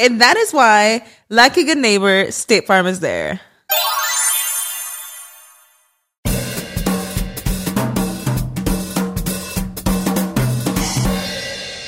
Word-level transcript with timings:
And 0.00 0.18
that 0.22 0.38
is 0.38 0.50
why, 0.54 1.04
like 1.28 1.58
a 1.58 1.62
good 1.62 1.76
neighbor, 1.76 2.32
State 2.32 2.66
Farm 2.66 2.86
is 2.86 3.00
there. 3.00 3.38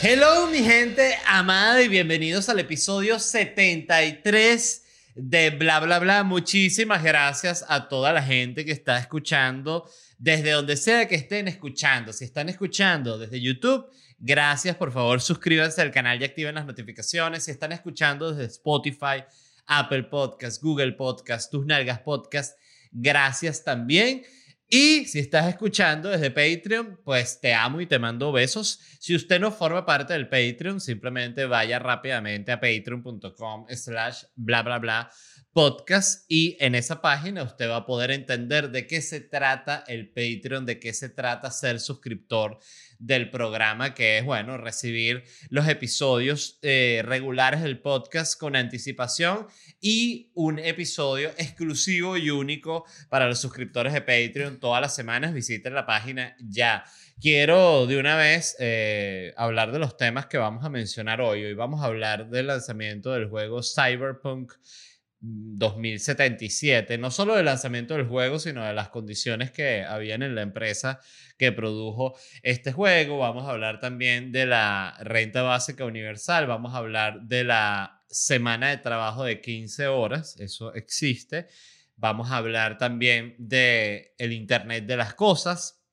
Hello 0.03 0.47
mi 0.49 0.63
gente 0.63 1.17
amada 1.27 1.81
y 1.81 1.89
bienvenidos 1.89 2.51
al 2.51 2.59
episodio 2.59 3.19
73 3.19 4.83
de 5.15 5.49
Bla 5.49 5.81
Bla 5.81 5.99
Bla. 5.99 6.23
Muchísimas 6.23 7.03
gracias 7.03 7.65
a 7.67 7.89
toda 7.89 8.13
la 8.13 8.23
gente 8.23 8.67
que 8.67 8.73
está 8.73 8.99
escuchando 8.99 9.89
desde 10.19 10.51
donde 10.51 10.77
sea 10.77 11.09
que 11.09 11.15
estén 11.15 11.49
escuchando. 11.49 12.13
Si 12.13 12.27
están 12.27 12.51
escuchando 12.51 13.17
desde 13.17 13.41
YouTube, 13.41 13.87
Gracias, 14.25 14.77
por 14.77 14.93
favor, 14.93 15.21
suscríbanse 15.21 15.83
al 15.83 15.91
canal 15.91 16.23
y 16.23 16.25
activen 16.25 16.55
las 16.55 16.65
notificaciones. 16.65 17.43
Si 17.43 17.51
están 17.51 17.73
escuchando 17.73 18.31
desde 18.31 18.45
Spotify, 18.53 19.25
Apple 19.67 20.05
Podcast, 20.05 20.63
Google 20.63 20.93
Podcast, 20.93 21.51
Tus 21.51 21.67
Nalgas 21.67 21.99
Podcast, 22.03 22.57
gracias 22.93 23.65
también. 23.65 24.23
Y 24.69 25.07
si 25.07 25.19
estás 25.19 25.49
escuchando 25.49 26.09
desde 26.09 26.31
Patreon, 26.31 27.01
pues 27.05 27.41
te 27.41 27.53
amo 27.53 27.81
y 27.81 27.87
te 27.87 27.99
mando 27.99 28.31
besos. 28.31 28.79
Si 29.01 29.17
usted 29.17 29.41
no 29.41 29.51
forma 29.51 29.85
parte 29.85 30.13
del 30.13 30.29
Patreon, 30.29 30.81
simplemente 30.81 31.45
vaya 31.45 31.81
rápidamente 31.81 32.53
a 32.53 32.61
patreon.com 32.61 33.67
slash 33.71 34.23
bla 34.37 34.63
bla 34.63 34.79
bla 34.79 35.11
podcast 35.53 36.25
y 36.29 36.57
en 36.61 36.75
esa 36.75 37.03
página 37.03 37.43
usted 37.43 37.69
va 37.69 37.77
a 37.77 37.87
poder 37.87 38.11
entender 38.11 38.71
de 38.71 38.87
qué 38.87 39.03
se 39.03 39.21
trata 39.21 39.85
el 39.87 40.09
Patreon, 40.09 40.65
de 40.65 40.81
qué 40.81 40.95
se 40.95 41.11
trata 41.11 41.51
ser 41.51 41.79
suscriptor 41.79 42.59
del 42.99 43.31
programa, 43.31 43.95
que 43.95 44.19
es, 44.19 44.25
bueno, 44.25 44.57
recibir 44.57 45.25
los 45.51 45.69
episodios 45.69 46.59
eh, 46.63 47.03
regulares 47.05 47.63
del 47.63 47.81
podcast 47.81 48.39
con 48.41 48.57
anticipación 48.57 49.47
y 49.81 50.31
un 50.35 50.59
episodio 50.59 51.31
exclusivo 51.37 52.17
y 52.17 52.31
único 52.31 52.87
para 53.11 53.27
los 53.27 53.41
suscriptores 53.41 53.93
de 53.93 54.01
Patreon 54.01 54.59
todas 54.59 54.81
las 54.81 54.95
semanas. 54.95 55.35
Visiten 55.35 55.75
la 55.75 55.85
página 55.85 56.35
ya. 56.41 56.85
Quiero 57.21 57.87
de 57.87 57.99
una 57.99 58.17
vez 58.17 58.57
eh, 58.59 59.35
hablar 59.37 59.71
de 59.71 59.81
los 59.81 59.97
temas 59.99 60.27
que 60.27 60.39
vamos 60.39 60.65
a 60.65 60.71
mencionar 60.71 61.21
hoy. 61.21 61.45
Hoy 61.45 61.55
vamos 61.55 61.83
a 61.83 61.87
hablar 61.87 62.31
del 62.31 62.47
lanzamiento 62.47 63.13
del 63.13 63.29
juego 63.29 63.61
Cyberpunk 63.63 64.55
2077, 65.25 66.99
no 66.99 67.13
solo 67.13 67.37
del 67.37 67.45
lanzamiento 67.45 67.95
del 67.95 68.07
juego, 68.07 68.41
sino 68.41 68.65
de 68.65 68.73
las 68.73 68.89
condiciones 68.89 69.53
que 69.53 69.85
habían 69.85 70.23
en 70.23 70.35
la 70.35 70.43
empresa 70.43 70.99
que 71.39 71.53
produjo 71.53 72.19
este 72.43 72.73
juego. 72.73 73.19
Vamos 73.19 73.45
a 73.45 73.51
hablar 73.51 73.79
también 73.79 74.33
de 74.33 74.47
la 74.47 74.97
renta 75.01 75.43
básica 75.43 75.85
universal, 75.85 76.49
vamos 76.49 76.75
a 76.75 76.79
hablar 76.79 77.23
de 77.23 77.45
la 77.45 78.03
semana 78.09 78.71
de 78.71 78.79
trabajo 78.79 79.23
de 79.25 79.41
15 79.41 79.87
horas, 79.87 80.39
eso 80.41 80.75
existe. 80.75 81.47
Vamos 81.95 82.33
a 82.33 82.39
hablar 82.39 82.77
también 82.79 83.37
de 83.39 84.15
el 84.19 84.33
Internet 84.33 84.87
de 84.87 84.97
las 84.97 85.15
cosas 85.15 85.85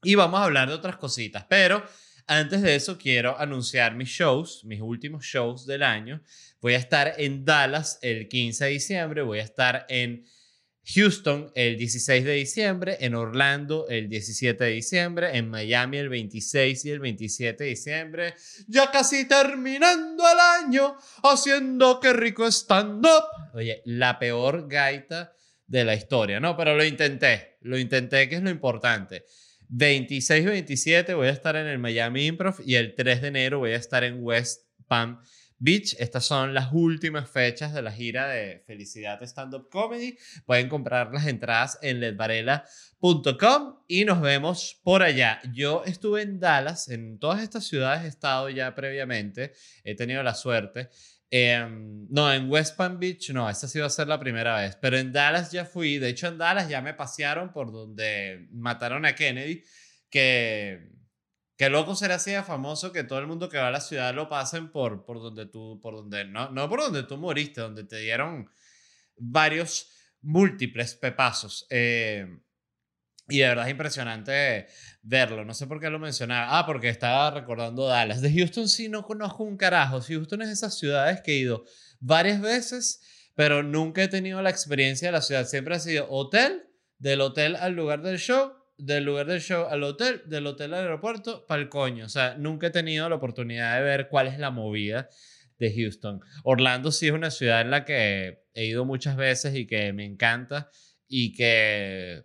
y 0.00 0.14
vamos 0.14 0.40
a 0.40 0.44
hablar 0.44 0.68
de 0.68 0.74
otras 0.74 0.96
cositas, 0.96 1.44
pero 1.48 1.82
antes 2.30 2.62
de 2.62 2.76
eso 2.76 2.96
quiero 2.96 3.36
anunciar 3.40 3.96
mis 3.96 4.08
shows, 4.08 4.64
mis 4.64 4.80
últimos 4.80 5.24
shows 5.24 5.66
del 5.66 5.82
año. 5.82 6.22
Voy 6.60 6.74
a 6.74 6.78
estar 6.78 7.14
en 7.18 7.44
Dallas 7.44 7.98
el 8.02 8.28
15 8.28 8.66
de 8.66 8.70
diciembre, 8.70 9.22
voy 9.22 9.40
a 9.40 9.42
estar 9.42 9.84
en 9.88 10.24
Houston 10.94 11.50
el 11.56 11.76
16 11.76 12.24
de 12.24 12.32
diciembre, 12.34 12.98
en 13.00 13.16
Orlando 13.16 13.88
el 13.88 14.08
17 14.08 14.62
de 14.62 14.70
diciembre, 14.70 15.36
en 15.36 15.50
Miami 15.50 15.98
el 15.98 16.08
26 16.08 16.84
y 16.84 16.90
el 16.90 17.00
27 17.00 17.64
de 17.64 17.70
diciembre, 17.70 18.34
ya 18.68 18.92
casi 18.92 19.26
terminando 19.26 20.22
el 20.30 20.38
año, 20.64 20.96
haciendo 21.24 21.98
que 21.98 22.12
rico 22.12 22.46
stand-up. 22.46 23.24
Oye, 23.54 23.82
la 23.86 24.20
peor 24.20 24.68
gaita 24.68 25.32
de 25.66 25.84
la 25.84 25.94
historia, 25.96 26.38
¿no? 26.38 26.56
Pero 26.56 26.76
lo 26.76 26.84
intenté, 26.84 27.58
lo 27.62 27.76
intenté, 27.76 28.28
que 28.28 28.36
es 28.36 28.42
lo 28.42 28.50
importante. 28.50 29.24
26 29.72 30.42
y 30.42 30.46
27 30.46 31.14
voy 31.14 31.28
a 31.28 31.30
estar 31.30 31.54
en 31.54 31.68
el 31.68 31.78
Miami 31.78 32.26
Improv 32.26 32.56
y 32.66 32.74
el 32.74 32.96
3 32.96 33.22
de 33.22 33.28
enero 33.28 33.60
voy 33.60 33.70
a 33.70 33.76
estar 33.76 34.02
en 34.02 34.18
West 34.20 34.66
Palm 34.88 35.20
Beach. 35.58 35.94
Estas 36.00 36.24
son 36.24 36.54
las 36.54 36.72
últimas 36.72 37.30
fechas 37.30 37.72
de 37.72 37.80
la 37.80 37.92
gira 37.92 38.26
de 38.26 38.64
Felicidad 38.66 39.22
Stand 39.22 39.54
Up 39.54 39.68
Comedy. 39.70 40.18
Pueden 40.44 40.68
comprar 40.68 41.14
las 41.14 41.24
entradas 41.28 41.78
en 41.82 42.00
ledvarela.com 42.00 43.76
y 43.86 44.04
nos 44.04 44.20
vemos 44.20 44.80
por 44.82 45.04
allá. 45.04 45.40
Yo 45.52 45.84
estuve 45.86 46.22
en 46.22 46.40
Dallas, 46.40 46.88
en 46.88 47.20
todas 47.20 47.40
estas 47.40 47.64
ciudades 47.64 48.04
he 48.04 48.08
estado 48.08 48.50
ya 48.50 48.74
previamente, 48.74 49.52
he 49.84 49.94
tenido 49.94 50.24
la 50.24 50.34
suerte. 50.34 50.90
Em, 51.30 52.06
no, 52.10 52.32
en 52.32 52.50
West 52.50 52.76
Palm 52.76 52.98
Beach 52.98 53.30
no, 53.30 53.48
esta 53.48 53.68
sí 53.68 53.78
va 53.78 53.86
a 53.86 53.90
ser 53.90 54.08
la 54.08 54.18
primera 54.18 54.60
vez, 54.60 54.76
pero 54.76 54.98
en 54.98 55.12
Dallas 55.12 55.52
ya 55.52 55.64
fui, 55.64 55.98
de 55.98 56.08
hecho 56.08 56.26
en 56.26 56.38
Dallas 56.38 56.68
ya 56.68 56.82
me 56.82 56.94
pasearon 56.94 57.52
por 57.52 57.70
donde 57.70 58.48
mataron 58.50 59.06
a 59.06 59.14
Kennedy, 59.14 59.62
que 60.10 60.90
Qué 61.60 61.68
loco 61.68 61.94
será 61.94 62.14
así 62.14 62.30
de 62.30 62.42
famoso 62.42 62.90
que 62.90 63.04
todo 63.04 63.18
el 63.18 63.26
mundo 63.26 63.50
que 63.50 63.58
va 63.58 63.68
a 63.68 63.70
la 63.70 63.82
ciudad 63.82 64.14
lo 64.14 64.30
pasen 64.30 64.70
por, 64.70 65.04
por 65.04 65.20
donde 65.20 65.44
tú, 65.44 65.78
por 65.82 65.94
donde, 65.94 66.24
no, 66.24 66.48
no 66.48 66.70
por 66.70 66.80
donde 66.80 67.02
tú 67.02 67.18
moriste, 67.18 67.60
donde 67.60 67.84
te 67.84 67.98
dieron 67.98 68.48
varios 69.18 69.92
múltiples 70.22 70.94
pepazos. 70.94 71.66
Eh, 71.68 72.26
y 73.30 73.38
de 73.38 73.48
verdad 73.48 73.66
es 73.66 73.70
impresionante 73.70 74.66
verlo. 75.02 75.44
No 75.44 75.54
sé 75.54 75.66
por 75.66 75.80
qué 75.80 75.88
lo 75.88 75.98
mencionaba. 75.98 76.58
Ah, 76.58 76.66
porque 76.66 76.88
estaba 76.88 77.30
recordando 77.30 77.86
Dallas. 77.86 78.20
De 78.20 78.32
Houston 78.32 78.68
sí 78.68 78.88
no 78.88 79.02
conozco 79.04 79.44
un 79.44 79.56
carajo. 79.56 80.00
Houston 80.00 80.42
es 80.42 80.50
esas 80.50 80.78
ciudades 80.78 81.20
que 81.22 81.32
he 81.32 81.38
ido 81.38 81.64
varias 82.00 82.40
veces, 82.40 83.00
pero 83.34 83.62
nunca 83.62 84.02
he 84.02 84.08
tenido 84.08 84.42
la 84.42 84.50
experiencia 84.50 85.08
de 85.08 85.12
la 85.12 85.22
ciudad. 85.22 85.46
Siempre 85.46 85.74
ha 85.74 85.80
sido 85.80 86.06
hotel, 86.10 86.64
del 86.98 87.20
hotel 87.22 87.56
al 87.56 87.72
lugar 87.72 88.02
del 88.02 88.18
show 88.18 88.52
del 88.80 89.04
lugar 89.04 89.26
del 89.26 89.40
show 89.40 89.66
al 89.68 89.82
hotel, 89.82 90.22
del 90.26 90.46
hotel 90.46 90.74
al 90.74 90.84
aeropuerto, 90.84 91.46
para 91.46 91.60
el 91.60 91.68
coño. 91.68 92.06
O 92.06 92.08
sea, 92.08 92.36
nunca 92.36 92.68
he 92.68 92.70
tenido 92.70 93.08
la 93.08 93.16
oportunidad 93.16 93.76
de 93.76 93.82
ver 93.82 94.08
cuál 94.08 94.26
es 94.26 94.38
la 94.38 94.50
movida 94.50 95.08
de 95.58 95.72
Houston. 95.74 96.20
Orlando 96.44 96.90
sí 96.90 97.06
es 97.06 97.12
una 97.12 97.30
ciudad 97.30 97.60
en 97.60 97.70
la 97.70 97.84
que 97.84 98.44
he 98.54 98.66
ido 98.66 98.84
muchas 98.84 99.16
veces 99.16 99.54
y 99.54 99.66
que 99.66 99.92
me 99.92 100.04
encanta 100.04 100.70
y 101.06 101.34
que 101.34 102.24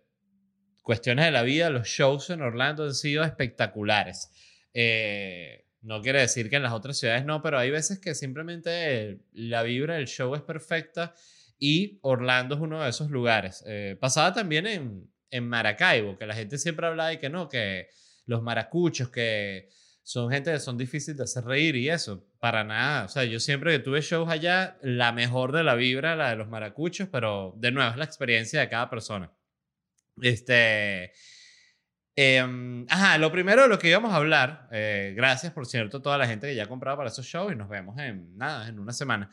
cuestiones 0.86 1.26
de 1.26 1.32
la 1.32 1.42
vida, 1.42 1.72
los 1.72 1.88
shows 1.88 2.30
en 2.30 2.44
Orlando 2.44 2.84
han 2.84 2.94
sido 2.94 3.24
espectaculares. 3.24 4.30
Eh, 4.72 5.66
no 5.82 6.00
quiere 6.02 6.20
decir 6.20 6.48
que 6.48 6.58
en 6.58 6.64
las 6.64 6.74
otras 6.74 7.00
ciudades 7.00 7.26
no, 7.26 7.42
pero 7.42 7.58
hay 7.58 7.72
veces 7.72 7.98
que 8.00 8.14
simplemente 8.14 9.18
la 9.34 9.64
vibra 9.64 9.96
del 9.96 10.06
show 10.06 10.36
es 10.36 10.44
perfecta 10.44 11.16
y 11.58 11.98
Orlando 12.04 12.54
es 12.54 12.62
uno 12.62 12.84
de 12.84 12.90
esos 12.92 13.10
lugares. 13.10 13.64
Eh, 13.66 13.98
pasaba 14.00 14.32
también 14.32 14.68
en, 14.68 15.10
en 15.32 15.50
Maracaibo, 15.50 16.20
que 16.20 16.28
la 16.28 16.36
gente 16.36 16.60
siempre 16.60 16.86
habla 16.86 17.08
de 17.08 17.18
que 17.18 17.31
no, 17.31 17.50
que 17.50 17.88
los 18.28 18.44
maracuchos, 18.44 19.10
que 19.10 19.70
son 20.04 20.30
gente 20.30 20.52
que 20.52 20.60
son 20.60 20.78
difíciles 20.78 21.18
de 21.18 21.24
hacer 21.24 21.46
reír 21.46 21.76
y 21.78 21.90
eso, 21.90 22.28
para 22.40 22.64
nada. 22.64 23.06
O 23.06 23.08
sea, 23.08 23.24
yo 23.24 23.40
siempre 23.40 23.72
que 23.72 23.80
tuve 23.80 24.02
shows 24.02 24.30
allá, 24.30 24.78
la 24.84 25.12
mejor 25.12 25.52
de 25.52 25.64
la 25.64 25.74
vibra, 25.74 26.16
la 26.16 26.30
de 26.30 26.36
los 26.36 26.48
maracuchos, 26.48 27.10
pero 27.12 27.56
de 27.58 27.72
nuevo 27.72 27.90
es 27.90 27.98
la 27.98 28.06
experiencia 28.06 28.60
de 28.60 28.70
cada 28.70 28.88
persona. 28.88 29.31
Este. 30.22 31.12
Em, 32.18 32.86
ajá, 32.90 33.18
lo 33.18 33.30
primero 33.32 33.68
lo 33.68 33.78
que 33.78 33.90
íbamos 33.90 34.14
a 34.14 34.16
hablar, 34.16 34.70
eh, 34.72 35.14
gracias 35.18 35.52
por 35.52 35.66
cierto 35.66 35.98
a 35.98 36.02
toda 36.02 36.18
la 36.18 36.28
gente 36.28 36.48
que 36.48 36.56
ya 36.56 36.64
ha 36.64 36.68
comprado 36.68 36.96
para 36.98 37.10
esos 37.10 37.26
shows 37.26 37.52
y 37.52 37.56
nos 37.58 37.68
vemos 37.68 37.98
en 38.00 38.38
nada, 38.38 38.70
en 38.70 38.80
una 38.80 38.94
semana. 38.94 39.30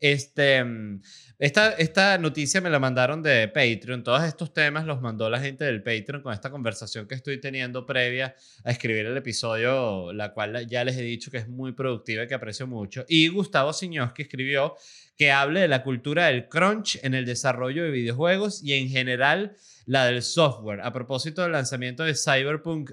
Este, 0.00 0.62
mm, 0.62 1.00
esta, 1.38 1.72
esta 1.72 2.18
noticia 2.18 2.60
me 2.60 2.70
la 2.70 2.78
mandaron 2.78 3.22
de 3.22 3.48
Patreon. 3.48 4.02
Todos 4.02 4.24
estos 4.24 4.52
temas 4.52 4.86
los 4.86 5.00
mandó 5.00 5.28
la 5.30 5.40
gente 5.40 5.64
del 5.64 5.82
Patreon 5.82 6.22
con 6.22 6.32
esta 6.32 6.50
conversación 6.50 7.06
que 7.06 7.14
estoy 7.14 7.40
teniendo 7.40 7.86
previa 7.86 8.34
a 8.64 8.70
escribir 8.70 9.06
el 9.06 9.16
episodio, 9.16 10.12
la 10.12 10.32
cual 10.32 10.66
ya 10.68 10.84
les 10.84 10.96
he 10.96 11.02
dicho 11.02 11.30
que 11.30 11.38
es 11.38 11.48
muy 11.48 11.72
productiva 11.72 12.24
y 12.24 12.26
que 12.26 12.34
aprecio 12.34 12.66
mucho. 12.66 13.04
Y 13.08 13.28
Gustavo 13.28 13.72
que 14.14 14.22
escribió 14.22 14.76
que 15.16 15.30
hable 15.30 15.60
de 15.60 15.68
la 15.68 15.82
cultura 15.82 16.26
del 16.26 16.48
crunch 16.48 16.98
en 17.02 17.14
el 17.14 17.24
desarrollo 17.24 17.84
de 17.84 17.90
videojuegos 17.90 18.62
y 18.62 18.74
en 18.74 18.88
general 18.88 19.56
la 19.86 20.06
del 20.06 20.22
software. 20.22 20.80
A 20.80 20.92
propósito 20.92 21.42
del 21.42 21.52
lanzamiento 21.52 22.04
de 22.04 22.14
Cyberpunk 22.14 22.90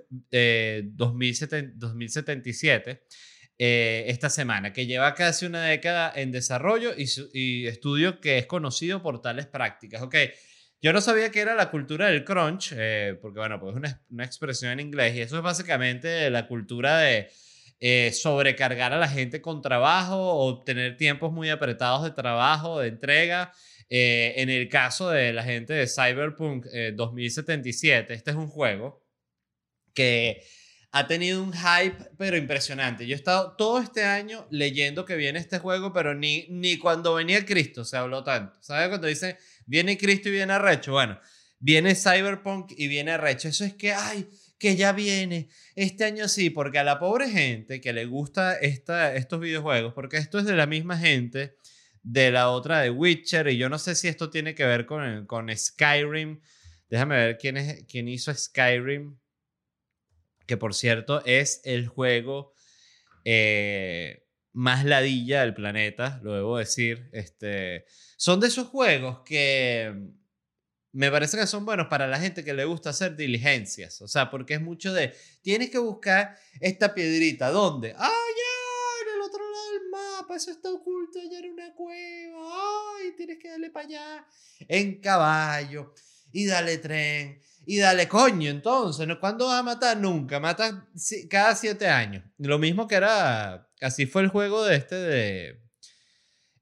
2077 0.93 3.03
eh, 3.63 3.67
eh, 3.67 4.05
esta 4.07 4.31
semana, 4.31 4.73
que 4.73 4.87
lleva 4.87 5.13
casi 5.13 5.45
una 5.45 5.63
década 5.63 6.11
en 6.15 6.31
desarrollo 6.31 6.93
y, 6.97 7.67
estudio 7.67 8.19
que 8.19 8.39
es 8.39 8.47
conocido 8.47 9.03
por 9.03 9.21
tales 9.21 9.45
prácticas. 9.45 10.01
Ok, 10.01 10.15
yo 10.81 10.91
no 10.93 10.99
sabía 10.99 11.29
que 11.29 11.41
era 11.41 11.53
la 11.53 11.69
cultura 11.69 12.07
del 12.07 12.23
crunch, 12.23 12.73
eh, 12.75 13.19
porque 13.21 13.37
bueno, 13.37 13.59
pues 13.59 13.73
es 13.73 13.77
una, 13.77 14.01
una, 14.09 14.25
expresión 14.25 14.71
en 14.71 14.79
inglés 14.79 15.15
y 15.15 15.21
eso 15.21 15.37
es 15.37 15.43
básicamente 15.43 16.27
la 16.31 16.47
cultura 16.47 17.01
de 17.01 17.29
eh, 17.79 18.11
sobrecargar 18.13 18.93
a 18.93 18.97
la 18.97 19.07
gente 19.07 19.41
con 19.41 19.61
trabajo 19.61 20.17
o 20.17 20.63
tener 20.63 20.97
tiempos 20.97 21.31
muy 21.31 21.51
apretados 21.51 22.03
de 22.03 22.09
trabajo, 22.09 22.79
de 22.79 22.87
entrega. 22.87 23.53
en 23.89 24.49
el 24.49 24.69
caso 24.69 25.11
de 25.11 25.33
la 25.33 25.43
gente 25.43 25.73
de 25.73 25.85
Cyberpunk 25.85 26.65
2077, 26.95 28.11
este 28.15 28.31
es 28.31 28.37
un 28.37 28.47
juego 28.47 29.05
que 29.93 30.41
ha 30.93 31.07
tenido 31.07 31.41
un 31.41 31.53
hype, 31.53 32.11
pero 32.17 32.35
impresionante. 32.35 33.07
Yo 33.07 33.13
he 33.13 33.17
estado 33.17 33.55
todo 33.55 33.79
este 33.79 34.03
año 34.03 34.45
leyendo 34.51 35.05
que 35.05 35.15
viene 35.15 35.39
este 35.39 35.59
juego, 35.59 35.93
pero 35.93 36.13
ni, 36.13 36.47
ni 36.49 36.77
cuando 36.77 37.13
venía 37.13 37.45
Cristo 37.45 37.85
se 37.85 37.95
habló 37.95 38.23
tanto. 38.23 38.59
¿Sabes 38.61 38.89
cuando 38.89 39.07
dice 39.07 39.37
viene 39.65 39.97
Cristo 39.97 40.27
y 40.27 40.33
viene 40.33 40.51
Arrecho? 40.51 40.91
Bueno, 40.91 41.17
viene 41.59 41.95
Cyberpunk 41.95 42.73
y 42.75 42.89
viene 42.89 43.11
Arrecho. 43.11 43.47
Eso 43.47 43.63
es 43.63 43.73
que, 43.73 43.93
ay, 43.93 44.27
que 44.59 44.75
ya 44.75 44.91
viene. 44.91 45.47
Este 45.75 46.03
año 46.03 46.27
sí, 46.27 46.49
porque 46.49 46.79
a 46.79 46.83
la 46.83 46.99
pobre 46.99 47.29
gente 47.29 47.79
que 47.79 47.93
le 47.93 48.05
gusta 48.05 48.55
esta, 48.59 49.15
estos 49.15 49.39
videojuegos, 49.39 49.93
porque 49.93 50.17
esto 50.17 50.39
es 50.39 50.45
de 50.45 50.55
la 50.55 50.65
misma 50.65 50.97
gente 50.97 51.55
de 52.03 52.31
la 52.31 52.49
otra 52.49 52.81
de 52.81 52.89
Witcher, 52.89 53.47
y 53.47 53.57
yo 53.57 53.69
no 53.69 53.79
sé 53.79 53.95
si 53.95 54.07
esto 54.09 54.29
tiene 54.29 54.55
que 54.55 54.65
ver 54.65 54.85
con, 54.85 55.25
con 55.25 55.55
Skyrim. 55.55 56.41
Déjame 56.89 57.15
ver 57.15 57.37
quién, 57.37 57.55
es, 57.55 57.85
quién 57.87 58.09
hizo 58.09 58.33
Skyrim 58.33 59.20
que 60.51 60.57
por 60.57 60.75
cierto 60.75 61.23
es 61.23 61.61
el 61.63 61.87
juego 61.87 62.53
eh, 63.23 64.27
más 64.51 64.83
ladilla 64.83 65.39
del 65.43 65.53
planeta, 65.53 66.19
lo 66.23 66.33
debo 66.33 66.57
decir. 66.57 67.09
Este, 67.13 67.85
son 68.17 68.41
de 68.41 68.47
esos 68.47 68.67
juegos 68.67 69.21
que 69.23 69.95
me 70.91 71.09
parece 71.09 71.37
que 71.37 71.47
son 71.47 71.65
buenos 71.65 71.87
para 71.87 72.05
la 72.05 72.19
gente 72.19 72.43
que 72.43 72.53
le 72.53 72.65
gusta 72.65 72.89
hacer 72.89 73.15
diligencias, 73.15 74.01
o 74.01 74.09
sea, 74.09 74.29
porque 74.29 74.55
es 74.55 74.61
mucho 74.61 74.91
de, 74.91 75.15
tienes 75.41 75.69
que 75.69 75.77
buscar 75.77 76.37
esta 76.59 76.93
piedrita, 76.93 77.49
¿dónde? 77.49 77.95
¡Ah! 77.97 78.11
En 79.03 79.15
el 79.15 79.21
otro 79.21 79.49
lado 79.49 79.71
del 79.71 79.89
mapa, 79.89 80.35
eso 80.35 80.51
está 80.51 80.69
oculto 80.69 81.17
allá 81.17 81.39
en 81.39 81.53
una 81.53 81.73
cueva, 81.73 82.97
¡ay! 82.97 83.13
Tienes 83.15 83.37
que 83.39 83.47
darle 83.47 83.69
para 83.69 83.85
allá, 83.85 84.27
en 84.67 84.99
caballo, 84.99 85.93
y 86.33 86.45
dale 86.45 86.77
tren, 86.77 87.41
y 87.65 87.77
dale 87.77 88.07
coño, 88.07 88.49
entonces, 88.49 89.07
¿no? 89.07 89.19
¿cuándo 89.19 89.47
vas 89.47 89.59
a 89.59 89.63
matar? 89.63 89.97
Nunca, 89.97 90.39
mata 90.39 90.87
cada 91.29 91.55
siete 91.55 91.87
años. 91.87 92.23
Lo 92.37 92.57
mismo 92.57 92.87
que 92.87 92.95
era, 92.95 93.69
así 93.81 94.05
fue 94.05 94.23
el 94.23 94.29
juego 94.29 94.63
de 94.63 94.75
este 94.75 94.95
de 94.95 95.61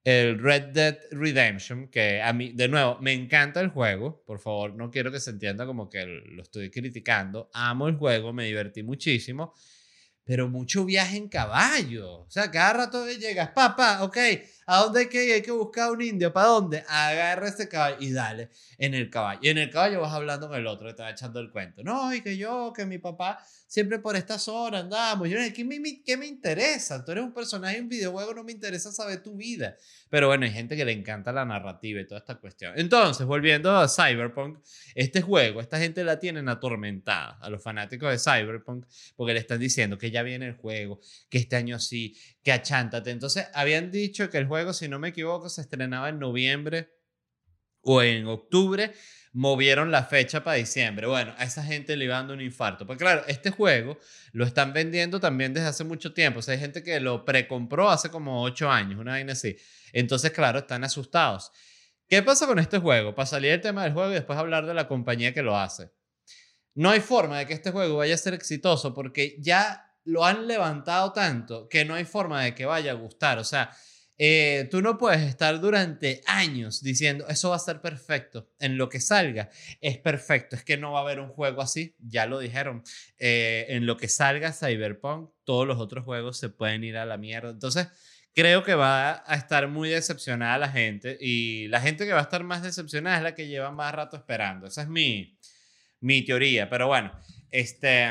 el 0.03 0.39
Red 0.39 0.69
Dead 0.73 0.97
Redemption, 1.11 1.87
que 1.89 2.21
a 2.21 2.33
mí, 2.33 2.51
de 2.53 2.67
nuevo, 2.67 2.97
me 2.99 3.13
encanta 3.13 3.59
el 3.61 3.69
juego, 3.69 4.23
por 4.25 4.39
favor, 4.39 4.73
no 4.73 4.89
quiero 4.89 5.11
que 5.11 5.19
se 5.19 5.31
entienda 5.31 5.65
como 5.65 5.89
que 5.89 6.05
lo 6.05 6.41
estoy 6.41 6.71
criticando, 6.71 7.49
amo 7.53 7.87
el 7.87 7.95
juego, 7.95 8.31
me 8.33 8.45
divertí 8.45 8.81
muchísimo, 8.81 9.53
pero 10.23 10.47
mucho 10.47 10.85
viaje 10.85 11.17
en 11.17 11.27
caballo, 11.27 12.21
o 12.21 12.29
sea, 12.29 12.49
cada 12.49 12.73
rato 12.73 13.05
llegas, 13.07 13.49
papá, 13.49 14.03
ok, 14.03 14.17
¿A 14.71 14.83
dónde 14.83 14.99
hay 14.99 15.09
que 15.09 15.25
ir? 15.25 15.33
Hay 15.33 15.41
que 15.41 15.49
buscar 15.49 15.89
un 15.89 15.99
indio. 15.99 16.31
¿Para 16.31 16.49
dónde? 16.49 16.83
Agarra 16.87 17.47
ese 17.47 17.67
caballo 17.67 17.97
y 17.99 18.11
dale 18.11 18.51
en 18.77 18.93
el 18.93 19.09
caballo. 19.09 19.39
Y 19.41 19.49
en 19.49 19.57
el 19.57 19.71
caballo 19.71 19.99
vas 19.99 20.13
hablando 20.13 20.47
con 20.47 20.59
el 20.59 20.67
otro 20.67 20.93
te 20.93 21.01
va 21.01 21.09
echando 21.09 21.39
el 21.39 21.49
cuento. 21.49 21.83
No, 21.83 22.13
y 22.13 22.21
que 22.21 22.37
yo, 22.37 22.71
que 22.75 22.85
mi 22.85 22.99
papá, 22.99 23.43
siempre 23.69 23.99
por 23.99 24.15
esta 24.15 24.37
zona 24.39 24.79
andamos. 24.79 25.29
Yo, 25.29 25.37
¿qué 25.55 25.63
me, 25.65 25.79
¿qué 26.03 26.17
me 26.17 26.25
interesa? 26.25 27.03
Tú 27.03 27.11
eres 27.11 27.23
un 27.23 27.33
personaje 27.33 27.77
en 27.77 27.89
videojuego, 27.89 28.33
no 28.33 28.43
me 28.43 28.51
interesa 28.51 28.91
saber 28.91 29.21
tu 29.23 29.35
vida. 29.35 29.75
Pero 30.09 30.27
bueno, 30.27 30.45
hay 30.45 30.51
gente 30.51 30.75
que 30.75 30.85
le 30.85 30.91
encanta 30.91 31.31
la 31.31 31.45
narrativa 31.45 32.01
y 32.01 32.07
toda 32.07 32.19
esta 32.19 32.35
cuestión. 32.35 32.73
Entonces, 32.77 33.27
volviendo 33.27 33.75
a 33.75 33.87
Cyberpunk, 33.87 34.59
este 34.95 35.21
juego, 35.21 35.61
esta 35.61 35.77
gente 35.77 36.03
la 36.03 36.19
tienen 36.19 36.49
atormentada 36.49 37.37
a 37.41 37.49
los 37.49 37.61
fanáticos 37.61 38.11
de 38.11 38.17
Cyberpunk 38.17 38.85
porque 39.15 39.33
le 39.33 39.39
están 39.39 39.59
diciendo 39.59 39.97
que 39.97 40.09
ya 40.09 40.23
viene 40.23 40.47
el 40.47 40.55
juego, 40.55 40.99
que 41.29 41.37
este 41.37 41.55
año 41.55 41.79
sí, 41.79 42.15
que 42.43 42.51
achántate. 42.51 43.11
Entonces, 43.11 43.47
habían 43.53 43.91
dicho 43.91 44.29
que 44.29 44.37
el 44.39 44.47
juego, 44.47 44.58
si 44.73 44.87
no 44.87 44.99
me 44.99 45.09
equivoco, 45.09 45.49
se 45.49 45.61
estrenaba 45.61 46.09
en 46.09 46.19
noviembre 46.19 46.89
o 47.81 48.01
en 48.01 48.27
octubre. 48.27 48.93
Movieron 49.31 49.91
la 49.91 50.03
fecha 50.03 50.43
para 50.43 50.57
diciembre. 50.57 51.07
Bueno, 51.07 51.33
a 51.37 51.43
esa 51.43 51.63
gente 51.63 51.95
le 51.95 52.05
iba 52.05 52.15
dando 52.15 52.33
un 52.33 52.41
infarto. 52.41 52.87
Porque 52.87 53.03
claro, 53.03 53.23
este 53.27 53.51
juego 53.51 53.97
lo 54.31 54.45
están 54.45 54.73
vendiendo 54.73 55.19
también 55.19 55.53
desde 55.53 55.67
hace 55.67 55.83
mucho 55.83 56.13
tiempo. 56.13 56.39
O 56.39 56.41
sea, 56.41 56.53
hay 56.55 56.59
gente 56.59 56.83
que 56.83 56.99
lo 56.99 57.25
precompró 57.25 57.89
hace 57.89 58.09
como 58.09 58.41
ocho 58.43 58.71
años, 58.71 58.99
una 58.99 59.11
vaina 59.11 59.33
así. 59.33 59.55
Entonces, 59.93 60.31
claro, 60.31 60.59
están 60.59 60.83
asustados. 60.83 61.51
¿Qué 62.07 62.23
pasa 62.23 62.47
con 62.47 62.57
este 62.57 62.79
juego? 62.79 63.13
Para 63.13 63.27
salir 63.27 63.51
el 63.51 63.61
tema 63.61 63.83
del 63.83 63.93
juego 63.93 64.09
y 64.09 64.15
después 64.15 64.39
hablar 64.39 64.65
de 64.65 64.73
la 64.73 64.87
compañía 64.87 65.31
que 65.31 65.43
lo 65.43 65.55
hace. 65.55 65.91
No 66.73 66.89
hay 66.89 67.01
forma 67.01 67.37
de 67.37 67.45
que 67.45 67.53
este 67.53 67.71
juego 67.71 67.97
vaya 67.97 68.15
a 68.15 68.17
ser 68.17 68.33
exitoso 68.33 68.95
porque 68.95 69.37
ya 69.39 69.89
lo 70.05 70.25
han 70.25 70.47
levantado 70.47 71.13
tanto 71.13 71.67
que 71.69 71.85
no 71.85 71.93
hay 71.93 72.05
forma 72.05 72.43
de 72.43 72.55
que 72.55 72.65
vaya 72.65 72.91
a 72.91 72.95
gustar. 72.95 73.37
O 73.37 73.43
sea, 73.43 73.69
eh, 74.21 74.67
tú 74.69 74.81
no 74.81 74.97
puedes 74.97 75.21
estar 75.21 75.61
durante 75.61 76.21
años 76.25 76.83
diciendo, 76.83 77.25
eso 77.29 77.51
va 77.51 77.55
a 77.55 77.59
ser 77.59 77.79
perfecto. 77.79 78.51
En 78.59 78.77
lo 78.77 78.89
que 78.89 78.99
salga, 78.99 79.49
es 79.79 79.97
perfecto. 79.97 80.57
Es 80.57 80.65
que 80.65 80.75
no 80.75 80.91
va 80.91 80.99
a 80.99 81.03
haber 81.03 81.21
un 81.21 81.29
juego 81.29 81.61
así. 81.61 81.95
Ya 81.99 82.25
lo 82.25 82.39
dijeron. 82.39 82.83
Eh, 83.17 83.67
en 83.69 83.85
lo 83.85 83.95
que 83.95 84.09
salga 84.09 84.51
Cyberpunk, 84.51 85.31
todos 85.45 85.65
los 85.65 85.79
otros 85.79 86.03
juegos 86.03 86.37
se 86.37 86.49
pueden 86.49 86.83
ir 86.83 86.97
a 86.97 87.05
la 87.05 87.17
mierda. 87.17 87.49
Entonces, 87.49 87.87
creo 88.35 88.61
que 88.65 88.75
va 88.75 89.23
a 89.25 89.35
estar 89.35 89.69
muy 89.69 89.87
decepcionada 89.87 90.57
la 90.57 90.69
gente. 90.69 91.17
Y 91.21 91.69
la 91.69 91.79
gente 91.79 92.05
que 92.05 92.11
va 92.11 92.19
a 92.19 92.23
estar 92.23 92.43
más 92.43 92.61
decepcionada 92.61 93.15
es 93.17 93.23
la 93.23 93.35
que 93.35 93.47
lleva 93.47 93.71
más 93.71 93.95
rato 93.95 94.17
esperando. 94.17 94.67
Esa 94.67 94.81
es 94.81 94.89
mi, 94.89 95.39
mi 96.01 96.25
teoría. 96.25 96.69
Pero 96.69 96.87
bueno, 96.87 97.17
este 97.51 98.09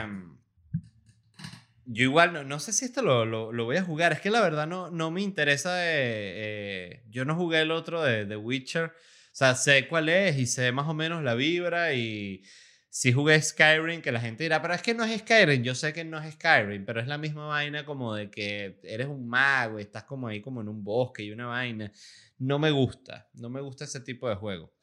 yo 1.90 2.04
igual, 2.04 2.35
no, 2.35 2.45
no 2.45 2.61
sé 2.61 2.75
si 2.75 2.85
esto 2.85 3.00
lo, 3.00 3.25
lo, 3.25 3.64
voy 3.64 3.76
a 3.78 3.83
jugar. 3.83 4.12
Es 4.12 4.21
que 4.21 4.30
la 4.30 4.42
verdad 4.42 4.66
no, 4.66 4.90
no 4.90 5.11
me 5.11 5.23
interesa. 5.23 5.73
Eh, 5.75 7.02
yo 7.09 7.25
no 7.25 7.35
jugué 7.35 7.62
el 7.62 7.71
otro 7.71 8.02
de 8.02 8.26
The 8.26 8.37
Witcher. 8.37 8.85
O 8.85 8.92
sea, 9.33 9.54
sé 9.54 9.88
cuál 9.88 10.11
es 10.11 10.37
y 10.37 10.47
sé 10.47 10.71
más 10.71 10.87
o 10.87 10.92
menos 10.92 11.23
la 11.23 11.35
vibra. 11.35 11.95
Y 11.95 12.42
si 12.90 13.11
jugué 13.11 13.40
Skyrim, 13.40 14.02
que 14.02 14.12
la 14.12 14.21
gente 14.21 14.42
dirá, 14.42 14.61
pero 14.61 14.75
es 14.75 14.83
que 14.83 14.92
no 14.92 15.02
es 15.02 15.18
Skyrim. 15.21 15.62
Yo 15.62 15.75
sé 15.75 15.95
que 15.95 16.04
no 16.04 16.18
es 16.18 16.35
Skyrim, 16.35 16.85
pero 16.85 17.00
es 17.00 17.07
la 17.07 17.16
misma 17.16 17.47
vaina 17.47 17.87
como 17.87 18.14
de 18.14 18.30
que 18.30 18.78
eres 18.83 19.07
un 19.07 19.26
mago 19.26 19.78
y 19.78 19.83
estás 19.83 20.04
como 20.04 20.28
ahí 20.28 20.42
como 20.42 20.61
en 20.61 20.68
un 20.68 20.85
bosque 20.85 21.23
y 21.23 21.30
una 21.30 21.47
vaina. 21.47 21.90
No 22.37 22.59
me 22.59 22.71
gusta. 22.71 23.30
No 23.33 23.49
me 23.49 23.62
gusta 23.62 23.85
ese 23.85 24.00
tipo 24.00 24.28
de 24.28 24.35
juego. 24.35 24.75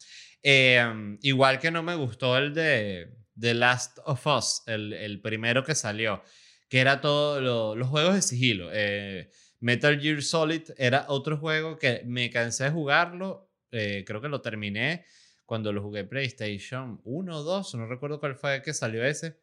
Em, 0.42 1.20
igual 1.22 1.60
que 1.60 1.70
no 1.70 1.84
me 1.84 1.94
gustó 1.94 2.36
el 2.36 2.56
de 2.56 3.14
The 3.40 3.54
Last 3.54 4.00
of 4.06 4.26
Us, 4.26 4.64
el, 4.66 4.92
el 4.94 5.22
primero 5.22 5.64
que 5.64 5.76
salió 5.76 6.24
que 6.70 6.80
era 6.80 7.02
todo 7.02 7.76
los 7.76 7.88
juegos 7.88 8.16
de 8.16 8.22
sigilo. 8.22 8.70
Eh, 8.74 9.30
Metal 9.60 10.00
Gear 10.00 10.22
Solid 10.22 10.64
era 10.78 11.06
otro 11.08 11.38
juego 11.38 11.78
que 11.78 12.02
me 12.06 12.30
cansé 12.30 12.66
de 12.66 12.72
jugarlo, 12.72 13.50
eh, 13.72 14.04
creo 14.06 14.22
que 14.22 14.30
lo 14.30 14.42
terminé 14.42 15.06
cuando 15.46 15.72
lo 15.72 15.82
jugué 15.82 16.04
PlayStation 16.04 17.02
1 17.04 17.38
o 17.38 17.44
2, 17.44 17.76
no 17.76 17.88
recuerdo 17.88 18.20
cuál 18.20 18.36
fue 18.36 18.62
que 18.62 18.74
salió 18.74 19.04
ese, 19.06 19.38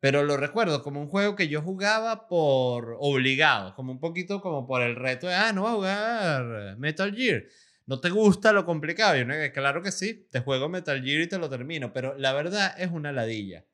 pero 0.00 0.22
lo 0.22 0.36
recuerdo 0.36 0.82
como 0.82 1.00
un 1.00 1.08
juego 1.08 1.36
que 1.36 1.48
yo 1.48 1.62
jugaba 1.62 2.28
por 2.28 2.96
obligado, 3.00 3.74
como 3.74 3.92
un 3.92 4.00
poquito 4.00 4.40
como 4.40 4.66
por 4.66 4.82
el 4.82 4.96
reto 4.96 5.26
de, 5.26 5.34
ah, 5.34 5.52
no 5.52 5.62
voy 5.62 5.70
a 5.70 5.74
jugar 5.74 6.76
Metal 6.78 7.14
Gear. 7.14 7.44
¿No 7.86 8.00
te 8.00 8.10
gusta 8.10 8.52
lo 8.52 8.66
complicado? 8.66 9.16
Yo, 9.16 9.24
claro 9.52 9.82
que 9.82 9.92
sí, 9.92 10.28
te 10.30 10.40
juego 10.40 10.68
Metal 10.68 11.02
Gear 11.02 11.22
y 11.22 11.26
te 11.26 11.38
lo 11.38 11.48
termino, 11.48 11.92
pero 11.92 12.16
la 12.18 12.32
verdad 12.34 12.74
es 12.78 12.90
una 12.90 13.12
ladilla. 13.12 13.64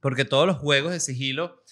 Porque 0.00 0.24
todos 0.24 0.46
los 0.46 0.58
juegos 0.58 0.92
de 0.92 1.00
sigilo 1.00 1.62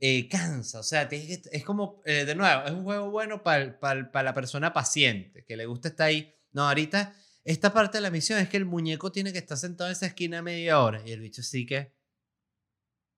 eh, 0.00 0.28
cansa. 0.28 0.80
O 0.80 0.82
sea, 0.82 1.02
es 1.10 1.64
como, 1.64 2.02
eh, 2.04 2.24
de 2.24 2.34
nuevo, 2.34 2.64
es 2.64 2.72
un 2.72 2.84
juego 2.84 3.10
bueno 3.10 3.42
para 3.42 4.22
la 4.22 4.34
persona 4.34 4.72
paciente, 4.72 5.44
que 5.44 5.56
le 5.56 5.66
gusta 5.66 5.88
estar 5.88 6.08
ahí. 6.08 6.34
No, 6.52 6.66
ahorita, 6.66 7.14
esta 7.44 7.72
parte 7.72 7.98
de 7.98 8.02
la 8.02 8.10
misión 8.10 8.38
es 8.38 8.48
que 8.48 8.56
el 8.56 8.64
muñeco 8.64 9.12
tiene 9.12 9.32
que 9.32 9.38
estar 9.38 9.56
sentado 9.56 9.88
en 9.88 9.92
esa 9.92 10.06
esquina 10.06 10.42
media 10.42 10.80
hora 10.80 11.02
y 11.04 11.12
el 11.12 11.20
bicho 11.20 11.42
sí 11.42 11.66
que... 11.66 11.92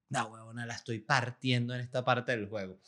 No, 0.09 0.26
huevona, 0.26 0.66
la 0.66 0.75
estoy 0.75 0.99
partiendo 0.99 1.75
en 1.75 1.80
esta 1.80 2.04
parte 2.04 2.32
del 2.32 2.47
juego. 2.47 2.78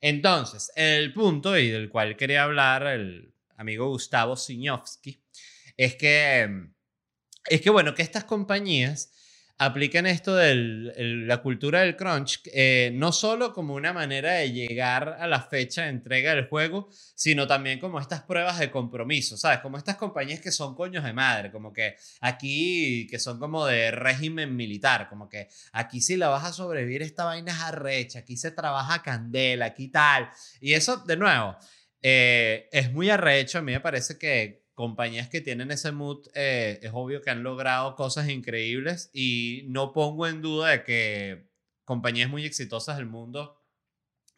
Entonces, 0.00 0.70
el 0.76 1.12
punto 1.14 1.56
y 1.56 1.70
del 1.70 1.88
cual 1.88 2.16
quería 2.16 2.44
hablar 2.44 2.86
el 2.86 3.32
amigo 3.56 3.88
Gustavo 3.88 4.36
Siñovsky 4.36 5.22
es 5.76 5.96
que, 5.96 6.68
es 7.48 7.60
que, 7.60 7.70
bueno, 7.70 7.94
que 7.94 8.02
estas 8.02 8.24
compañías 8.24 9.12
apliquen 9.58 10.06
esto 10.06 10.34
de 10.34 10.54
la 10.54 11.40
cultura 11.40 11.80
del 11.80 11.96
crunch, 11.96 12.42
eh, 12.52 12.90
no 12.92 13.10
solo 13.10 13.54
como 13.54 13.74
una 13.74 13.92
manera 13.92 14.34
de 14.34 14.52
llegar 14.52 15.16
a 15.18 15.26
la 15.26 15.40
fecha 15.40 15.82
de 15.82 15.88
entrega 15.88 16.34
del 16.34 16.48
juego, 16.48 16.88
sino 17.14 17.46
también 17.46 17.78
como 17.78 17.98
estas 17.98 18.22
pruebas 18.22 18.58
de 18.58 18.70
compromiso, 18.70 19.36
¿sabes? 19.36 19.60
Como 19.60 19.78
estas 19.78 19.96
compañías 19.96 20.40
que 20.40 20.52
son 20.52 20.74
coños 20.74 21.04
de 21.04 21.14
madre, 21.14 21.50
como 21.50 21.72
que 21.72 21.96
aquí, 22.20 23.06
que 23.10 23.18
son 23.18 23.38
como 23.38 23.64
de 23.64 23.90
régimen 23.90 24.54
militar, 24.54 25.08
como 25.08 25.28
que 25.28 25.48
aquí 25.72 26.00
si 26.02 26.16
la 26.16 26.28
vas 26.28 26.44
a 26.44 26.52
sobrevivir 26.52 27.00
esta 27.02 27.24
vaina 27.24 27.52
es 27.52 27.60
arrecha, 27.60 28.18
aquí 28.18 28.36
se 28.36 28.50
trabaja 28.50 29.02
candela, 29.02 29.66
aquí 29.66 29.88
tal. 29.88 30.28
Y 30.60 30.74
eso, 30.74 30.98
de 30.98 31.16
nuevo, 31.16 31.56
eh, 32.02 32.68
es 32.72 32.92
muy 32.92 33.08
arrecho, 33.08 33.58
a 33.58 33.62
mí 33.62 33.72
me 33.72 33.80
parece 33.80 34.18
que 34.18 34.65
compañías 34.76 35.30
que 35.30 35.40
tienen 35.40 35.70
ese 35.70 35.90
mood, 35.90 36.28
eh, 36.34 36.78
es 36.82 36.90
obvio 36.92 37.22
que 37.22 37.30
han 37.30 37.42
logrado 37.42 37.96
cosas 37.96 38.28
increíbles 38.28 39.08
y 39.14 39.64
no 39.68 39.94
pongo 39.94 40.26
en 40.26 40.42
duda 40.42 40.68
de 40.68 40.84
que 40.84 41.48
compañías 41.84 42.28
muy 42.28 42.44
exitosas 42.44 42.98
del 42.98 43.06
mundo 43.06 43.58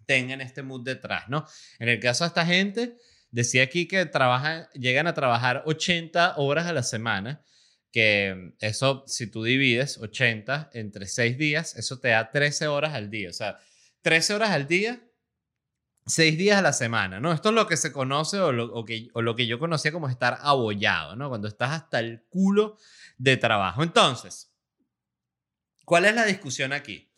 tengan 0.06 0.40
este 0.40 0.62
mood 0.62 0.84
detrás, 0.84 1.28
¿no? 1.28 1.44
En 1.80 1.88
el 1.88 1.98
caso 1.98 2.22
de 2.22 2.28
esta 2.28 2.46
gente, 2.46 2.96
decía 3.32 3.64
aquí 3.64 3.88
que 3.88 4.06
trabajan, 4.06 4.68
llegan 4.74 5.08
a 5.08 5.14
trabajar 5.14 5.64
80 5.66 6.36
horas 6.36 6.66
a 6.66 6.72
la 6.72 6.84
semana, 6.84 7.44
que 7.90 8.54
eso, 8.60 9.02
si 9.08 9.26
tú 9.26 9.42
divides 9.42 9.98
80 9.98 10.70
entre 10.72 11.06
6 11.06 11.36
días, 11.36 11.74
eso 11.74 11.98
te 11.98 12.08
da 12.08 12.30
13 12.30 12.68
horas 12.68 12.94
al 12.94 13.10
día, 13.10 13.30
o 13.30 13.32
sea, 13.32 13.58
13 14.02 14.34
horas 14.34 14.50
al 14.50 14.68
día 14.68 15.02
seis 16.08 16.36
días 16.38 16.58
a 16.58 16.62
la 16.62 16.72
semana, 16.72 17.20
¿no? 17.20 17.32
Esto 17.32 17.50
es 17.50 17.54
lo 17.54 17.66
que 17.66 17.76
se 17.76 17.92
conoce 17.92 18.40
o 18.40 18.50
lo, 18.50 18.84
que, 18.84 19.08
o 19.12 19.22
lo 19.22 19.36
que 19.36 19.46
yo 19.46 19.58
conocía 19.58 19.92
como 19.92 20.08
estar 20.08 20.38
abollado, 20.40 21.14
¿no? 21.16 21.28
Cuando 21.28 21.48
estás 21.48 21.70
hasta 21.70 22.00
el 22.00 22.24
culo 22.28 22.76
de 23.18 23.36
trabajo. 23.36 23.82
Entonces, 23.82 24.52
¿cuál 25.84 26.06
es 26.06 26.14
la 26.14 26.24
discusión 26.24 26.72
aquí? 26.72 27.08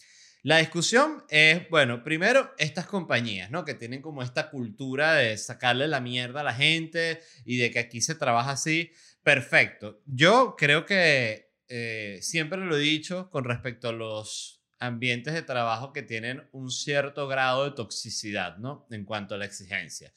La 0.43 0.59
discusión 0.59 1.25
es, 1.29 1.69
bueno, 1.69 2.03
primero, 2.03 2.55
estas 2.59 2.87
compañías, 2.87 3.51
¿no? 3.51 3.65
Que 3.65 3.75
tienen 3.75 4.01
como 4.01 4.23
esta 4.23 4.51
cultura 4.51 5.15
de 5.15 5.37
sacarle 5.37 5.87
la 5.87 6.01
mierda 6.01 6.41
a 6.41 6.45
la 6.45 6.55
gente 6.55 7.21
y 7.45 7.59
de 7.59 7.71
que 7.71 7.79
aquí 7.79 8.01
se 8.01 8.15
trabaja 8.15 8.53
así. 8.53 8.91
Perfecto. 9.23 10.01
Yo 10.07 10.57
creo 10.57 10.87
que 10.87 11.53
eh, 11.69 12.19
siempre 12.23 12.59
lo 12.59 12.77
he 12.77 12.81
dicho 12.81 13.29
con 13.31 13.45
respecto 13.45 13.91
a 13.91 13.93
los 13.93 14.60
ambientes 14.81 15.35
de 15.35 15.43
trabajo 15.43 15.93
que 15.93 16.03
tienen 16.03 16.49
un 16.53 16.71
cierto 16.71 17.29
grado 17.29 17.65
de 17.65 17.73
toxicidad, 17.73 18.57
¿no? 18.57 18.87
En 18.91 19.05
cuanto 19.05 19.35
a 19.35 19.39
la 19.39 19.45
exigencia. 19.45 20.13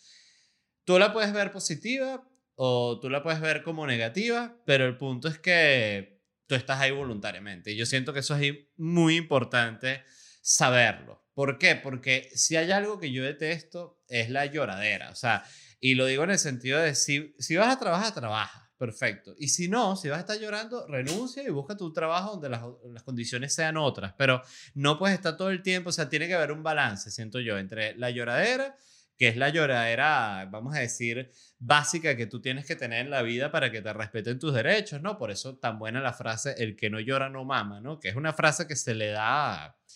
Tú 0.86 0.98
la 0.98 1.13
puedes 1.13 1.34
ver 1.34 1.51
positiva 1.51 2.27
o 2.55 3.00
tú 3.00 3.10
la 3.10 3.22
puedes 3.22 3.41
ver 3.41 3.63
como 3.63 3.86
negativa, 3.86 4.58
pero 4.65 4.86
el 4.86 4.98
punto 4.98 5.27
es 5.27 5.38
que 5.38 6.22
tú 6.48 6.55
estás 6.55 6.79
ahí 6.79 6.91
voluntariamente. 6.91 7.72
Y 7.72 7.75
yo 7.75 7.86
siento 7.86 8.13
que 8.13 8.20
eso 8.20 8.36
es 8.36 8.53
muy 8.77 9.17
importante 9.17 10.03
saberlo. 10.41 11.27
¿Por 11.34 11.58
qué? 11.58 11.75
Porque 11.75 12.29
si 12.34 12.55
hay 12.55 12.72
algo 12.72 13.00
que 13.00 13.12
yo 13.12 13.24
detesto 13.24 14.01
es 14.08 14.29
la 14.29 14.46
lloradera. 14.46 15.12
O 15.12 15.15
sea, 15.15 15.43
y 15.79 15.96
lo 15.96 16.05
digo 16.05 16.24
en 16.24 16.32
el 16.32 16.39
sentido 16.39 16.79
de 16.79 16.96
si, 16.96 17.36
si 17.39 17.55
vas 17.55 17.75
a 17.75 17.79
trabajar, 17.79 18.13
trabaja 18.13 18.62
perfecto. 18.83 19.33
Y 19.37 19.47
si 19.47 19.69
no, 19.69 19.95
si 19.95 20.09
vas 20.09 20.17
a 20.17 20.21
estar 20.21 20.37
llorando, 20.37 20.85
renuncia 20.87 21.41
y 21.41 21.49
busca 21.49 21.77
tu 21.77 21.93
trabajo 21.93 22.31
donde 22.31 22.49
las, 22.49 22.63
las, 22.91 23.01
condiciones 23.01 23.53
sean 23.53 23.77
otras. 23.77 24.13
Pero 24.17 24.41
no 24.73 24.99
puedes 24.99 25.15
estar 25.15 25.37
todo 25.37 25.51
el 25.51 25.61
tiempo, 25.61 25.87
o 25.87 25.93
sea, 25.93 26.09
tiene 26.09 26.27
que 26.27 26.33
haber 26.33 26.51
un 26.51 26.63
balance, 26.63 27.09
siento 27.09 27.39
yo, 27.39 27.57
entre 27.57 27.95
la 27.95 28.09
lloradera, 28.09 28.75
que 29.17 29.29
es 29.29 29.37
la 29.37 29.47
lloradera, 29.47 30.49
vamos 30.51 30.75
a 30.75 30.79
decir, 30.79 31.31
básica 31.59 32.17
que 32.17 32.25
tú 32.25 32.41
tienes 32.41 32.65
que 32.65 32.75
tener 32.75 33.05
en 33.05 33.09
la 33.09 33.21
vida 33.21 33.51
para 33.51 33.71
que 33.71 33.81
te 33.81 33.93
respeten 33.93 34.37
tus 34.37 34.53
derechos, 34.53 35.01
¿no? 35.01 35.17
Por 35.17 35.31
eso 35.31 35.55
tan 35.55 35.79
buena 35.79 36.01
la 36.01 36.11
frase, 36.11 36.53
el 36.57 36.75
que 36.75 36.89
no 36.89 36.99
llora 36.99 37.29
no 37.29 37.45
mama, 37.45 37.79
¿no? 37.79 38.01
Que 38.01 38.09
es 38.09 38.17
una 38.17 38.33
frase 38.33 38.67
que 38.67 38.75
se 38.75 38.95
le 38.95 39.11
da 39.11 39.67
eh, 39.67 39.93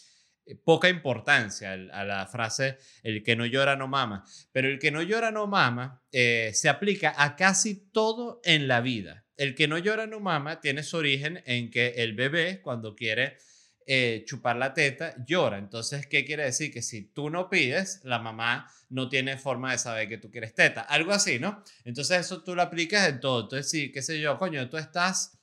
poca 0.55 0.89
importancia 0.89 1.73
a 1.73 2.03
la 2.03 2.25
frase 2.27 2.77
el 3.03 3.23
que 3.23 3.35
no 3.35 3.45
llora 3.45 3.75
no 3.75 3.87
mama, 3.87 4.23
pero 4.51 4.69
el 4.69 4.79
que 4.79 4.91
no 4.91 5.01
llora 5.01 5.31
no 5.31 5.47
mama 5.47 6.01
eh, 6.11 6.51
se 6.53 6.69
aplica 6.69 7.13
a 7.17 7.35
casi 7.35 7.89
todo 7.91 8.41
en 8.43 8.67
la 8.67 8.81
vida. 8.81 9.25
El 9.35 9.55
que 9.55 9.67
no 9.67 9.77
llora 9.77 10.07
no 10.07 10.19
mama 10.19 10.61
tiene 10.61 10.83
su 10.83 10.97
origen 10.97 11.43
en 11.45 11.69
que 11.69 11.89
el 11.97 12.13
bebé 12.13 12.61
cuando 12.61 12.95
quiere 12.95 13.37
eh, 13.85 14.23
chupar 14.25 14.55
la 14.55 14.73
teta 14.73 15.15
llora. 15.25 15.57
Entonces, 15.57 16.07
¿qué 16.07 16.25
quiere 16.25 16.43
decir? 16.43 16.71
Que 16.71 16.81
si 16.81 17.03
tú 17.03 17.29
no 17.29 17.49
pides, 17.49 18.01
la 18.03 18.19
mamá 18.19 18.69
no 18.89 19.09
tiene 19.09 19.37
forma 19.37 19.71
de 19.71 19.77
saber 19.77 20.09
que 20.09 20.17
tú 20.17 20.31
quieres 20.31 20.55
teta. 20.55 20.81
Algo 20.81 21.11
así, 21.11 21.39
¿no? 21.39 21.63
Entonces 21.85 22.19
eso 22.21 22.43
tú 22.43 22.55
lo 22.55 22.63
aplicas 22.63 23.07
en 23.07 23.19
todo. 23.19 23.43
Entonces, 23.43 23.69
sí, 23.69 23.91
qué 23.91 24.01
sé 24.01 24.19
yo, 24.19 24.37
coño, 24.37 24.67
tú 24.69 24.77
estás 24.77 25.37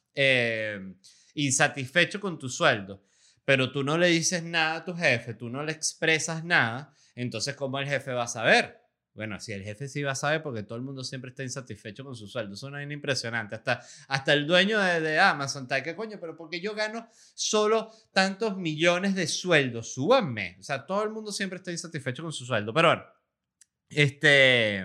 insatisfecho 1.35 2.21
con 2.21 2.39
tu 2.39 2.49
sueldo 2.49 3.03
pero 3.45 3.73
tú 3.73 3.85
no 3.85 3.99
le 3.99 4.09
dices 4.09 4.43
nada 4.43 4.77
a 4.77 4.85
tu 4.85 4.95
jefe, 4.95 5.35
tú 5.35 5.51
no 5.51 5.63
le 5.63 5.73
expresas 5.73 6.45
nada, 6.45 6.95
entonces 7.15 7.55
¿cómo 7.55 7.79
el 7.79 7.89
jefe 7.89 8.13
va 8.13 8.25
a 8.25 8.29
saber? 8.29 8.85
Bueno, 9.15 9.39
si 9.39 9.53
el 9.53 9.63
jefe 9.63 9.87
sí 9.87 10.03
va 10.03 10.13
a 10.13 10.17
saber 10.17 10.43
porque 10.43 10.65
todo 10.65 10.77
el 10.77 10.83
mundo 10.83 11.05
siempre 11.05 11.31
está 11.31 11.45
insatisfecho 11.45 12.03
con 12.05 12.17
su 12.17 12.27
sueldo. 12.27 12.55
Eso 12.55 12.69
no 12.69 12.81
es 12.81 12.91
impresionante. 12.91 13.55
Hasta, 13.55 13.81
hasta 14.09 14.33
el 14.33 14.45
dueño 14.45 14.81
de, 14.81 15.01
de 15.01 15.21
Amazon 15.21 15.63
está, 15.63 15.85
¿qué 15.85 15.95
coño? 15.95 16.19
Pero 16.21 16.37
porque 16.37 16.61
yo 16.61 16.75
gano 16.75 17.09
solo 17.35 17.93
tantos 18.13 18.57
millones 18.57 19.15
de 19.15 19.29
sueldos, 19.29 19.95
súbanme. 19.95 20.57
O 20.59 20.65
sea, 20.65 20.85
todo 20.85 21.05
el 21.05 21.11
mundo 21.11 21.31
siempre 21.31 21.59
está 21.59 21.71
insatisfecho 21.71 22.25
con 22.25 22.33
su 22.33 22.45
sueldo. 22.45 22.75
Pero 22.75 22.89
bueno, 22.89 23.05
este, 23.89 24.85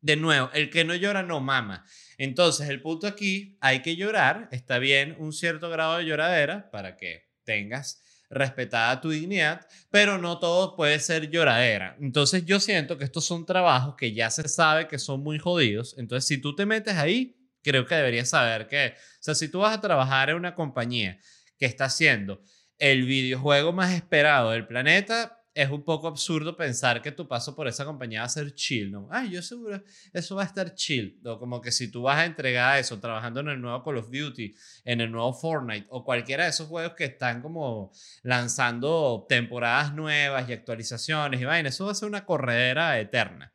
de 0.00 0.16
nuevo, 0.16 0.50
el 0.52 0.70
que 0.70 0.84
no 0.84 0.94
llora 0.94 1.24
no 1.24 1.40
mama. 1.40 1.84
Entonces, 2.16 2.68
el 2.68 2.80
punto 2.80 3.08
aquí, 3.08 3.58
hay 3.60 3.82
que 3.82 3.96
llorar. 3.96 4.48
Está 4.52 4.78
bien 4.78 5.16
un 5.18 5.32
cierto 5.32 5.68
grado 5.68 5.98
de 5.98 6.04
lloradera 6.04 6.70
para 6.70 6.96
que 6.96 7.27
tengas 7.48 8.02
respetada 8.28 9.00
tu 9.00 9.08
dignidad, 9.08 9.66
pero 9.90 10.18
no 10.18 10.38
todo 10.38 10.76
puede 10.76 11.00
ser 11.00 11.30
lloradera. 11.30 11.96
Entonces 11.98 12.44
yo 12.44 12.60
siento 12.60 12.98
que 12.98 13.04
estos 13.04 13.24
son 13.24 13.46
trabajos 13.46 13.94
que 13.96 14.12
ya 14.12 14.28
se 14.30 14.46
sabe 14.48 14.86
que 14.86 14.98
son 14.98 15.22
muy 15.22 15.38
jodidos. 15.38 15.96
Entonces 15.96 16.28
si 16.28 16.38
tú 16.38 16.54
te 16.54 16.66
metes 16.66 16.94
ahí, 16.96 17.38
creo 17.62 17.86
que 17.86 17.94
deberías 17.94 18.28
saber 18.28 18.66
que, 18.68 18.94
o 18.96 19.22
sea, 19.22 19.34
si 19.34 19.48
tú 19.48 19.60
vas 19.60 19.74
a 19.74 19.80
trabajar 19.80 20.28
en 20.28 20.36
una 20.36 20.54
compañía 20.54 21.18
que 21.58 21.64
está 21.64 21.86
haciendo 21.86 22.42
el 22.76 23.06
videojuego 23.06 23.72
más 23.72 23.94
esperado 23.94 24.50
del 24.50 24.66
planeta, 24.66 25.37
es 25.58 25.70
un 25.70 25.82
poco 25.82 26.06
absurdo 26.06 26.56
pensar 26.56 27.02
que 27.02 27.10
tu 27.10 27.26
paso 27.26 27.56
por 27.56 27.66
esa 27.66 27.84
compañía 27.84 28.20
va 28.20 28.26
a 28.26 28.28
ser 28.28 28.54
chill, 28.54 28.92
¿no? 28.92 29.08
Ay, 29.10 29.30
yo 29.30 29.42
seguro 29.42 29.82
eso 30.12 30.36
va 30.36 30.44
a 30.44 30.46
estar 30.46 30.72
chill. 30.76 31.20
O 31.24 31.36
como 31.36 31.60
que 31.60 31.72
si 31.72 31.90
tú 31.90 32.02
vas 32.02 32.18
a 32.18 32.26
entregar 32.26 32.78
eso 32.78 33.00
trabajando 33.00 33.40
en 33.40 33.48
el 33.48 33.60
nuevo 33.60 33.82
Call 33.82 33.96
of 33.96 34.08
Duty, 34.08 34.54
en 34.84 35.00
el 35.00 35.10
nuevo 35.10 35.32
Fortnite 35.32 35.88
o 35.90 36.04
cualquiera 36.04 36.44
de 36.44 36.50
esos 36.50 36.68
juegos 36.68 36.94
que 36.94 37.06
están 37.06 37.42
como 37.42 37.90
lanzando 38.22 39.26
temporadas 39.28 39.92
nuevas 39.92 40.48
y 40.48 40.52
actualizaciones 40.52 41.40
y 41.40 41.44
vaina, 41.44 41.70
eso 41.70 41.86
va 41.86 41.90
a 41.90 41.96
ser 41.96 42.08
una 42.08 42.24
corredera 42.24 43.00
eterna. 43.00 43.52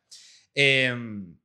Em, 0.52 1.38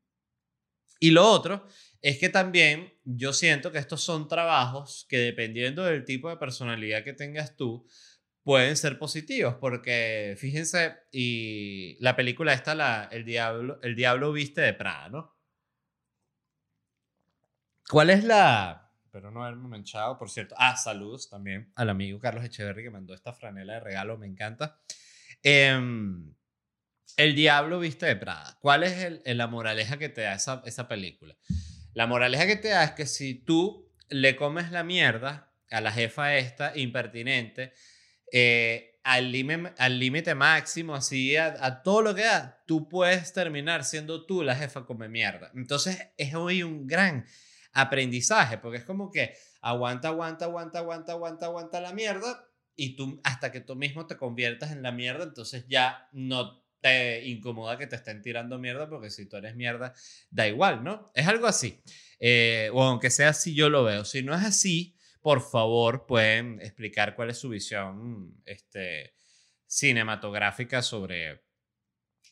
y 0.99 1.11
lo 1.11 1.25
otro 1.25 1.67
es 2.01 2.19
que 2.19 2.27
también 2.27 2.93
yo 3.05 3.31
siento 3.31 3.71
que 3.71 3.77
estos 3.77 4.01
son 4.01 4.27
trabajos 4.27 5.05
que 5.07 5.19
dependiendo 5.19 5.85
del 5.85 6.03
tipo 6.03 6.29
de 6.29 6.35
personalidad 6.35 7.05
que 7.05 7.13
tengas 7.13 7.55
tú, 7.55 7.87
pueden 8.49 8.75
ser 8.77 8.97
positivos, 8.97 9.57
porque 9.61 10.35
fíjense, 10.35 10.95
y 11.11 11.97
la 11.99 12.15
película 12.15 12.51
esta, 12.51 12.73
la, 12.73 13.07
el, 13.11 13.23
diablo, 13.23 13.79
el 13.83 13.95
Diablo 13.95 14.31
Viste 14.31 14.59
de 14.59 14.73
Prada, 14.73 15.07
¿no? 15.07 15.37
¿Cuál 17.87 18.09
es 18.09 18.23
la... 18.23 18.91
Pero 19.11 19.29
no 19.29 19.43
haberme 19.43 19.67
manchado, 19.67 20.17
por 20.17 20.31
cierto. 20.31 20.55
Ah, 20.57 20.75
saludos 20.77 21.29
también 21.29 21.71
al 21.75 21.91
amigo 21.91 22.17
Carlos 22.17 22.43
Echeverry 22.43 22.81
que 22.81 22.89
mandó 22.89 23.13
esta 23.13 23.33
franela 23.33 23.73
de 23.73 23.81
regalo, 23.81 24.17
me 24.17 24.25
encanta. 24.25 24.79
Em, 25.43 26.33
el 27.17 27.35
Diablo 27.35 27.77
Viste 27.77 28.07
de 28.07 28.15
Prada. 28.15 28.57
¿Cuál 28.61 28.81
es 28.81 29.21
el, 29.25 29.37
la 29.37 29.45
moraleja 29.45 29.99
que 29.99 30.09
te 30.09 30.21
da 30.21 30.33
esa, 30.33 30.63
esa 30.65 30.87
película? 30.87 31.37
La 31.93 32.07
moraleja 32.07 32.47
que 32.47 32.55
te 32.55 32.69
da 32.69 32.83
es 32.83 32.91
que 32.93 33.05
si 33.05 33.35
tú 33.35 33.93
le 34.09 34.35
comes 34.35 34.71
la 34.71 34.83
mierda 34.83 35.53
a 35.69 35.81
la 35.81 35.91
jefa 35.91 36.35
esta 36.35 36.75
impertinente, 36.75 37.73
eh, 38.31 38.99
al 39.03 39.31
límite 39.31 40.35
máximo, 40.35 40.95
así 40.95 41.35
a, 41.35 41.81
todo 41.81 42.01
lo 42.01 42.15
que 42.15 42.23
da, 42.23 42.63
tú 42.67 42.87
puedes 42.87 43.33
terminar 43.33 43.83
siendo 43.83 44.25
tú 44.25 44.43
la 44.43 44.55
jefa 44.55 44.85
come 44.85 45.09
mierda. 45.09 45.51
Entonces 45.55 46.09
es 46.17 46.35
hoy 46.35 46.63
un 46.63 46.85
gran 46.85 47.25
aprendizaje, 47.73 48.57
porque 48.57 48.77
es 48.77 48.83
como 48.83 49.11
que 49.11 49.33
aguanta, 49.61 50.09
aguanta, 50.09 50.45
aguanta, 50.45 50.79
aguanta, 50.79 51.13
aguanta, 51.13 51.45
aguanta 51.45 51.81
la 51.81 51.93
mierda 51.93 52.47
y 52.75 52.95
tú 52.95 53.19
hasta 53.23 53.51
que 53.51 53.61
tú 53.61 53.75
mismo 53.75 54.05
te 54.05 54.17
conviertas 54.17 54.71
en 54.71 54.83
la 54.83 54.91
mierda, 54.91 55.23
entonces 55.23 55.65
ya 55.67 56.07
no 56.11 56.63
te 56.81 57.25
incomoda 57.27 57.77
que 57.77 57.87
te 57.87 57.95
estén 57.95 58.21
tirando 58.21 58.57
mierda 58.57 58.89
porque 58.89 59.09
si 59.09 59.27
tú 59.27 59.37
eres 59.37 59.55
mierda, 59.55 59.93
da 60.29 60.47
igual, 60.47 60.83
¿no? 60.83 61.11
Es 61.13 61.27
algo 61.27 61.47
así. 61.47 61.81
Eh, 62.19 62.69
o 62.73 62.83
aunque 62.83 63.09
sea 63.09 63.29
así, 63.29 63.53
yo 63.53 63.69
lo 63.69 63.83
veo. 63.83 64.05
Si 64.05 64.23
no 64.23 64.33
es 64.33 64.43
así, 64.43 64.95
por 65.21 65.41
favor, 65.41 66.05
pueden 66.05 66.61
explicar 66.61 67.15
cuál 67.15 67.29
es 67.29 67.37
su 67.37 67.49
visión 67.49 68.41
este, 68.45 69.13
cinematográfica 69.65 70.81
sobre, 70.81 71.43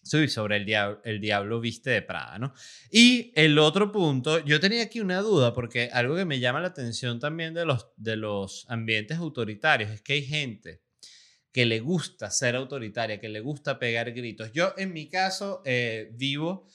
sobre 0.01 0.58
el, 0.58 0.65
diablo, 0.65 1.01
el 1.03 1.20
diablo 1.20 1.60
viste 1.60 1.89
de 1.89 2.01
Prada, 2.01 2.39
¿no? 2.39 2.53
Y 2.89 3.32
el 3.36 3.60
otro 3.60 3.91
punto, 3.91 4.44
yo 4.46 4.60
tenía 4.60 4.84
aquí 4.84 5.00
una 5.00 5.22
duda, 5.22 5.53
porque 5.53 5.89
algo 5.91 6.15
que 6.15 6.25
me 6.25 6.39
llama 6.39 6.62
la 6.62 6.67
atención 6.67 7.20
también 7.20 7.53
de 7.53 7.65
los, 7.65 7.88
de 7.98 8.15
los 8.15 8.65
ambientes 8.70 9.17
autoritarios 9.17 9.91
es 9.91 10.01
que 10.01 10.13
hay 10.13 10.24
gente 10.25 10.82
que 11.51 11.65
le 11.65 11.79
gusta 11.79 12.29
ser 12.29 12.56
autoritaria, 12.56 13.20
que 13.20 13.29
le 13.29 13.39
gusta 13.39 13.79
pegar 13.79 14.12
gritos. 14.12 14.51
Yo, 14.51 14.74
en 14.77 14.94
mi 14.94 15.10
caso, 15.10 15.62
eh, 15.65 16.12
vivo 16.13 16.67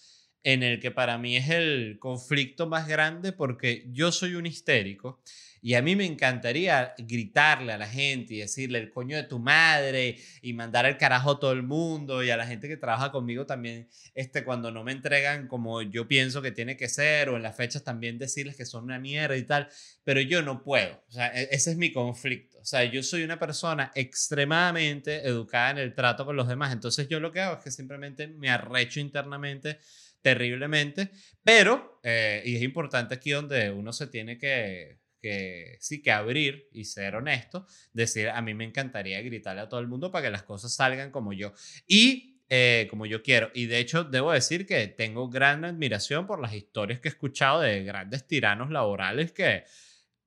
en 0.45 0.63
el 0.63 0.81
que 0.81 0.91
para 0.91 1.19
mí 1.19 1.37
es 1.37 1.49
el 1.51 1.99
conflicto 2.01 2.67
más 2.67 2.89
grande 2.89 3.33
porque 3.33 3.87
yo 3.93 4.13
soy 4.13 4.35
un 4.35 4.47
histérico 4.47 5.23
y 5.65 5.75
a 5.75 5.83
mí 5.83 5.95
me 5.95 6.05
encantaría 6.05 6.93
gritarle 6.99 7.73
a 7.73 7.79
la 7.79 7.87
gente 7.87 8.35
y 8.35 8.39
decirle 8.39 8.81
el 8.81 8.91
coño 8.91 9.17
de 9.17 9.23
tu 9.23 9.39
madre 9.39 10.17
y 10.43 10.53
mandar 10.55 10.87
el 10.87 10.97
carajo 10.97 11.31
a 11.31 11.41
todo 11.41 11.53
el 11.53 11.63
mundo 11.63 12.25
y 12.25 12.31
a 12.31 12.37
la 12.37 12.49
gente 12.49 12.67
que 12.67 12.77
trabaja 12.77 13.13
conmigo 13.13 13.47
también, 13.47 13.89
este, 14.17 14.43
cuando 14.43 14.73
no 14.73 14.83
me 14.83 14.91
entregan 14.91 15.47
como 15.47 15.81
yo 15.83 16.09
pienso 16.09 16.43
que 16.43 16.51
tiene 16.51 16.77
que 16.77 16.89
ser 16.89 17.29
o 17.29 17.37
en 17.37 17.45
las 17.45 17.57
fechas 17.57 17.85
también 17.85 18.19
decirles 18.19 18.57
que 18.57 18.67
son 18.67 18.83
una 18.83 18.99
mierda 18.99 19.37
y 19.37 19.45
tal, 19.45 19.69
pero 20.03 20.21
yo 20.21 20.43
no 20.43 20.65
puedo. 20.65 21.01
O 21.09 21.13
sea, 21.13 21.29
e-, 21.29 21.49
ese 21.53 21.71
es 21.71 21.77
mi 21.77 21.93
conflicto. 21.93 22.59
O 22.59 22.65
sea, 22.65 22.83
yo 22.83 23.01
soy 23.05 23.23
una 23.23 23.39
persona 23.39 23.93
extremadamente 23.95 25.25
educada 25.29 25.71
en 25.71 25.79
el 25.79 25.95
trato 25.95 26.27
con 26.27 26.35
los 26.35 26.49
demás. 26.49 26.73
Entonces 26.73 27.07
yo 27.09 27.21
lo 27.21 27.31
que 27.31 27.41
hago 27.41 27.59
es 27.59 27.63
que 27.63 27.71
simplemente 27.71 28.27
me 28.27 28.51
arrecho 28.51 28.99
internamente 28.99 29.79
terriblemente, 30.23 31.11
pero, 31.43 32.01
eh, 32.03 32.43
y 32.45 32.57
es 32.57 32.63
importante 32.63 33.15
aquí 33.15 33.31
donde 33.31 33.71
uno 33.71 33.93
se 33.93 34.07
tiene 34.07 34.39
que, 34.39 35.01
que 35.21 35.77
sí 35.81 36.03
que 36.03 36.11
abrir 36.11 36.69
y 36.73 36.85
ser 36.85 37.17
honesto, 37.17 37.67
decir, 37.93 38.29
a 38.29 38.41
mí 38.43 38.55
me 38.55 38.65
encantaría 38.65 39.21
gritarle 39.23 39.63
a 39.63 39.69
todo 39.69 39.81
el 39.81 39.89
mundo 39.89 40.11
para 40.11 40.27
que 40.27 40.31
las 40.31 40.43
cosas 40.43 40.75
salgan 40.75 41.11
como 41.11 41.33
yo. 41.33 41.53
Y 41.87 42.33
eh, 42.55 42.87
como 42.91 43.07
yo 43.07 43.23
quiero. 43.23 43.51
Y 43.55 43.65
de 43.65 43.79
hecho, 43.79 44.05
debo 44.05 44.31
decir 44.31 44.67
que 44.67 44.87
tengo 44.89 45.31
gran 45.31 45.65
admiración 45.65 46.27
por 46.27 46.39
las 46.39 46.53
historias 46.53 47.01
que 47.01 47.09
he 47.09 47.13
escuchado 47.13 47.61
de 47.61 47.83
grandes 47.83 48.27
tiranos 48.27 48.71
laborales 48.71 49.33
que 49.33 49.65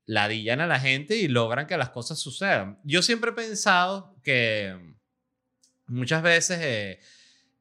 ladillan 0.07 0.59
a 0.59 0.65
la 0.65 0.79
gente 0.79 1.17
y 1.17 1.27
logran 1.27 1.67
que 1.67 1.77
las 1.77 1.89
cosas 1.89 2.17
sucedan. 2.17 2.79
Yo 2.83 3.03
siempre 3.03 3.29
he 3.29 3.33
pensado 3.33 4.15
que 4.23 4.75
muchas 5.85 6.23
veces 6.23 6.59
eh, 6.63 6.99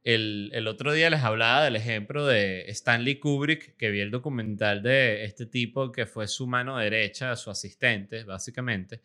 el, 0.05 0.67
otro 0.69 0.93
día 0.93 1.09
les 1.09 1.23
hablaba 1.23 1.65
del 1.65 1.77
ejemplo 1.77 2.27
de 2.27 2.71
Stanley 2.71 3.19
Kubrick, 3.19 3.77
que 3.77 3.91
vi 3.91 4.01
el 4.01 4.11
documental 4.11 4.83
de 4.83 5.25
este 5.25 5.47
tipo 5.47 5.91
que 5.91 6.05
fue 6.05 6.29
su 6.29 6.47
mano 6.47 6.77
derecha, 6.77 7.35
su 7.37 7.51
asistente, 7.51 8.25
básicamente, 8.25 9.01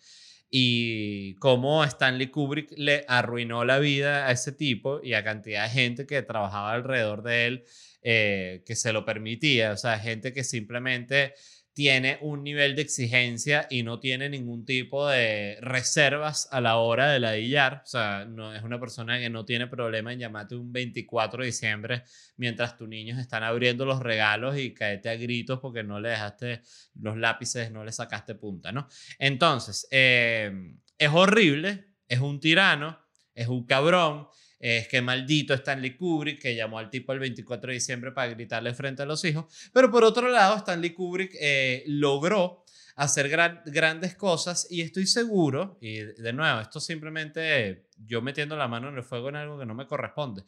y 0.51 1.35
cómo 1.35 1.85
Stanley 1.85 2.27
Kubrick 2.27 2.73
le 2.77 3.05
arruinó 3.07 3.63
la 3.63 3.79
vida 3.79 4.27
a 4.27 4.31
ese 4.31 4.51
tipo 4.51 4.99
y 5.01 5.13
a 5.13 5.23
cantidad 5.23 5.63
de 5.63 5.69
gente 5.69 6.05
que 6.05 6.21
trabajaba 6.21 6.73
alrededor 6.73 7.23
de 7.23 7.47
él 7.47 7.63
eh, 8.01 8.63
que 8.65 8.75
se 8.75 8.91
lo 8.91 9.05
permitía, 9.05 9.71
o 9.71 9.77
sea, 9.77 9.99
gente 9.99 10.33
que 10.33 10.43
simplemente 10.43 11.33
tiene 11.79 12.17
un 12.19 12.43
nivel 12.43 12.75
de 12.75 12.81
exigencia 12.81 13.65
y 13.69 13.83
no 13.83 14.01
tiene 14.01 14.27
ningún 14.27 14.65
tipo 14.65 15.07
de 15.07 15.57
reservas 15.61 16.49
a 16.51 16.59
la 16.59 16.75
hora 16.75 17.09
de 17.09 17.21
ladillar. 17.21 17.83
O 17.85 17.87
sea, 17.87 18.25
no, 18.25 18.53
es 18.53 18.63
una 18.63 18.81
persona 18.81 19.17
que 19.17 19.29
no 19.29 19.45
tiene 19.45 19.65
problema 19.67 20.11
en 20.11 20.19
llamarte 20.19 20.57
un 20.57 20.73
24 20.73 21.39
de 21.41 21.45
diciembre 21.45 22.03
mientras 22.35 22.75
tus 22.75 22.89
niños 22.89 23.17
están 23.17 23.43
abriendo 23.43 23.85
los 23.85 24.01
regalos 24.01 24.57
y 24.57 24.73
caete 24.73 25.07
a 25.07 25.15
gritos 25.15 25.61
porque 25.61 25.81
no 25.81 26.01
le 26.01 26.09
dejaste 26.09 26.63
los 26.99 27.15
lápices, 27.15 27.71
no 27.71 27.85
le 27.85 27.93
sacaste 27.93 28.35
punta, 28.35 28.73
¿no? 28.73 28.89
Entonces, 29.17 29.87
eh, 29.89 30.51
es 30.97 31.09
horrible, 31.13 31.93
es 32.09 32.19
un 32.19 32.41
tirano, 32.41 32.99
es 33.33 33.47
un 33.47 33.65
cabrón, 33.65 34.27
es 34.59 34.87
que 34.87 35.01
maldito 35.01 35.53
Stanley 35.53 35.95
Kubrick, 35.95 36.41
que 36.41 36.55
llamó 36.55 36.79
al 36.79 36.89
tipo 36.89 37.13
el 37.13 37.19
24 37.19 37.67
de 37.67 37.73
diciembre 37.73 38.11
para 38.11 38.29
gritarle 38.29 38.73
frente 38.73 39.03
a 39.03 39.05
los 39.05 39.23
hijos. 39.23 39.45
Pero 39.73 39.89
por 39.89 40.03
otro 40.03 40.27
lado, 40.27 40.57
Stanley 40.57 40.91
Kubrick 40.91 41.35
eh, 41.39 41.83
logró 41.87 42.65
hacer 42.95 43.29
grandes 43.29 44.15
cosas 44.15 44.67
y 44.69 44.81
estoy 44.81 45.07
seguro, 45.07 45.77
y 45.79 45.99
de 45.99 46.33
nuevo, 46.33 46.59
esto 46.59 46.81
simplemente 46.81 47.85
yo 47.97 48.21
metiendo 48.21 48.57
la 48.57 48.67
mano 48.67 48.89
en 48.89 48.97
el 48.97 49.03
fuego 49.03 49.29
en 49.29 49.37
algo 49.37 49.57
que 49.57 49.65
no 49.65 49.73
me 49.73 49.87
corresponde. 49.87 50.43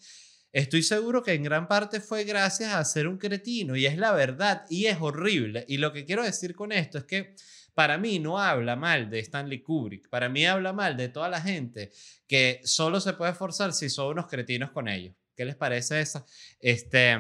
Estoy 0.52 0.84
seguro 0.84 1.24
que 1.24 1.32
en 1.32 1.44
gran 1.44 1.70
parte 1.70 2.02
fue 2.02 2.26
gracias 2.26 2.74
a 2.74 2.84
ser 2.84 3.08
un 3.08 3.18
cretino 3.18 3.78
y 3.78 3.86
es 3.86 3.98
la 3.98 4.12
verdad 4.12 4.66
y 4.70 4.88
es 4.88 4.98
horrible. 5.00 5.64
Y 5.70 5.78
lo 5.78 5.94
que 5.94 6.04
quiero 6.04 6.24
decir 6.24 6.54
con 6.54 6.74
esto 6.74 6.98
es 6.98 7.06
que 7.06 7.36
para 7.82 7.98
mí 7.98 8.20
no 8.20 8.38
habla 8.38 8.76
mal 8.76 9.10
de 9.10 9.18
Stanley 9.18 9.64
Kubrick, 9.64 10.08
para 10.08 10.30
mí 10.30 10.46
habla 10.46 10.72
mal 10.72 10.96
de 10.96 11.10
toda 11.10 11.30
la 11.30 11.42
gente 11.42 11.90
que 12.28 12.62
solo 12.64 13.02
se 13.02 13.14
puede 13.14 13.32
esforzar 13.32 13.74
si 13.74 13.90
son 13.90 14.10
unos 14.10 14.28
cretinos 14.28 14.70
con 14.70 14.88
ellos. 14.88 15.16
¿Qué 15.36 15.46
les 15.46 15.56
parece 15.56 16.00
esa? 16.00 16.24
Este, 16.60 17.18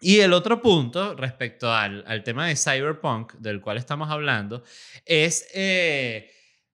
y 0.00 0.18
el 0.18 0.32
otro 0.32 0.60
punto 0.60 1.14
respecto 1.14 1.72
al, 1.72 2.02
al 2.08 2.24
tema 2.24 2.48
de 2.48 2.56
cyberpunk, 2.56 3.34
del 3.34 3.60
cual 3.60 3.76
estamos 3.76 4.10
hablando, 4.10 4.64
es 5.06 5.46
eh, 5.54 6.32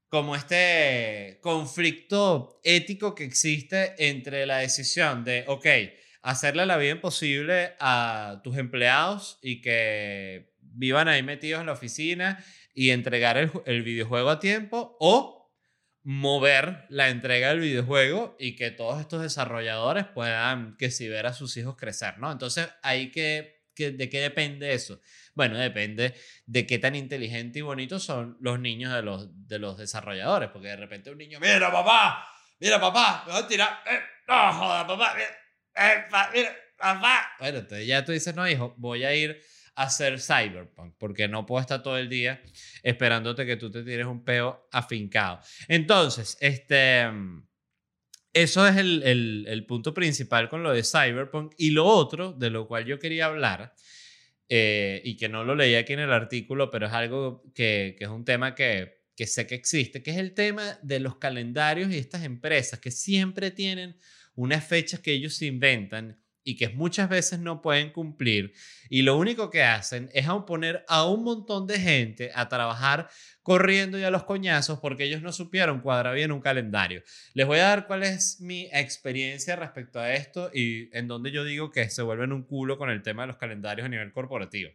como 0.09 0.35
este 0.35 1.41
conflicto 1.43 2.59
ético 2.65 3.15
que 3.15 3.25
existe 3.25 3.97
entre 3.99 4.47
la 4.47 4.61
decisión 4.61 5.25
de, 5.25 5.45
ok, 5.47 5.67
hacerle 6.23 6.65
la 6.65 6.79
vida 6.79 6.93
imposible 6.93 7.75
a 7.81 8.41
tus 8.43 8.57
empleados 8.57 9.39
y 9.43 9.61
que 9.61 10.55
vivan 10.79 11.09
ahí 11.09 11.23
metidos 11.23 11.61
en 11.61 11.67
la 11.67 11.73
oficina 11.73 12.43
y 12.79 12.93
entregar 12.93 13.37
el, 13.37 13.83
videojuego 13.83 14.31
a 14.31 14.39
tiempo 14.39 14.97
o 15.01 15.53
mover 16.05 16.87
la 16.91 17.09
entrega 17.09 17.49
del 17.49 17.59
videojuego 17.59 18.37
y 18.39 18.55
que 18.55 18.71
todos 18.71 19.01
estos 19.01 19.21
desarrolladores 19.21 20.05
puedan 20.05 20.77
que 20.77 20.93
si 20.93 21.09
ver 21.09 21.27
a 21.27 21.33
sus 21.33 21.57
hijos 21.57 21.75
crecer, 21.77 22.19
¿no? 22.19 22.31
Entonces, 22.31 22.69
ahí 22.85 23.11
que, 23.11 23.65
¿de 23.75 24.09
qué 24.09 24.21
depende 24.21 24.75
eso? 24.75 25.01
Bueno, 25.35 25.59
depende 25.59 26.15
de 26.47 26.67
qué 26.69 26.79
tan 26.79 26.95
inteligente 26.95 27.59
y 27.59 27.63
bonito 27.63 27.99
son 27.99 28.37
los 28.41 28.61
niños 28.61 28.95
de 28.95 29.03
los, 29.03 29.27
de 29.49 29.59
los 29.59 29.77
desarrolladores, 29.77 30.51
porque 30.51 30.69
de 30.69 30.77
repente 30.77 31.11
un 31.11 31.19
niño, 31.19 31.41
mira 31.41 31.73
papá, 31.73 32.29
mira 32.61 32.81
papá, 32.81 33.25
me 33.27 33.33
voy 33.33 33.43
a 33.43 33.49
tirar, 33.49 33.83
eh, 33.91 33.99
no 34.29 34.53
joda 34.53 34.87
papá, 34.87 35.17
mira, 35.17 35.29
eh, 35.75 36.05
mira 36.33 36.57
papá. 36.77 37.33
Bueno, 37.41 37.59
entonces 37.59 37.89
ya 37.89 38.05
tú 38.05 38.13
dices, 38.13 38.37
no 38.37 38.49
hijo, 38.49 38.73
voy 38.77 39.03
a 39.03 39.13
ir 39.17 39.43
hacer 39.79 40.21
cyberpunk, 40.21 40.95
porque 40.99 41.29
no 41.29 41.47
puedo 41.47 41.61
estar 41.61 41.83
todo 41.83 41.97
el 41.99 42.09
día 42.09 42.43
esperándote 42.83 43.47
que 43.47 43.57
tú 43.57 43.71
te 43.71 43.85
tires 43.85 44.07
un 44.07 44.25
peo 44.25 44.69
afincado. 44.73 45.41
Entonces, 45.69 46.37
este, 46.41 47.07
eso 48.33 48.67
es 48.67 48.77
el, 48.77 49.45
el, 49.47 49.67
punto 49.67 49.95
principal 49.95 50.49
con 50.49 50.65
lo 50.65 50.73
de 50.73 50.83
cyberpunk. 50.83 51.55
Y 51.57 51.71
lo 51.71 51.87
otro, 51.87 52.33
de 52.33 52.51
lo 52.51 52.67
cual 52.67 52.87
yo 52.87 52.99
quería 52.99 53.27
hablar, 53.27 53.75
eh, 54.49 55.01
y 55.05 55.17
que 55.17 55.29
no 55.29 55.45
lo 55.45 55.55
leí 55.55 55.77
aquí 55.77 55.93
en 55.93 56.01
el 56.01 56.13
artículo, 56.13 56.71
pero 56.71 56.87
es 56.87 56.93
algo 56.93 57.45
que, 57.55 57.95
que 57.97 58.05
es 58.05 58.11
un 58.11 58.25
tema 58.25 58.57
que, 58.57 59.05
que 59.15 59.27
sé 59.27 59.47
que 59.47 59.55
existe, 59.55 60.03
que 60.03 60.11
es 60.11 60.17
el 60.17 60.35
tema 60.35 60.79
de 60.83 60.99
los 60.99 61.19
calendarios 61.19 61.93
y 61.93 61.99
estas 61.99 62.25
empresas 62.25 62.81
que 62.81 62.91
siempre 62.91 63.53
tienen 63.53 63.97
unas 64.35 64.67
fechas 64.67 65.01
que 65.01 65.13
ellos 65.13 65.41
inventan 65.43 66.21
y 66.49 66.57
que 66.57 66.71
muchas 66.71 67.11
veces 67.11 67.41
no 67.41 67.61
pueden 67.61 67.91
cumplir 67.91 68.55
y 68.89 69.03
lo 69.03 69.19
único 69.19 69.51
que 69.51 69.63
hacen 69.63 70.09
es 70.15 70.27
poner 70.47 70.83
a 70.89 71.07
un 71.07 71.23
montón 71.23 71.67
de 71.67 71.79
gente 71.79 72.31
a 72.35 72.49
trabajar 72.49 73.11
corriendo 73.43 73.99
y 73.99 74.05
a 74.05 74.11
los 74.11 74.25
coñazos 74.25 74.79
porque 74.81 75.05
ellos 75.05 75.21
no 75.21 75.31
supieron 75.31 75.81
cuadrar 75.83 76.15
bien 76.15 76.33
un 76.33 76.41
calendario. 76.41 77.03
Les 77.35 77.47
voy 77.47 77.59
a 77.59 77.65
dar 77.65 77.87
cuál 77.87 78.03
es 78.03 78.41
mi 78.41 78.67
experiencia 78.73 79.57
respecto 79.57 80.01
a 80.01 80.15
esto 80.15 80.51
y 80.55 80.89
en 80.97 81.07
donde 81.07 81.33
yo 81.33 81.45
digo 81.45 81.71
que 81.71 81.91
se 81.91 82.01
vuelven 82.01 82.33
un 82.33 82.45
culo 82.45 82.79
con 82.79 82.89
el 82.89 83.03
tema 83.03 83.25
de 83.25 83.29
los 83.29 83.37
calendarios 83.37 83.85
a 83.85 83.91
nivel 83.91 84.11
corporativo. 84.11 84.71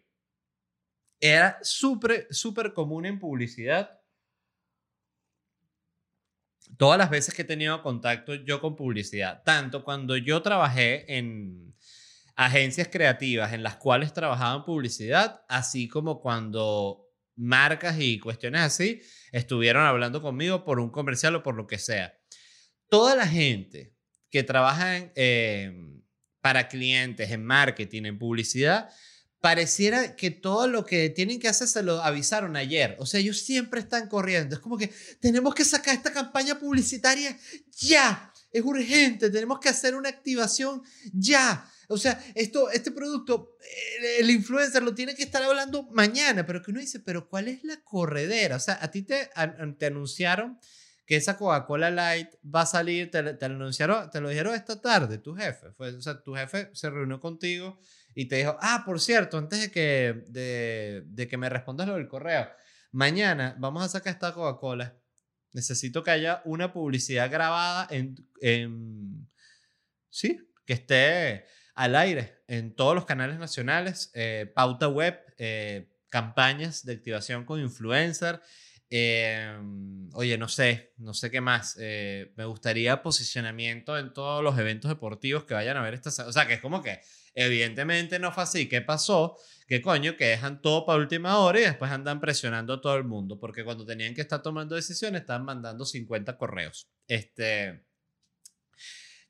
Era 1.20 1.58
súper, 1.64 2.28
súper 2.30 2.74
común 2.74 3.08
en 3.08 3.18
publicidad 3.18 4.03
todas 6.78 6.97
las 6.97 7.10
veces 7.10 7.34
que 7.34 7.43
he 7.43 7.45
tenido 7.45 7.82
contacto 7.82 8.36
yo 8.36 8.60
con 8.60 8.76
publicidad, 8.76 9.43
tanto 9.43 9.84
cuando 9.84 10.17
yo 10.17 10.41
trabajé 10.41 11.17
en 11.17 11.76
agencias 12.36 12.88
creativas 12.91 13.54
en 13.54 13.63
las 13.63 13.76
cuales 13.76 14.13
trabajaba 14.13 14.56
en 14.56 14.63
publicidad, 14.63 15.43
así 15.47 15.88
como 15.88 16.19
cuando 16.19 17.04
marcas 17.36 17.95
y 17.99 18.19
cuestiones 18.19 18.62
así 18.62 19.02
estuvieron 19.32 19.86
hablando 19.86 20.21
conmigo 20.21 20.63
por 20.63 20.80
un 20.80 20.89
comercial 20.89 21.36
o 21.36 21.43
por 21.43 21.56
lo 21.56 21.67
que 21.67 21.78
sea. 21.78 22.17
Toda 22.89 23.15
la 23.15 23.28
gente 23.28 23.95
que 24.30 24.43
trabaja 24.43 25.12
em, 25.15 26.02
para 26.41 26.67
clientes 26.67 27.32
en 27.32 27.45
marketing, 27.45 28.04
en 28.06 28.19
publicidad, 28.19 28.89
pareciera 29.43 30.15
que 30.15 30.32
todo 30.32 30.69
lo 30.69 30.86
que 30.86 31.10
tienen 31.10 31.38
que 31.38 31.49
hacer 31.49 31.67
se 31.67 31.84
lo 31.84 32.01
avisaron 32.01 32.56
ayer. 32.56 32.95
O 32.97 33.06
sea, 33.06 33.19
ellos 33.19 33.39
siempre 33.39 33.82
están 33.82 34.08
corriendo. 34.08 34.56
Es 34.56 34.62
como 34.62 34.77
que 34.77 34.89
tenemos 35.19 35.53
que 35.53 35.65
sacar 35.65 35.93
esta 35.93 36.13
campaña 36.13 36.58
publicitaria 36.58 37.38
ya. 37.75 38.32
Es 38.53 38.63
urgente, 38.63 39.29
tenemos 39.29 39.60
que 39.60 39.67
hacer 39.67 39.95
una 39.95 40.08
activación 40.08 40.82
ya. 41.12 41.69
O 41.89 41.97
sea, 41.97 42.23
esto, 42.36 42.69
este 42.69 42.91
producto, 42.91 43.58
el, 44.17 44.29
influencer 44.29 44.82
lo 44.82 44.95
tiene 44.95 45.13
que 45.13 45.23
estar 45.23 45.43
hablando 45.43 45.89
mañana, 45.91 46.45
pero 46.45 46.62
que 46.62 46.71
uno 46.71 46.79
dice, 46.79 47.01
pero 47.01 47.27
¿cuál 47.27 47.49
es 47.49 47.65
la 47.65 47.82
corredera? 47.84 48.56
O 48.56 48.62
sea, 48.62 48.79
a 48.82 48.91
ti 48.91 49.01
te, 49.01 49.29
te 49.77 49.86
anunciaron 49.86 50.58
que 51.06 51.17
esa 51.17 51.36
Coca-Cola 51.36 51.91
Light 51.91 52.29
va 52.43 52.62
a 52.62 52.65
salir, 52.65 53.12
te, 53.12 53.34
te, 53.34 53.49
lo 53.49 53.56
anunciaron, 53.56 54.10
te 54.10 54.21
lo 54.21 54.29
dijeron 54.29 54.56
esta 54.56 54.79
tarde, 54.79 55.17
tu 55.17 55.36
jefe. 55.36 55.73
Fue, 55.73 55.93
o 55.93 56.01
sea, 56.01 56.23
tu 56.23 56.34
jefe 56.34 56.69
se 56.71 56.89
reunió 56.89 57.19
contigo 57.19 57.77
y 58.15 58.28
te 58.28 58.38
dijo, 58.38 58.58
ah, 58.62 58.84
por 58.86 58.99
cierto, 58.99 59.38
antes 59.38 59.62
de 59.62 59.71
que, 59.71 60.23
de, 60.28 61.04
de 61.06 61.28
que 61.28 61.38
me 61.38 61.49
respondas 61.49 61.88
lo 61.88 61.95
del 61.95 62.08
correo, 62.08 62.49
mañana 62.91 63.56
vamos 63.60 63.84
a 63.84 63.89
sacar 63.89 64.13
esta 64.13 64.34
Coca-Cola. 64.34 64.97
Necesito 65.52 66.04
que 66.04 66.12
haya 66.12 66.41
una 66.45 66.73
publicidad 66.73 67.30
grabada 67.30 67.88
en, 67.91 68.15
en, 68.41 69.30
sí, 70.10 70.39
que 70.65 70.73
esté 70.73 71.45
al 71.76 71.95
aire 71.95 72.43
en 72.47 72.76
todos 72.76 72.95
los 72.95 73.06
canales 73.06 73.39
nacionales, 73.39 74.12
eh, 74.13 74.52
pauta 74.54 74.88
web, 74.88 75.19
eh, 75.38 75.89
campañas 76.10 76.86
de 76.86 76.93
activación 76.93 77.45
con 77.45 77.60
influencer. 77.60 78.41
Eh, 78.89 79.58
oye, 80.13 80.38
no 80.38 80.47
sé, 80.47 80.93
no 80.97 81.15
sé 81.15 81.32
qué 81.32 81.41
más. 81.41 81.78
me 81.78 82.45
gustaría 82.45 83.02
posicionamiento 83.02 83.97
en 83.97 84.13
todos 84.13 84.43
los 84.43 84.58
eventos 84.60 84.89
deportivos 84.89 85.45
que 85.45 85.56
vayan 85.56 85.78
a 85.78 85.82
ver 85.82 85.95
esta. 85.95 86.10
O 86.28 86.32
sea, 86.32 86.45
que 86.45 86.54
es 86.54 86.62
como 86.62 86.84
que 86.84 86.99
Evidentemente 87.34 88.19
no 88.19 88.32
fue 88.32 88.43
así. 88.43 88.69
¿Qué 88.69 88.82
pasó? 88.82 89.38
Que 89.67 89.82
coño, 89.82 90.15
que 90.17 90.26
dejan 90.26 90.62
todo 90.62 90.86
para 90.86 91.00
última 91.00 91.38
hora 91.39 91.60
y 91.60 91.63
después 91.63 91.91
andan 91.91 92.19
presionando 92.19 92.74
a 92.74 92.82
todo 92.82 92.96
el 92.96 93.06
mundo, 93.06 93.39
porque 93.39 93.63
cuando 93.63 93.86
tenían 93.86 94.13
que 94.13 94.22
estar 94.22 94.41
tomando 94.41 94.76
decisiones 94.76 95.22
estaban 95.22 95.46
mandando 95.46 95.86
50 95.86 96.38
correos. 96.38 96.88
Este, 97.08 97.86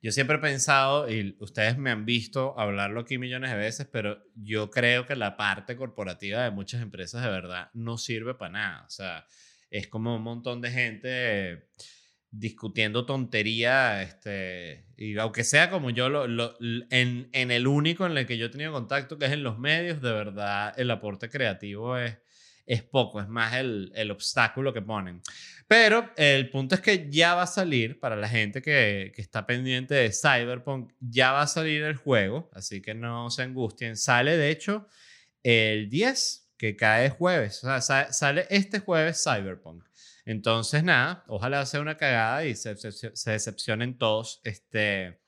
yo 0.04 0.12
siempre 0.12 0.36
he 0.36 0.40
pensado, 0.40 1.10
y 1.10 1.38
ustedes 1.40 1.78
me 1.78 1.90
han 1.90 2.06
visto 2.06 2.60
hablarlo 2.60 3.00
aquí 3.00 3.18
millones 3.18 3.52
de 3.52 3.58
veces, 3.58 3.88
pero 3.90 4.22
yo 4.36 4.70
creo 4.70 5.06
que 5.06 5.16
la 5.16 5.38
parte 5.38 5.78
corporativa 5.78 6.44
de 6.44 6.52
muchas 6.52 6.82
empresas 6.82 7.24
de 7.24 7.30
verdad 7.30 7.70
no 7.74 7.98
sirve 7.98 8.34
para 8.34 8.52
nada. 8.52 8.86
O 8.86 8.90
sea, 8.90 9.26
es 9.70 9.88
como 9.88 10.18
un 10.18 10.24
montón 10.24 10.60
de 10.60 10.72
gente 10.72 11.70
discutiendo 12.34 13.06
tontería, 13.06 14.02
este, 14.02 14.86
aunque 15.20 15.44
sea 15.44 15.70
como 15.70 15.92
yo, 15.92 16.10
lo, 16.10 16.28
lo, 16.28 16.56
en, 16.60 17.30
en, 17.32 17.52
el 17.52 17.68
único 17.68 18.08
en 18.08 18.18
el 18.18 18.26
que 18.26 18.40
yo 18.40 18.48
he 18.48 18.50
tenido 18.50 18.72
contacto, 18.72 19.20
que 19.20 19.26
es 19.26 19.32
en 19.32 19.44
los 19.44 19.60
medios, 19.60 20.02
de 20.02 20.12
verdad 20.12 20.74
el 20.76 20.90
aporte 20.90 21.30
creativo 21.30 21.96
es, 21.96 22.18
es 22.66 22.82
poco, 22.82 23.22
es 23.22 23.28
más 23.28 23.54
el, 23.54 23.92
el 23.94 24.10
obstáculo 24.10 24.74
que 24.74 24.82
ponen. 24.82 25.22
Pero 25.68 26.10
el 26.18 26.50
punto 26.50 26.74
es 26.74 26.82
que 26.82 27.08
ya 27.12 27.36
va 27.36 27.44
a 27.44 27.48
salir, 27.48 28.00
para 28.00 28.16
la 28.16 28.28
gente 28.28 28.64
que, 28.64 29.12
que, 29.16 29.22
está 29.22 29.46
pendiente 29.46 29.94
de 29.94 30.12
Cyberpunk, 30.12 30.92
ya 31.00 31.34
va 31.34 31.44
a 31.44 31.48
salir 31.48 31.84
el 31.84 31.96
juego, 31.96 32.50
así 32.54 32.82
que 32.82 32.96
no 32.96 33.30
se 33.30 33.44
angustien. 33.44 33.96
Sale, 33.96 34.38
de 34.38 34.50
hecho, 34.50 34.88
el 35.44 35.88
10, 35.88 36.44
que 36.58 36.76
cae 36.78 37.10
jueves, 37.10 37.64
o 37.64 37.82
sea, 37.82 38.12
sale 38.14 38.48
este 38.50 38.80
jueves 38.80 39.22
Cyberpunk. 39.24 39.84
Entonces, 40.26 40.84
nada, 40.84 41.24
ojalá 41.28 41.66
sea 41.66 41.82
una 41.82 41.98
cagada 41.98 42.46
y 42.46 42.56
se, 42.56 42.76
se, 42.78 43.32
decepcionen 43.32 43.98
todos. 43.98 44.42
Este, 44.44 45.20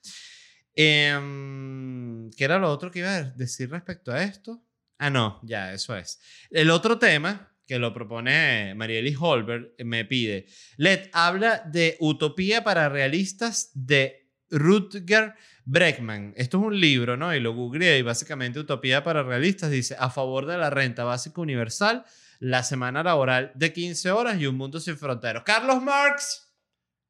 eh, 0.73 2.29
¿Qué 2.35 2.43
era 2.43 2.59
lo 2.59 2.71
otro 2.71 2.91
que 2.91 2.99
iba 2.99 3.15
a 3.15 3.23
decir 3.23 3.69
respecto 3.69 4.11
a 4.11 4.23
esto? 4.23 4.63
Ah, 4.97 5.09
no, 5.09 5.39
ya, 5.43 5.73
eso 5.73 5.95
es. 5.95 6.19
El 6.49 6.69
otro 6.69 6.97
tema 6.97 7.51
que 7.67 7.79
lo 7.79 7.93
propone 7.93 8.73
Marieli 8.75 9.15
Holberg 9.19 9.73
me 9.83 10.05
pide, 10.05 10.45
Let 10.77 11.09
habla 11.13 11.63
de 11.65 11.97
Utopía 11.99 12.63
para 12.63 12.89
Realistas 12.89 13.71
de 13.73 14.29
Rutger 14.49 15.33
Breckman. 15.65 16.33
Esto 16.37 16.59
es 16.59 16.63
un 16.63 16.79
libro, 16.79 17.17
¿no? 17.17 17.33
Y 17.35 17.39
lo 17.39 17.53
googleé 17.53 17.97
y 17.97 18.03
básicamente 18.03 18.59
Utopía 18.59 19.03
para 19.03 19.23
Realistas 19.23 19.71
dice, 19.71 19.95
a 19.99 20.09
favor 20.09 20.45
de 20.45 20.57
la 20.57 20.69
renta 20.69 21.03
básica 21.03 21.41
universal, 21.41 22.05
la 22.45 22.61
semana 22.61 23.01
laboral 23.01 23.51
de 23.55 23.73
15 23.73 24.11
horas 24.11 24.39
y 24.39 24.45
un 24.45 24.55
mundo 24.55 24.79
sin 24.79 24.97
fronteras. 24.97 25.41
Carlos 25.43 25.81
Marx, 25.81 26.53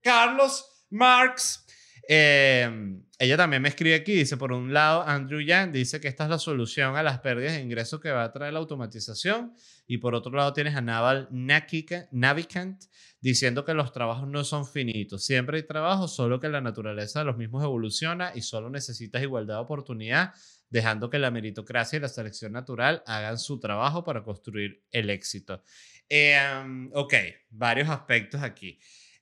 Carlos 0.02 0.66
Marx. 0.90 1.66
Eh, 2.08 3.02
ella 3.20 3.36
también 3.36 3.62
me 3.62 3.68
escribe 3.68 3.96
aquí, 3.96 4.14
dice, 4.14 4.38
por 4.38 4.54
un 4.54 4.72
lado, 4.72 5.02
Andrew 5.06 5.42
Yang 5.42 5.74
dice 5.74 6.00
que 6.00 6.08
esta 6.08 6.24
es 6.24 6.30
la 6.30 6.40
solución 6.40 6.96
a 6.96 7.04
las 7.04 7.20
pérdidas 7.20 7.54
de 7.54 7.62
ingresos 7.62 8.00
que 8.00 8.12
va 8.12 8.24
a 8.24 8.32
traer 8.32 8.54
la 8.54 8.60
automatización. 8.60 9.54
Y 9.86 9.98
por 9.98 10.16
otro 10.16 10.32
lado 10.32 10.54
tienes 10.54 10.74
a 10.74 10.82
Naval 10.82 11.28
Navicant 11.32 12.84
diciendo 13.20 13.66
que 13.66 13.74
los 13.74 13.92
trabajos 13.92 14.30
no 14.30 14.46
son 14.46 14.66
finitos. 14.66 15.26
Siempre 15.26 15.58
hay 15.58 15.64
trabajo, 15.64 16.08
solo 16.08 16.40
que 16.40 16.48
la 16.48 16.62
naturaleza 16.62 17.20
de 17.20 17.26
los 17.26 17.36
mismos 17.36 17.62
evoluciona 17.62 18.32
y 18.34 18.42
solo 18.42 18.70
necesitas 18.70 19.22
igualdad 19.22 19.56
de 19.56 19.62
oportunidad 19.62 20.34
dejando 20.76 21.10
que 21.10 21.20
la 21.20 21.32
meritocracia 21.32 21.96
y 21.96 22.02
la 22.02 22.10
selección 22.10 22.52
natural 22.52 23.02
hagan 23.08 23.40
su 23.40 23.62
trabajo 23.62 24.04
para 24.04 24.24
construir 24.24 24.84
el 24.92 25.10
éxito. 25.10 25.64
Em, 26.10 26.92
ok, 26.94 27.14
varios 27.50 27.88
aspectos 27.88 28.44
aquí. 28.44 28.78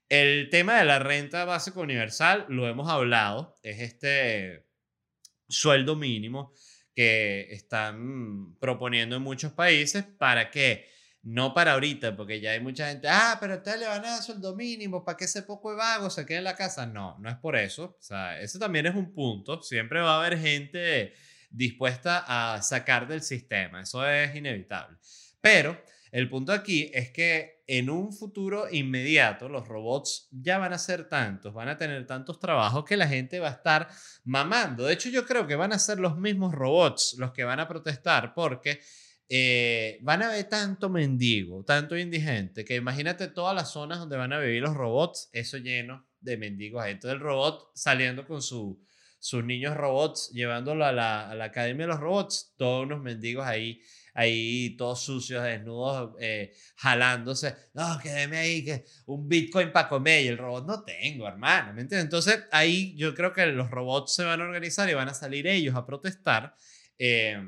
El 0.09 0.49
tema 0.49 0.79
de 0.79 0.85
la 0.85 0.97
renta 0.97 1.45
básica 1.45 1.79
universal 1.79 2.47
lo 2.49 2.67
hemos 2.67 2.89
hablado, 2.89 3.55
es 3.61 3.81
este 3.81 4.65
sueldo 5.47 5.95
mínimo 5.95 6.53
que 6.95 7.47
están 7.51 8.55
proponiendo 8.59 9.15
en 9.15 9.21
muchos 9.21 9.53
países 9.53 10.03
para 10.03 10.49
que, 10.49 10.89
no 11.21 11.53
para 11.53 11.73
ahorita, 11.73 12.15
porque 12.15 12.41
ya 12.41 12.51
hay 12.51 12.61
mucha 12.61 12.89
gente, 12.89 13.07
ah, 13.09 13.37
pero 13.39 13.57
ustedes 13.57 13.79
le 13.79 13.87
van 13.87 14.03
a 14.05 14.09
dar 14.09 14.23
sueldo 14.23 14.55
mínimo 14.55 15.05
para 15.05 15.17
que 15.17 15.25
ese 15.25 15.43
poco 15.43 15.69
de 15.69 15.77
vago 15.77 16.09
se 16.09 16.25
quede 16.25 16.39
en 16.39 16.45
la 16.45 16.55
casa. 16.55 16.87
No, 16.87 17.15
no 17.19 17.29
es 17.29 17.37
por 17.37 17.55
eso. 17.55 17.95
O 17.99 18.01
sea, 18.01 18.39
ese 18.41 18.57
también 18.57 18.87
es 18.87 18.95
un 18.95 19.13
punto. 19.13 19.61
Siempre 19.61 20.01
va 20.01 20.15
a 20.15 20.25
haber 20.25 20.39
gente 20.39 21.13
dispuesta 21.53 22.25
a 22.27 22.61
sacar 22.61 23.07
del 23.07 23.21
sistema. 23.21 23.81
Eso 23.81 24.05
es 24.07 24.35
inevitable. 24.35 24.97
Pero 25.39 25.79
el 26.11 26.29
punto 26.29 26.51
aquí 26.51 26.91
es 26.93 27.11
que 27.11 27.63
en 27.65 27.89
un 27.89 28.11
futuro 28.11 28.67
inmediato 28.69 29.47
los 29.49 29.67
robots 29.67 30.27
ya 30.31 30.57
van 30.57 30.73
a 30.73 30.77
ser 30.77 31.07
tantos, 31.07 31.53
van 31.53 31.69
a 31.69 31.77
tener 31.77 32.05
tantos 32.05 32.39
trabajos 32.39 32.83
que 32.85 32.97
la 32.97 33.07
gente 33.07 33.39
va 33.39 33.47
a 33.47 33.53
estar 33.53 33.87
mamando. 34.23 34.85
De 34.85 34.93
hecho, 34.93 35.09
yo 35.09 35.25
creo 35.25 35.47
que 35.47 35.55
van 35.55 35.73
a 35.73 35.79
ser 35.79 35.99
los 35.99 36.17
mismos 36.17 36.53
robots 36.53 37.15
los 37.17 37.31
que 37.31 37.43
van 37.43 37.59
a 37.59 37.67
protestar 37.67 38.33
porque 38.33 38.81
eh, 39.29 39.97
van 40.01 40.21
a 40.21 40.29
ver 40.29 40.43
tanto 40.45 40.89
mendigo, 40.89 41.63
tanto 41.63 41.97
indigente, 41.97 42.65
que 42.65 42.75
imagínate 42.75 43.29
todas 43.29 43.55
las 43.55 43.71
zonas 43.71 43.99
donde 43.99 44.17
van 44.17 44.33
a 44.33 44.39
vivir 44.39 44.61
los 44.61 44.75
robots, 44.75 45.29
eso 45.31 45.57
lleno 45.57 46.05
de 46.19 46.37
mendigos. 46.37 46.85
Entonces 46.85 47.15
el 47.15 47.21
robot 47.21 47.71
saliendo 47.73 48.27
con 48.27 48.41
su 48.41 48.79
sus 49.23 49.41
niños 49.45 49.77
robots, 49.77 50.31
llevándolo 50.33 50.83
a 50.83 50.91
la, 50.91 51.29
a 51.29 51.33
la 51.33 51.45
Academia 51.45 51.85
de 51.85 51.93
los 51.93 52.01
Robots, 52.01 52.53
todos 52.57 52.85
unos 52.85 53.01
mendigos 53.01 53.47
ahí, 53.47 53.81
ahí 54.13 54.75
todos 54.75 55.01
sucios, 55.01 55.41
desnudos, 55.41 56.13
eh, 56.19 56.53
jalándose. 56.75 57.55
No, 57.73 57.97
quédeme 58.03 58.37
ahí, 58.37 58.65
que 58.65 58.83
un 59.05 59.29
Bitcoin 59.29 59.71
para 59.71 59.87
comer 59.87 60.25
y 60.25 60.27
el 60.27 60.37
robot 60.37 60.67
no 60.67 60.83
tengo, 60.83 61.25
hermano, 61.25 61.71
¿me 61.71 61.83
entiendes? 61.83 62.03
Entonces 62.03 62.43
ahí 62.51 62.93
yo 62.97 63.15
creo 63.15 63.31
que 63.31 63.45
los 63.45 63.71
robots 63.71 64.13
se 64.13 64.25
van 64.25 64.41
a 64.41 64.43
organizar 64.43 64.89
y 64.89 64.93
van 64.93 65.07
a 65.07 65.13
salir 65.13 65.47
ellos 65.47 65.73
a 65.73 65.85
protestar. 65.85 66.53
Eh, 66.97 67.41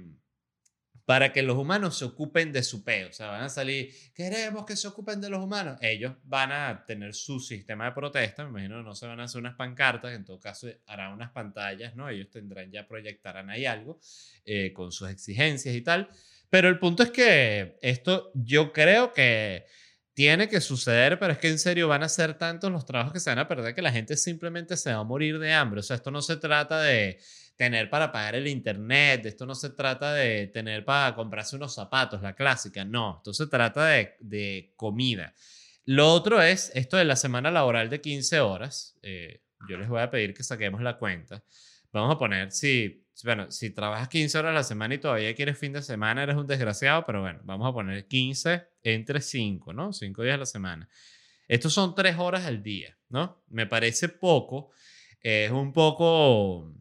para 1.05 1.31
que 1.31 1.43
los 1.43 1.55
humanos 1.57 1.97
se 1.97 2.05
ocupen 2.05 2.51
de 2.51 2.63
su 2.63 2.83
peo. 2.83 3.09
O 3.09 3.13
sea, 3.13 3.27
van 3.27 3.43
a 3.43 3.49
salir, 3.49 3.93
queremos 4.13 4.65
que 4.65 4.75
se 4.75 4.87
ocupen 4.87 5.21
de 5.21 5.29
los 5.29 5.43
humanos. 5.43 5.77
Ellos 5.81 6.13
van 6.23 6.51
a 6.51 6.83
tener 6.85 7.13
su 7.13 7.39
sistema 7.39 7.85
de 7.85 7.91
protesta, 7.91 8.43
me 8.43 8.49
imagino 8.49 8.81
no 8.81 8.95
se 8.95 9.05
van 9.05 9.19
a 9.19 9.25
hacer 9.25 9.39
unas 9.39 9.55
pancartas, 9.55 10.13
en 10.13 10.25
todo 10.25 10.39
caso 10.39 10.67
harán 10.87 11.13
unas 11.13 11.31
pantallas, 11.31 11.95
¿no? 11.95 12.09
Ellos 12.09 12.29
tendrán 12.31 12.71
ya, 12.71 12.87
proyectarán 12.87 13.49
ahí 13.49 13.65
algo 13.65 13.99
eh, 14.45 14.73
con 14.73 14.91
sus 14.91 15.09
exigencias 15.09 15.75
y 15.75 15.81
tal. 15.81 16.09
Pero 16.49 16.69
el 16.69 16.79
punto 16.79 17.03
es 17.03 17.11
que 17.11 17.77
esto 17.81 18.31
yo 18.33 18.73
creo 18.73 19.13
que 19.13 19.65
tiene 20.15 20.47
que 20.47 20.61
suceder, 20.61 21.19
pero 21.19 21.33
es 21.33 21.39
que 21.39 21.49
en 21.49 21.59
serio 21.59 21.89
van 21.89 22.01
a 22.01 22.09
ser 22.09 22.37
tantos 22.37 22.71
los 22.71 22.85
trabajos 22.85 23.11
que 23.11 23.19
se 23.19 23.29
van 23.29 23.39
a 23.39 23.47
perder 23.49 23.75
que 23.75 23.81
la 23.81 23.91
gente 23.91 24.15
simplemente 24.15 24.77
se 24.77 24.93
va 24.93 24.99
a 25.01 25.03
morir 25.03 25.37
de 25.39 25.51
hambre. 25.53 25.81
O 25.81 25.83
sea, 25.83 25.97
esto 25.97 26.09
no 26.09 26.21
se 26.21 26.37
trata 26.37 26.81
de 26.81 27.19
tener 27.55 27.89
para 27.89 28.11
pagar 28.11 28.35
el 28.35 28.47
internet, 28.47 29.25
esto 29.25 29.45
no 29.45 29.55
se 29.55 29.69
trata 29.69 30.13
de 30.13 30.47
tener 30.47 30.83
para 30.83 31.15
comprarse 31.15 31.55
unos 31.55 31.73
zapatos, 31.73 32.21
la 32.21 32.35
clásica, 32.35 32.83
no, 32.83 33.17
esto 33.17 33.33
se 33.33 33.47
trata 33.47 33.85
de, 33.85 34.15
de 34.19 34.73
comida. 34.75 35.33
Lo 35.85 36.11
otro 36.11 36.41
es 36.41 36.71
esto 36.73 36.97
de 36.97 37.05
la 37.05 37.15
semana 37.15 37.51
laboral 37.51 37.89
de 37.89 38.01
15 38.01 38.39
horas. 38.39 38.97
Eh, 39.03 39.41
yo 39.69 39.77
les 39.77 39.87
voy 39.87 40.01
a 40.01 40.09
pedir 40.09 40.33
que 40.33 40.43
saquemos 40.43 40.81
la 40.81 40.97
cuenta. 40.97 41.43
Vamos 41.91 42.15
a 42.15 42.17
poner, 42.17 42.51
si, 42.51 43.05
bueno, 43.23 43.51
si 43.51 43.69
trabajas 43.69 44.09
15 44.09 44.39
horas 44.39 44.49
a 44.49 44.53
la 44.55 44.63
semana 44.63 44.95
y 44.95 44.97
todavía 44.97 45.35
quieres 45.35 45.57
fin 45.57 45.73
de 45.73 45.83
semana, 45.83 46.23
eres 46.23 46.35
un 46.35 46.47
desgraciado, 46.47 47.05
pero 47.05 47.21
bueno, 47.21 47.39
vamos 47.43 47.69
a 47.69 47.73
poner 47.73 48.07
15 48.07 48.67
entre 48.83 49.21
5, 49.21 49.73
¿no? 49.73 49.93
5 49.93 50.23
días 50.23 50.35
a 50.35 50.39
la 50.39 50.45
semana. 50.47 50.89
Estos 51.47 51.71
son 51.71 51.93
3 51.93 52.17
horas 52.17 52.45
al 52.45 52.63
día, 52.63 52.97
¿no? 53.09 53.43
Me 53.49 53.67
parece 53.67 54.09
poco. 54.09 54.71
Es 55.21 55.51
un 55.51 55.71
poco 55.71 56.73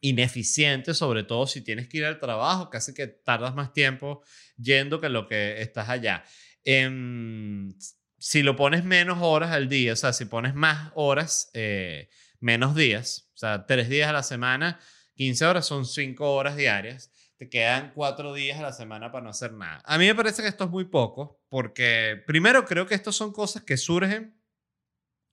ineficiente, 0.00 0.94
sobre 0.94 1.24
todo 1.24 1.46
si 1.46 1.60
tienes 1.60 1.88
que 1.88 1.98
ir 1.98 2.04
al 2.04 2.18
trabajo, 2.18 2.70
casi 2.70 2.94
que 2.94 3.06
tardas 3.06 3.54
más 3.54 3.72
tiempo 3.72 4.22
yendo 4.56 5.00
que 5.00 5.08
lo 5.08 5.26
que 5.26 5.60
estás 5.60 5.88
allá. 5.88 6.24
Em, 6.64 7.74
si 8.18 8.42
lo 8.42 8.56
pones 8.56 8.84
menos 8.84 9.18
horas 9.20 9.50
al 9.50 9.68
día, 9.68 9.92
o 9.92 9.96
sea, 9.96 10.12
si 10.12 10.26
pones 10.26 10.54
más 10.54 10.92
horas, 10.94 11.50
eh, 11.54 12.10
menos 12.38 12.74
días, 12.74 13.30
o 13.34 13.38
sea, 13.38 13.66
tres 13.66 13.88
días 13.88 14.08
a 14.08 14.12
la 14.12 14.22
semana, 14.22 14.80
15 15.14 15.44
horas 15.44 15.66
son 15.66 15.84
5 15.84 16.34
horas 16.34 16.56
diarias, 16.56 17.10
te 17.36 17.48
quedan 17.48 17.92
4 17.94 18.34
días 18.34 18.58
a 18.58 18.62
la 18.62 18.72
semana 18.72 19.10
para 19.10 19.24
no 19.24 19.30
hacer 19.30 19.52
nada. 19.52 19.82
A 19.84 19.98
mí 19.98 20.06
me 20.06 20.14
parece 20.14 20.42
que 20.42 20.48
esto 20.48 20.64
es 20.64 20.70
muy 20.70 20.84
poco, 20.84 21.42
porque 21.48 22.22
primero 22.26 22.64
creo 22.64 22.86
que 22.86 22.94
estas 22.94 23.14
son 23.14 23.32
cosas 23.32 23.62
que 23.62 23.76
surgen 23.76 24.38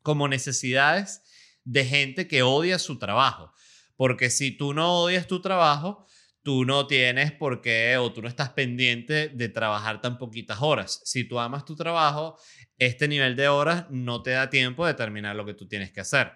como 0.02 0.28
necesidades 0.28 1.22
de 1.64 1.86
gente 1.86 2.28
que 2.28 2.44
odia 2.44 2.80
su 2.80 2.98
trabajo. 2.98 3.54
Porque 3.98 4.30
si 4.30 4.52
tú 4.52 4.74
no 4.74 5.02
odias 5.02 5.28
tu 5.28 5.42
trabajo, 5.42 6.06
tú 6.44 6.64
no 6.64 6.88
tienes 6.88 7.34
por 7.34 7.62
qué 7.62 7.98
o 7.98 8.14
tú 8.14 8.22
no 8.22 8.30
estás 8.30 8.52
pendiente 8.52 9.28
de 9.28 9.50
trabajar 9.50 10.00
tan 10.00 10.18
poquitas 10.18 10.62
horas. 10.62 11.02
Si 11.04 11.26
tú 11.26 11.40
amas 11.40 11.66
tu 11.66 11.76
trabajo, 11.76 12.40
este 12.78 13.10
nivel 13.10 13.36
de 13.36 13.50
horas 13.50 13.88
no 13.90 14.24
te 14.24 14.32
da 14.32 14.50
tiempo 14.50 14.86
de 14.86 14.94
terminar 14.94 15.36
lo 15.36 15.46
que 15.46 15.54
tú 15.54 15.68
tienes 15.68 15.92
que 15.92 16.00
hacer. 16.00 16.32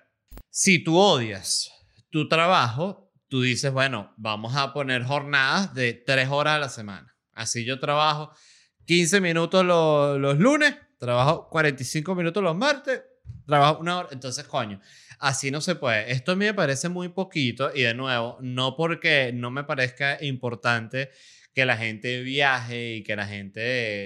Si 0.50 0.84
tú 0.84 0.97
odias 0.97 1.71
tu 2.10 2.28
trabajo, 2.28 3.13
tú 3.30 3.41
dices, 3.41 3.71
bueno, 3.71 4.13
vamos 4.17 4.58
a 4.58 4.74
poner 4.74 5.06
jornadas 5.06 5.74
de 5.74 5.93
tres 5.93 6.28
horas 6.30 6.56
a 6.56 6.60
la 6.60 6.67
semana. 6.67 7.15
Así 7.32 7.63
yo 7.63 7.80
trabajo 7.80 8.34
15 8.86 9.21
minutos 9.21 9.63
los, 9.63 10.38
lunes, 10.38 10.76
trabajo 10.97 11.47
45 11.50 12.15
minutos 12.15 12.43
los 12.43 12.56
martes, 12.58 13.02
trabajo 13.45 13.80
una 13.80 14.00
hora. 14.00 14.10
Entonces, 14.12 14.43
coño, 14.45 14.82
Así 15.21 15.51
no 15.51 15.62
se 15.62 15.75
puede. 15.75 16.12
Esto 16.12 16.31
a 16.31 16.36
mí 16.36 16.45
me 16.45 16.53
parece 16.55 16.89
muy 16.89 17.10
poquito 17.10 17.71
y 17.75 17.84
de 17.84 17.93
nuevo, 17.93 18.39
no 18.41 18.75
porque 18.75 19.31
no 19.31 19.51
me 19.51 19.63
parezca 19.63 20.17
importante 20.23 21.12
que 21.53 21.63
la 21.63 21.77
gente 21.77 22.23
viaje 22.23 22.95
y 22.95 23.03
que 23.03 23.15
la 23.15 23.27
gente 23.27 23.60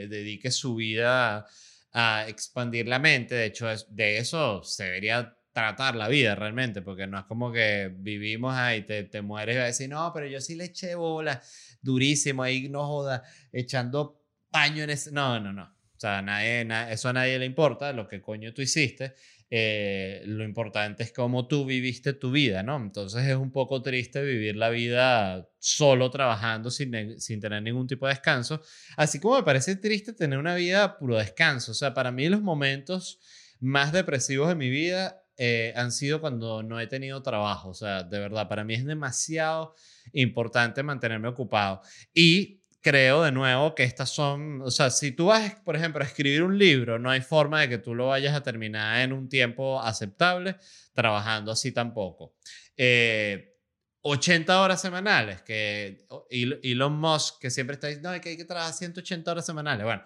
dedique 0.10 0.52
su 0.52 0.76
vida 0.76 1.46
a 1.94 2.26
expandir 2.28 2.90
la 2.90 3.00
mente. 3.00 3.34
De 3.34 3.46
hecho, 3.46 3.68
de 3.88 4.18
eso 4.18 4.62
se 4.64 4.84
debería 4.84 5.38
tratar 5.54 5.96
la 5.96 6.10
vida 6.10 6.36
realmente, 6.36 6.82
porque 6.82 7.08
no 7.08 7.18
es 7.18 7.24
como 7.28 7.50
que 7.50 7.94
vivimos 7.96 8.54
ahí, 8.54 8.82
te, 8.82 9.06
te 9.06 9.22
mueres 9.22 9.56
y 9.56 9.58
vas 9.60 9.64
a 9.64 9.68
decir, 9.68 9.88
no, 9.88 10.12
pero 10.14 10.28
yo 10.28 10.42
sí 10.42 10.56
le 10.56 10.66
eché 10.66 10.96
bola 10.96 11.42
durísimo 11.82 12.44
ahí, 12.44 12.68
no 12.68 12.86
joda, 12.86 13.24
echando 13.54 14.22
paño 14.52 14.84
en 14.84 14.90
ese... 14.90 15.14
No, 15.14 15.40
no, 15.40 15.54
no. 15.54 15.64
O 15.64 16.00
sea, 16.00 16.22
nadie, 16.22 16.68
eso 16.92 17.08
a 17.08 17.14
nadie 17.14 17.40
le 17.40 17.46
importa, 17.46 17.94
lo 17.94 18.06
que 18.06 18.22
coño 18.22 18.54
tú 18.54 18.62
hiciste. 18.62 19.16
Eh, 19.50 20.24
lo 20.26 20.44
importante 20.44 21.04
es 21.04 21.14
cómo 21.14 21.48
tú 21.48 21.66
viviste 21.66 22.14
tu 22.14 22.32
vida, 22.32 22.64
¿no? 22.64 22.78
Entonces 22.78 23.26
es 23.26 23.36
un 23.36 23.52
poco 23.52 23.82
triste 23.82 24.24
vivir 24.24 24.56
la 24.56 24.70
vida 24.70 25.48
solo 25.60 26.10
trabajando 26.10 26.72
sin, 26.72 27.20
sin 27.20 27.40
tener 27.40 27.62
ningún 27.62 27.88
tipo 27.88 28.08
de 28.08 28.14
descanso, 28.14 28.62
así 28.98 29.20
como 29.20 29.38
me 29.38 29.44
parece 29.44 29.76
triste 29.76 30.14
tener 30.14 30.40
una 30.40 30.56
vida 30.56 30.98
puro 30.98 31.18
descanso. 31.18 31.72
O 31.72 31.76
sea, 31.76 31.94
para 31.94 32.12
mí 32.12 32.28
los 32.28 32.42
momentos 32.42 33.20
más 33.60 33.92
depresivos 33.92 34.48
de 34.48 34.56
mi 34.56 34.70
vida 34.70 35.22
eh, 35.38 35.74
han 35.76 35.92
sido 35.92 36.22
cuando 36.22 36.64
no 36.64 36.80
he 36.80 36.88
tenido 36.88 37.22
trabajo. 37.22 37.70
O 37.70 37.74
sea, 37.74 38.04
de 38.04 38.20
verdad, 38.20 38.48
para 38.48 38.64
mí 38.64 38.74
es 38.74 38.86
demasiado 38.86 39.76
importante 40.14 40.82
mantenerme 40.84 41.28
ocupado. 41.28 41.82
Y 42.14 42.62
creo 42.86 43.24
de 43.24 43.32
nuevo 43.32 43.74
que 43.74 43.84
estas 43.84 44.12
son, 44.12 44.62
o 44.62 44.70
sea, 44.70 44.92
si 44.92 45.12
tú 45.12 45.26
vas, 45.26 45.56
por 45.62 45.76
ejemplo, 45.76 46.04
a 46.04 46.06
escribir 46.06 46.44
un 46.44 46.56
libro, 46.56 47.00
no 47.00 47.10
hay 47.10 47.20
forma 47.20 47.62
de 47.62 47.68
que 47.68 47.80
tú 47.80 47.96
lo 47.96 48.10
vayas 48.10 48.36
a 48.36 48.44
terminar 48.44 49.02
en 49.02 49.12
un 49.12 49.28
tiempo 49.28 49.82
aceptable 49.82 50.58
trabajando 50.94 51.52
así 51.52 51.72
tampoco. 51.72 52.36
80 52.78 52.78
eh, 52.78 54.56
horas 54.56 54.80
semanales, 54.80 55.42
que 55.42 56.06
Elon 56.30 56.96
Musk, 56.96 57.40
que 57.42 57.50
siempre 57.50 57.74
está 57.74 57.88
diciendo 57.88 58.12
que 58.22 58.30
hay 58.30 58.38
que 58.38 58.46
trabajar 58.46 58.72
180 58.72 59.32
horas 59.32 59.48
semanales. 59.48 59.84
Bueno, 59.84 60.04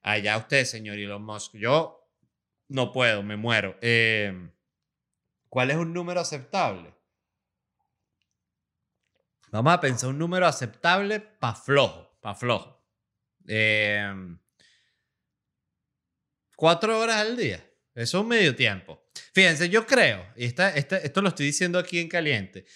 allá 0.00 0.36
usted, 0.36 0.64
señor 0.64 1.00
Elon 1.00 1.24
Musk, 1.24 1.56
yo 1.56 2.14
no 2.68 2.92
puedo, 2.92 3.24
me 3.24 3.36
muero. 3.36 3.76
Eh, 3.82 4.52
¿Cuál 5.48 5.72
es 5.72 5.78
un 5.78 5.92
número 5.92 6.20
aceptable? 6.20 6.94
Vamos 9.50 9.72
a 9.72 9.80
pensar 9.80 10.10
un 10.10 10.18
número 10.18 10.46
aceptable 10.46 11.18
para 11.18 11.56
flojo 11.56 12.09
para 12.20 12.34
flojo. 12.34 12.84
Em, 13.46 14.38
cuatro 16.56 16.98
horas 16.98 17.16
al 17.16 17.36
día. 17.36 17.66
Eso 17.94 18.18
es 18.18 18.22
un 18.22 18.28
medio 18.28 18.54
tiempo. 18.54 19.02
Fíjense, 19.32 19.68
yo 19.68 19.86
creo, 19.86 20.24
y 20.36 20.44
esta, 20.44 20.70
esto 20.70 21.22
lo 21.22 21.28
estoy 21.28 21.46
diciendo 21.46 21.78
aquí 21.78 21.98
en 21.98 22.08
caliente, 22.08 22.66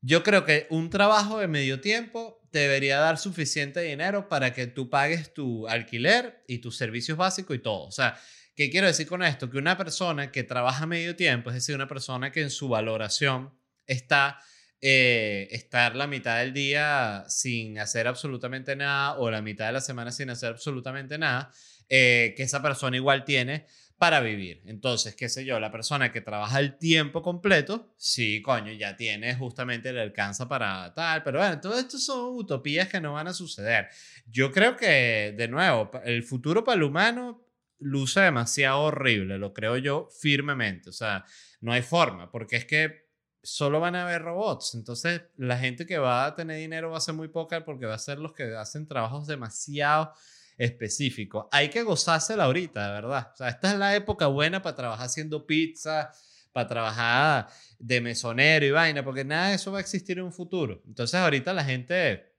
yo 0.00 0.22
creo 0.22 0.44
que 0.44 0.66
un 0.70 0.90
trabajo 0.90 1.38
de 1.38 1.48
medio 1.48 1.80
tiempo 1.80 2.40
debería 2.52 2.98
dar 2.98 3.18
suficiente 3.18 3.80
dinero 3.80 4.28
para 4.28 4.52
que 4.52 4.66
tú 4.66 4.88
pagues 4.88 5.34
tu 5.34 5.66
alquiler 5.66 6.44
y 6.46 6.58
tus 6.58 6.76
servicios 6.76 7.18
básicos 7.18 7.56
y 7.56 7.58
todo. 7.58 7.86
O 7.86 7.92
sea, 7.92 8.18
¿qué 8.54 8.70
quiero 8.70 8.86
decir 8.86 9.06
con 9.06 9.22
esto? 9.22 9.50
Que 9.50 9.58
una 9.58 9.76
persona 9.76 10.30
que 10.30 10.44
trabaja 10.44 10.86
medio 10.86 11.16
tiempo, 11.16 11.50
es 11.50 11.54
decir, 11.54 11.74
una 11.74 11.88
persona 11.88 12.30
que 12.32 12.42
en 12.42 12.50
su 12.50 12.68
valoración 12.68 13.52
está 13.86 14.38
eh, 14.86 15.48
estar 15.50 15.96
la 15.96 16.06
mitad 16.06 16.40
del 16.40 16.52
día 16.52 17.24
sin 17.26 17.78
hacer 17.78 18.06
absolutamente 18.06 18.76
nada 18.76 19.14
o 19.16 19.30
la 19.30 19.40
mitad 19.40 19.68
de 19.68 19.72
la 19.72 19.80
semana 19.80 20.12
sin 20.12 20.28
hacer 20.28 20.50
absolutamente 20.50 21.16
nada, 21.16 21.50
eh, 21.88 22.34
que 22.36 22.42
esa 22.42 22.60
persona 22.60 22.94
igual 22.94 23.24
tiene 23.24 23.64
para 23.96 24.20
vivir. 24.20 24.60
Entonces, 24.66 25.16
qué 25.16 25.30
sé 25.30 25.46
yo, 25.46 25.58
la 25.58 25.72
persona 25.72 26.12
que 26.12 26.20
trabaja 26.20 26.60
el 26.60 26.76
tiempo 26.76 27.22
completo, 27.22 27.94
sí, 27.96 28.42
coño, 28.42 28.72
ya 28.74 28.94
tiene 28.94 29.34
justamente 29.36 29.90
le 29.90 30.02
alcanza 30.02 30.46
para 30.48 30.92
tal, 30.92 31.22
pero 31.22 31.38
bueno, 31.38 31.58
todo 31.62 31.78
esto 31.78 31.96
son 31.96 32.36
utopías 32.36 32.86
que 32.86 33.00
no 33.00 33.14
van 33.14 33.28
a 33.28 33.32
suceder. 33.32 33.88
Yo 34.26 34.52
creo 34.52 34.76
que, 34.76 35.32
de 35.34 35.48
nuevo, 35.48 35.92
el 36.04 36.24
futuro 36.24 36.62
para 36.62 36.76
el 36.76 36.82
humano 36.82 37.42
luce 37.78 38.20
demasiado 38.20 38.82
horrible, 38.82 39.38
lo 39.38 39.54
creo 39.54 39.78
yo 39.78 40.10
firmemente, 40.20 40.90
o 40.90 40.92
sea, 40.92 41.24
no 41.62 41.72
hay 41.72 41.80
forma, 41.80 42.30
porque 42.30 42.56
es 42.56 42.66
que 42.66 43.03
solo 43.44 43.78
van 43.78 43.94
a 43.94 44.02
haber 44.02 44.22
robots. 44.22 44.74
Entonces, 44.74 45.22
la 45.36 45.58
gente 45.58 45.86
que 45.86 45.98
va 45.98 46.26
a 46.26 46.34
tener 46.34 46.58
dinero 46.58 46.90
va 46.90 46.98
a 46.98 47.00
ser 47.00 47.14
muy 47.14 47.28
poca 47.28 47.64
porque 47.64 47.86
va 47.86 47.94
a 47.94 47.98
ser 47.98 48.18
los 48.18 48.32
que 48.32 48.56
hacen 48.56 48.86
trabajos 48.86 49.26
demasiado 49.26 50.12
específicos. 50.56 51.46
Hay 51.52 51.68
que 51.68 51.82
gozársela 51.82 52.44
ahorita, 52.44 52.86
de 52.86 52.92
verdad. 52.92 53.30
O 53.32 53.36
sea, 53.36 53.48
esta 53.48 53.72
es 53.72 53.78
la 53.78 53.94
época 53.94 54.26
buena 54.26 54.62
para 54.62 54.76
trabajar 54.76 55.06
haciendo 55.06 55.46
pizza, 55.46 56.10
para 56.52 56.68
trabajar 56.68 57.48
de 57.78 58.00
mesonero 58.00 58.64
y 58.64 58.70
vaina, 58.70 59.04
porque 59.04 59.24
nada 59.24 59.48
de 59.48 59.56
eso 59.56 59.72
va 59.72 59.78
a 59.78 59.80
existir 59.80 60.18
en 60.18 60.24
un 60.24 60.32
futuro. 60.32 60.82
Entonces, 60.86 61.16
ahorita 61.20 61.52
la 61.52 61.64
gente, 61.64 62.32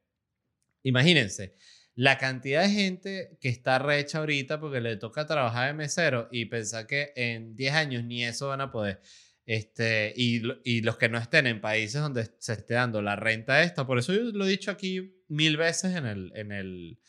imagínense, 0.84 1.56
la 1.96 2.18
cantidad 2.18 2.64
de 2.64 2.70
gente 2.70 3.38
que 3.40 3.50
está 3.50 3.80
recha 3.80 4.20
ahorita 4.20 4.60
porque 4.60 4.82
le 4.82 4.98
toca 4.98 5.26
trabajar 5.26 5.68
de 5.68 5.74
mesero 5.74 6.28
y 6.32 6.46
pensar 6.46 6.88
que 6.88 7.14
en 7.16 7.56
10 7.56 7.74
años 7.74 8.04
ni 8.04 8.24
eso 8.24 8.50
van 8.50 8.62
a 8.62 8.72
poder. 8.72 9.02
Este, 9.46 10.12
y, 10.16 10.42
y, 10.64 10.82
los 10.82 10.98
que 10.98 11.08
no 11.08 11.20
estén 11.20 11.46
en 11.46 11.62
países 11.62 12.02
donde 12.02 12.32
se 12.40 12.54
esté 12.54 12.74
dando 12.74 13.02
la 13.02 13.16
renta 13.16 13.62
esta. 13.62 13.86
Por 13.86 14.00
eso 14.00 14.14
yo 14.14 14.24
lo 14.32 14.46
he 14.46 14.50
dicho 14.50 14.72
aquí 14.72 15.22
mil 15.28 15.58
veces 15.58 15.96
en 15.96 16.08
el, 16.08 16.32
en 16.36 16.52
el, 16.52 17.00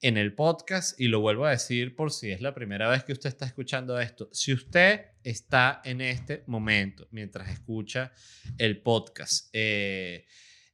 en 0.00 0.16
el 0.16 0.34
podcast 0.34 0.98
y 1.00 1.08
lo 1.08 1.20
vuelvo 1.20 1.46
a 1.46 1.50
decir 1.50 1.94
por 1.94 2.12
si 2.12 2.30
es 2.30 2.40
la 2.40 2.54
primera 2.54 2.88
vez 2.88 3.04
que 3.04 3.12
usted 3.12 3.28
está 3.28 3.44
escuchando 3.44 3.98
esto. 4.00 4.28
Si 4.32 4.52
usted 4.52 5.06
está 5.22 5.80
en 5.84 6.00
este 6.00 6.44
momento, 6.46 7.08
mientras 7.10 7.50
escucha 7.50 8.12
el 8.56 8.80
podcast, 8.82 9.48
eh, 9.52 10.26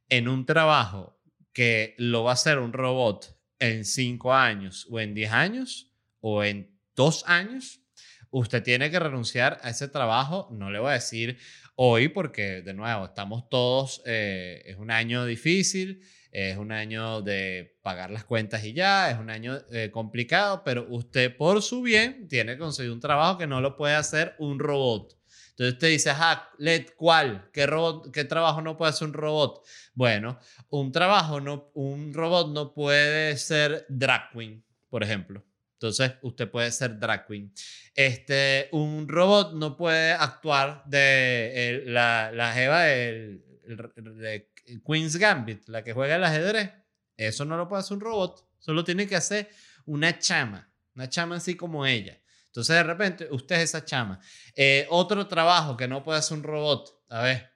en 0.08 0.28
un 0.28 0.46
trabajo 0.46 1.20
que 1.52 1.94
lo 1.98 2.24
va 2.24 2.32
a 2.32 2.34
hacer 2.34 2.58
un 2.58 2.72
robot 2.72 3.36
en 3.58 3.84
cinco 3.84 4.34
años 4.34 4.86
o 4.90 5.00
en 5.00 5.14
diez 5.14 5.32
años 5.32 5.92
o 6.20 6.44
en 6.44 6.78
dos 6.94 7.24
años, 7.26 7.80
usted 8.38 8.62
tiene 8.62 8.90
que 8.90 8.98
renunciar 8.98 9.58
a 9.62 9.70
ese 9.70 9.88
trabajo. 9.88 10.48
No 10.52 10.70
le 10.70 10.78
voy 10.78 10.90
a 10.90 10.94
decir 10.94 11.38
hoy 11.74 12.08
porque, 12.08 12.60
de 12.62 12.74
nuevo, 12.74 13.06
estamos 13.06 13.48
todos, 13.48 14.02
eh, 14.04 14.62
es 14.66 14.76
un 14.76 14.90
año 14.90 15.24
difícil, 15.24 16.02
es 16.30 16.58
un 16.58 16.70
año 16.70 17.22
de 17.22 17.78
pagar 17.82 18.10
las 18.10 18.24
cuentas 18.24 18.62
y 18.62 18.74
ya, 18.74 19.10
es 19.10 19.18
un 19.18 19.30
año 19.30 19.58
eh, 19.72 19.90
complicado, 19.90 20.62
pero 20.64 20.86
usted 20.90 21.34
por 21.34 21.62
su 21.62 21.80
bien 21.80 22.28
tiene 22.28 22.52
que 22.52 22.58
conseguir 22.58 22.92
un 22.92 23.00
trabajo 23.00 23.38
que 23.38 23.46
no 23.46 23.62
lo 23.62 23.74
puede 23.74 23.94
hacer 23.94 24.34
un 24.38 24.58
robot. 24.58 25.16
Entonces 25.50 25.72
usted 25.72 25.88
dice, 25.88 26.10
ah, 26.14 26.50
LED, 26.58 26.88
¿cuál? 26.94 27.48
¿Qué, 27.54 27.66
robot, 27.66 28.12
¿Qué 28.12 28.24
trabajo 28.24 28.60
no 28.60 28.76
puede 28.76 28.90
hacer 28.90 29.08
un 29.08 29.14
robot? 29.14 29.64
Bueno, 29.94 30.38
un 30.68 30.92
trabajo, 30.92 31.40
no, 31.40 31.70
un 31.72 32.12
robot 32.12 32.52
no 32.52 32.74
puede 32.74 33.38
ser 33.38 33.86
drag 33.88 34.30
queen, 34.32 34.62
por 34.90 35.02
ejemplo. 35.02 35.42
Entonces, 35.76 36.14
usted 36.22 36.50
puede 36.50 36.72
ser 36.72 36.98
drag 36.98 37.26
queen. 37.26 37.52
Este, 37.94 38.68
un 38.72 39.06
robot 39.06 39.52
no 39.52 39.76
puede 39.76 40.12
actuar 40.12 40.82
de 40.86 41.82
la, 41.84 42.32
la 42.32 42.52
jeva 42.54 42.84
de, 42.84 43.42
Queen's 44.84 45.16
Gambit, 45.16 45.68
la 45.68 45.84
que 45.84 45.92
juega 45.92 46.16
el 46.16 46.24
ajedrez. 46.24 46.72
Eso 47.16 47.44
no 47.44 47.56
lo 47.58 47.68
puede 47.68 47.80
hacer 47.80 47.96
un 47.96 48.00
robot. 48.00 48.48
Solo 48.58 48.84
tiene 48.84 49.06
que 49.06 49.16
hacer 49.16 49.50
una 49.84 50.18
chama. 50.18 50.72
Una 50.94 51.08
chama 51.10 51.36
así 51.36 51.54
como 51.56 51.84
ella. 51.84 52.18
Entonces, 52.46 52.74
de 52.74 52.82
repente, 52.82 53.28
usted 53.30 53.56
es 53.56 53.64
esa 53.64 53.84
chama. 53.84 54.18
Eh, 54.54 54.86
otro 54.88 55.26
trabajo 55.28 55.76
que 55.76 55.86
no 55.86 56.02
puede 56.02 56.20
hacer 56.20 56.38
un 56.38 56.42
robot. 56.42 57.04
A 57.10 57.22
ver. 57.22 57.50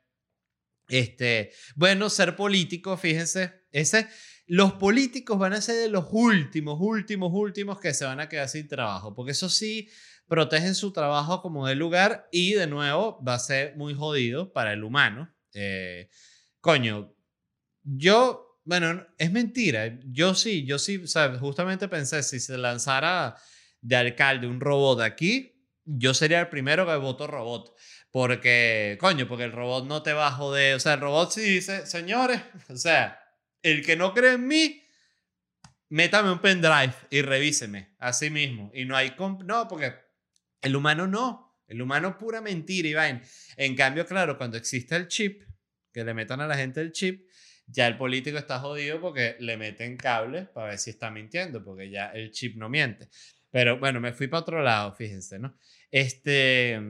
Este, 0.89 1.53
bueno, 1.75 2.11
ser 2.11 2.37
político, 2.37 2.97
fíjense, 2.97 3.65
ese, 3.71 4.09
los 4.51 4.73
políticos 4.73 5.39
van 5.39 5.53
a 5.53 5.61
ser 5.61 5.77
de 5.77 5.89
los 5.89 6.07
últimos, 6.11 6.77
últimos, 6.81 7.31
últimos 7.33 7.79
que 7.79 7.95
se 7.95 8.05
van 8.05 8.19
a 8.19 8.29
quedar 8.29 8.49
sin 8.49 8.67
trabajo, 8.67 9.15
porque 9.15 9.31
eso 9.31 9.49
sí, 9.49 9.89
protegen 10.27 10.75
su 10.75 10.93
trabajo 10.93 11.41
como 11.41 11.69
de 11.69 11.77
lugar 11.77 12.27
y 12.33 12.55
de 12.55 12.67
nuevo 12.67 13.23
va 13.23 13.35
a 13.35 13.39
ser 13.39 13.77
muy 13.77 13.95
jodido 13.95 14.53
para 14.53 14.73
el 14.73 14.83
humano. 14.83 15.33
Eh, 15.55 16.11
coño, 16.61 17.15
yo, 17.85 18.61
bueno, 18.65 19.07
es 19.19 19.31
mentira, 19.31 20.01
yo 20.07 20.35
sí, 20.35 20.67
yo 20.67 20.81
sí, 20.81 21.01
o 21.01 21.39
justamente 21.39 21.87
pensé, 21.87 22.21
si 22.25 22.41
se 22.41 22.59
lanzara 22.59 23.37
de 23.81 23.95
alcalde 23.95 24.49
un 24.49 24.59
robot 24.59 25.01
aquí, 25.01 25.65
yo 25.85 26.13
sería 26.13 26.41
el 26.41 26.49
primero 26.49 26.85
que 26.85 26.97
voto 26.97 27.29
robot. 27.29 27.73
Porque, 28.11 28.99
coño, 29.01 29.29
porque 29.29 29.45
el 29.45 29.53
robot 29.53 29.87
no 29.87 30.03
te 30.03 30.13
va 30.13 30.27
a 30.27 30.33
joder. 30.33 30.75
O 30.75 30.81
sea, 30.81 30.95
el 30.95 31.01
robot 31.01 31.31
sí 31.31 31.43
dice, 31.43 31.87
señores, 31.87 32.43
o 32.69 32.75
sea, 32.75 33.17
el 33.62 33.85
que 33.85 33.96
no 33.96 34.14
cree 34.14 34.35
en 34.35 34.46
mí, 34.46 34.83
métame 35.88 36.33
un 36.33 36.40
pendrive 36.40 36.94
y 37.11 37.23
revíseme. 37.23 37.94
Así 37.99 38.31
mismo. 38.31 38.70
Y 38.75 38.85
no 38.85 38.96
hay... 38.96 39.14
No, 39.44 39.68
porque 39.68 39.94
el 40.62 40.77
humano 40.77 41.07
no. 41.07 41.62
El 41.66 41.83
humano 41.83 42.18
pura 42.18 42.40
mentira, 42.40 42.88
Iván. 42.88 43.23
En 43.57 43.77
cambio, 43.77 44.07
claro, 44.07 44.37
cuando 44.37 44.57
existe 44.57 44.96
el 44.96 45.09
chip, 45.09 45.42
que 45.92 46.05
le 46.05 46.14
metan 46.14 46.40
a 46.40 46.46
la 46.46 46.57
gente 46.57 46.81
el 46.81 46.92
chip, 46.92 47.29
ya 47.66 47.87
el 47.87 47.96
político 47.96 48.38
está 48.38 48.59
jodido 48.59 49.01
porque 49.01 49.37
le 49.38 49.57
meten 49.57 49.96
cables 49.96 50.49
para 50.49 50.70
ver 50.70 50.79
si 50.79 50.90
está 50.90 51.11
mintiendo, 51.11 51.62
porque 51.62 51.88
ya 51.88 52.07
el 52.07 52.33
chip 52.33 52.57
no 52.57 52.68
miente. 52.68 53.09
Pero 53.51 53.79
bueno, 53.79 54.01
me 54.01 54.12
fui 54.12 54.27
para 54.27 54.40
otro 54.40 54.62
lado, 54.62 54.92
fíjense, 54.94 55.38
¿no? 55.38 55.57
Este... 55.90 56.81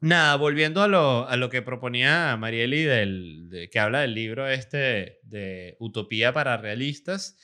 Nada, 0.00 0.36
volviendo 0.36 0.82
a 0.82 0.88
lo, 0.88 1.26
a 1.26 1.36
lo 1.36 1.48
que 1.48 1.62
proponía 1.62 2.36
Marieli, 2.36 2.82
del, 2.82 3.68
que 3.72 3.78
habla 3.78 4.00
del 4.00 4.14
libro 4.14 4.46
este 4.46 5.20
de 5.22 5.76
Utopía 5.80 6.34
para 6.34 6.58
Realistas, 6.58 7.38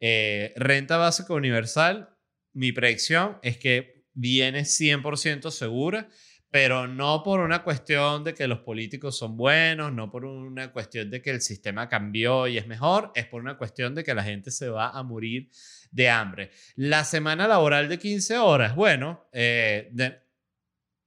eh, 0.00 0.52
renta 0.56 0.96
básica 0.96 1.32
universal, 1.32 2.08
mi 2.52 2.72
predicción 2.72 3.38
es 3.42 3.56
que 3.56 4.04
viene 4.14 4.62
100% 4.62 5.50
segura, 5.52 6.08
pero 6.50 6.88
no 6.88 7.22
por 7.22 7.38
una 7.38 7.62
cuestión 7.62 8.24
de 8.24 8.34
que 8.34 8.48
los 8.48 8.58
políticos 8.58 9.16
son 9.16 9.36
buenos, 9.36 9.92
no 9.92 10.10
por 10.10 10.24
una 10.24 10.72
cuestión 10.72 11.08
de 11.08 11.22
que 11.22 11.30
el 11.30 11.40
sistema 11.40 11.88
cambió 11.88 12.48
y 12.48 12.58
es 12.58 12.66
mejor, 12.66 13.12
es 13.14 13.26
por 13.26 13.40
una 13.40 13.56
cuestión 13.56 13.94
de 13.94 14.02
que 14.02 14.12
la 14.12 14.24
gente 14.24 14.50
se 14.50 14.68
va 14.68 14.90
a 14.90 15.02
morir 15.04 15.48
de 15.92 16.10
hambre. 16.10 16.50
La 16.74 17.04
semana 17.04 17.46
laboral 17.46 17.88
de 17.88 17.98
15 17.98 18.38
horas, 18.38 18.74
bueno, 18.74 19.28
eh, 19.32 19.88
de 19.92 20.21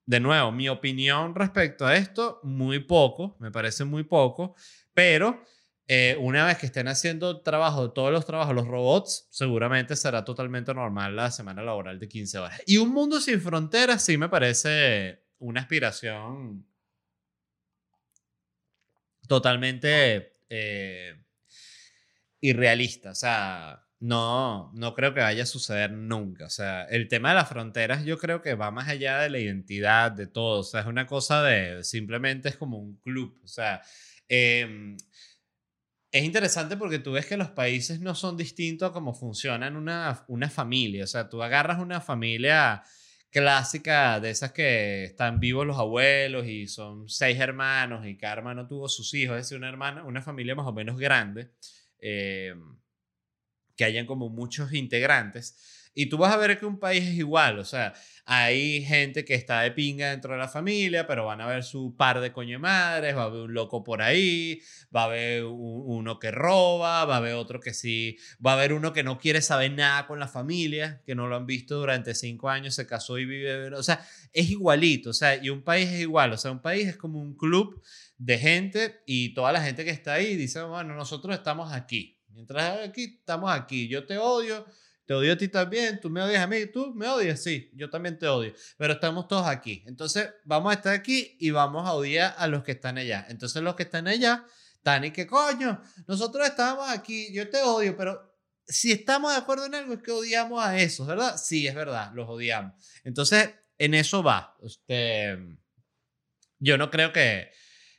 nuevo, 0.08 0.52
mi 0.52 0.70
opinión 0.70 1.36
respecto 1.36 1.86
a 1.86 1.96
esto, 1.96 2.40
muy 2.44 2.80
poco, 2.80 3.36
me 3.40 3.52
parece 3.52 3.86
muy 3.86 4.04
poco, 4.04 4.56
pero 4.94 5.44
eh, 5.88 6.18
una 6.20 6.46
vez 6.46 6.58
que 6.58 6.66
estén 6.66 6.88
haciendo 6.88 7.42
trabajo, 7.42 7.92
todos 7.92 8.12
los 8.12 8.26
trabajos, 8.26 8.56
los 8.56 8.68
robots, 8.68 9.28
seguramente 9.30 9.96
será 9.96 10.26
totalmente 10.26 10.74
normal 10.74 11.16
la 11.16 11.30
semana 11.30 11.62
laboral 11.62 12.00
de 12.00 12.08
15 12.08 12.40
horas. 12.40 12.62
Y 12.66 12.78
un 12.78 12.90
mundo 12.90 13.22
sin 13.22 13.40
fronteras 13.40 14.04
sí 14.04 14.18
me 14.18 14.30
parece 14.30 15.24
una 15.38 15.62
aspiración 15.62 16.66
totalmente 19.28 20.40
eh, 20.50 21.24
irrealista. 22.42 23.12
O 23.12 23.16
sea, 23.16 23.85
no, 24.00 24.72
no 24.74 24.94
creo 24.94 25.14
que 25.14 25.22
vaya 25.22 25.44
a 25.44 25.46
suceder 25.46 25.92
nunca. 25.92 26.46
O 26.46 26.50
sea, 26.50 26.84
el 26.86 27.08
tema 27.08 27.30
de 27.30 27.36
las 27.36 27.50
fronteras 27.50 28.06
yo 28.06 28.18
creo 28.18 28.42
que 28.42 28.56
va 28.56 28.72
más 28.72 28.90
allá 28.90 29.20
de 29.20 29.30
la 29.30 29.40
identidad, 29.40 30.12
de 30.12 30.28
todo. 30.28 30.60
O 30.62 30.64
sea, 30.64 30.82
es 30.82 30.88
una 30.88 31.08
cosa 31.08 31.44
de, 31.44 31.84
simplemente 31.84 32.50
es 32.50 32.58
como 32.58 32.78
un 32.78 32.98
club. 32.98 33.40
O 33.44 33.48
sea, 33.48 33.82
em, 34.28 34.98
es 36.12 36.24
interesante 36.24 36.78
porque 36.78 37.00
tú 37.00 37.14
ves 37.14 37.26
que 37.26 37.38
los 37.38 37.50
países 37.52 38.00
no 38.00 38.16
son 38.16 38.38
distintos 38.38 38.90
a 38.90 38.94
cómo 38.94 39.14
funcionan 39.14 39.76
una, 39.76 40.24
una 40.28 40.50
familia. 40.50 41.04
O 41.06 41.08
sea, 41.08 41.30
tú 41.30 41.42
agarras 41.44 41.80
una 41.80 42.02
familia 42.02 42.84
clásica 43.32 44.20
de 44.22 44.30
esas 44.30 44.54
que 44.54 45.04
están 45.06 45.40
vivos 45.42 45.68
los 45.68 45.78
abuelos 45.78 46.48
y 46.48 46.68
son 46.68 47.10
seis 47.10 47.38
hermanos 47.40 48.06
y 48.06 48.16
cada 48.18 48.34
hermano 48.34 48.66
tuvo 48.66 48.88
sus 48.88 49.14
hijos, 49.14 49.36
es 49.36 49.44
decir, 49.44 49.58
una, 49.58 49.68
hermana, 49.68 50.06
una 50.06 50.22
familia 50.22 50.56
más 50.56 50.68
o 50.68 50.74
menos 50.74 50.98
grande. 50.98 51.52
Eh, 52.00 52.56
que 53.76 53.86
hayan 53.86 54.06
como 54.06 54.30
muchos 54.30 54.74
integrantes. 54.74 55.56
Y 55.98 56.08
tú 56.08 56.18
vas 56.18 56.34
a 56.34 56.38
ver 56.38 56.60
que 56.60 56.66
un 56.66 56.78
país 56.78 57.06
es 57.06 57.14
igual, 57.14 57.58
o 57.58 57.64
sea, 57.64 57.94
hay 58.26 58.84
gente 58.84 59.24
que 59.24 59.34
está 59.34 59.62
de 59.62 59.72
pinga 59.72 60.10
dentro 60.10 60.34
de 60.34 60.40
la 60.40 60.50
familia, 60.50 61.08
pero 61.08 61.26
van 61.26 61.40
a 61.40 61.48
ver 61.48 61.64
su 61.64 61.96
par 61.96 62.20
de 62.20 62.34
coño 62.34 62.60
va 62.60 62.90
a 62.90 62.98
haber 62.98 63.16
un 63.16 63.54
loco 63.54 63.82
por 63.82 64.02
ahí, 64.02 64.60
va 64.94 65.04
a 65.04 65.06
haber 65.06 65.46
uno 65.46 66.20
que 66.20 66.32
roba, 66.32 67.06
va 67.06 67.14
a 67.14 67.18
haber 67.18 67.36
otro 67.36 67.62
que 67.62 67.74
sí, 67.74 68.18
va 68.46 68.52
a 68.52 68.54
haber 68.56 68.74
uno 68.74 68.92
que 68.92 69.04
no 69.04 69.18
quiere 69.18 69.42
saber 69.42 69.72
nada 69.72 70.06
con 70.06 70.20
la 70.20 70.28
familia, 70.28 71.02
que 71.06 71.16
no 71.16 71.28
lo 71.28 71.38
han 71.38 71.46
visto 71.46 71.78
durante 71.78 72.14
cinco 72.14 72.50
años, 72.50 72.76
se 72.76 72.86
casó 72.86 73.18
y 73.18 73.26
vive, 73.26 73.74
o 73.74 73.84
sea, 73.84 74.06
es 74.34 74.50
igualito, 74.50 75.12
o 75.12 75.14
sea, 75.14 75.42
y 75.42 75.50
un 75.50 75.64
país 75.64 75.88
es 75.88 76.02
igual, 76.02 76.34
o 76.34 76.38
sea, 76.38 76.52
un 76.52 76.62
país 76.62 76.88
es 76.88 76.98
como 76.98 77.22
un 77.22 77.38
club 77.38 77.82
de 78.18 78.38
gente 78.38 79.02
y 79.06 79.34
toda 79.34 79.54
la 79.54 79.62
gente 79.62 79.86
que 79.86 79.92
está 79.92 80.14
ahí 80.14 80.36
dice, 80.36 80.62
bueno, 80.64 80.94
nosotros 80.94 81.34
estamos 81.34 81.72
aquí, 81.72 82.15
Mientras 82.36 82.88
aquí, 82.88 83.18
estamos 83.20 83.50
aquí. 83.50 83.88
Yo 83.88 84.06
te 84.06 84.18
odio, 84.18 84.66
te 85.06 85.14
odio 85.14 85.34
a 85.34 85.38
ti 85.38 85.48
también, 85.48 86.00
tú 86.02 86.10
me 86.10 86.22
odias 86.22 86.44
a 86.44 86.48
mí, 86.48 86.66
tú 86.66 86.94
me 86.94 87.08
odias, 87.08 87.42
sí, 87.42 87.72
yo 87.74 87.90
también 87.90 88.20
te 88.20 88.28
odio, 88.28 88.54
pero 88.78 88.94
estamos 88.94 89.28
todos 89.28 89.48
aquí. 89.48 89.84
Entonces, 89.86 90.34
vamos 90.44 90.72
a 90.72 90.76
estar 90.76 90.94
aquí 90.94 91.38
y 91.40 91.52
vamos 91.52 91.88
a 91.88 91.94
odiar 91.94 92.36
a 92.38 92.48
los 92.48 92.64
que 92.64 92.74
están 92.74 92.98
allá. 92.98 93.26
Entonces, 93.30 93.62
los 93.62 93.76
que 93.76 93.84
están 93.84 94.08
allá, 94.08 94.46
están 94.76 95.06
y 95.06 95.12
que 95.12 95.26
coño, 95.26 95.82
nosotros 96.08 96.46
estamos 96.46 96.90
aquí, 96.90 97.32
yo 97.34 97.50
te 97.50 97.62
odio, 97.62 97.96
pero 97.96 98.36
si 98.68 98.92
estamos 98.92 99.32
de 99.32 99.38
acuerdo 99.38 99.66
en 99.66 99.76
algo 99.76 99.94
es 99.94 100.02
que 100.02 100.12
odiamos 100.12 100.64
a 100.64 100.78
esos, 100.78 101.08
¿verdad? 101.08 101.38
Sí, 101.38 101.68
es 101.68 101.76
verdad, 101.76 102.12
los 102.14 102.28
odiamos. 102.28 102.74
Entonces, 103.04 103.52
en 103.78 103.94
eso 103.94 104.24
va. 104.24 104.58
Este, 104.64 105.38
yo 106.60 106.78
no 106.78 106.90
creo 106.90 107.14
que, 107.14 107.52